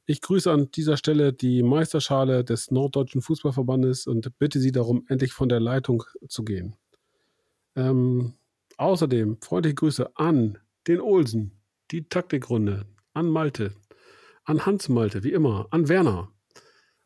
Ich 0.06 0.20
grüße 0.20 0.50
an 0.50 0.70
dieser 0.70 0.96
Stelle 0.96 1.32
die 1.32 1.62
Meisterschale 1.62 2.44
des 2.44 2.70
Norddeutschen 2.70 3.22
Fußballverbandes 3.22 4.06
und 4.06 4.38
bitte 4.38 4.60
Sie 4.60 4.72
darum, 4.72 5.04
endlich 5.08 5.32
von 5.32 5.48
der 5.48 5.60
Leitung 5.60 6.02
zu 6.28 6.44
gehen. 6.44 6.76
Ähm, 7.74 8.34
außerdem 8.76 9.38
freundliche 9.40 9.74
Grüße 9.76 10.16
an 10.16 10.58
den 10.86 11.00
Olsen, 11.00 11.52
die 11.90 12.08
Taktikrunde, 12.08 12.86
an 13.14 13.28
Malte, 13.28 13.72
an 14.44 14.66
Hans 14.66 14.90
Malte, 14.90 15.24
wie 15.24 15.32
immer, 15.32 15.68
an 15.70 15.88
Werner, 15.88 16.33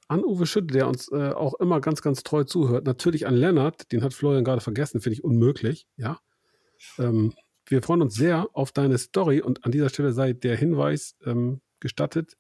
an 0.09 0.25
Uwe 0.25 0.47
Schütte, 0.47 0.69
der 0.69 0.89
uns 0.89 1.11
äh, 1.13 1.31
auch 1.31 1.55
immer 1.61 1.81
ganz, 1.81 2.03
ganz 2.03 2.23
treu 2.23 2.45
zuhört. 2.45 2.87
Natürlich 2.87 3.27
an 3.27 3.35
Lennart, 3.35 3.93
den 3.93 4.03
hat 4.03 4.15
Florian 4.15 4.45
gerade 4.45 4.61
vergessen, 4.63 5.01
finde 5.01 5.15
ich 5.15 5.25
unmöglich. 5.25 5.87
Ja. 5.97 6.19
Ähm, 6.99 7.35
wir 7.67 7.83
freuen 7.83 8.03
uns 8.03 8.15
sehr 8.15 8.49
auf 8.55 8.73
deine 8.73 8.97
Story 8.97 9.43
und 9.43 9.65
an 9.65 9.73
dieser 9.73 9.91
Stelle 9.91 10.13
sei 10.13 10.33
der 10.33 10.57
Hinweis 10.57 11.17
ähm, 11.27 11.61
gestattet: 11.81 12.37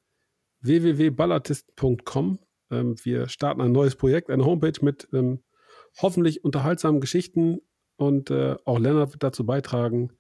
www.ballatist.com. 0.62 2.38
Ähm, 2.70 2.96
wir 3.02 3.28
starten 3.28 3.60
ein 3.60 3.72
neues 3.72 3.96
Projekt, 3.96 4.30
eine 4.30 4.44
Homepage 4.44 4.82
mit 4.82 5.08
ähm, 5.12 5.42
hoffentlich 6.00 6.44
unterhaltsamen 6.44 7.00
Geschichten 7.00 7.60
und 7.96 8.30
äh, 8.30 8.56
auch 8.64 8.78
Lennart 8.78 9.12
wird 9.12 9.22
dazu 9.22 9.44
beitragen, 9.44 10.12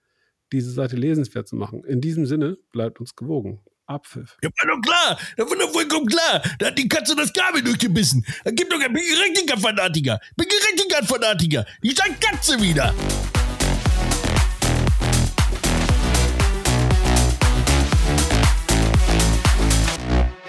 diese 0.52 0.70
Seite 0.70 0.96
lesenswert 0.96 1.48
zu 1.48 1.56
machen. 1.56 1.84
In 1.84 2.00
diesem 2.00 2.26
Sinne, 2.26 2.58
bleibt 2.72 3.00
uns 3.00 3.16
gewogen. 3.16 3.60
Abpfiff. 3.88 4.36
Ja, 4.42 4.50
war 4.50 4.76
doch 4.76 4.82
klar. 4.82 5.18
Da 5.36 5.48
war 5.48 5.56
doch 5.56 5.72
vollkommen 5.72 6.06
klar. 6.06 6.42
Da 6.58 6.66
hat 6.66 6.78
die 6.78 6.88
Katze 6.88 7.16
das 7.16 7.32
Kabel 7.32 7.62
durchgebissen. 7.62 8.24
Da 8.44 8.50
gibt 8.50 8.70
doch 8.70 8.80
ein 8.80 8.94
richtiger 8.94 9.58
Fanatiker. 9.58 10.20
Bin 10.36 10.46
richtiger 10.46 11.02
Fanatiker. 11.04 11.64
Die 11.82 11.92
sagt 11.92 12.20
Katze 12.20 12.60
wieder. 12.60 12.94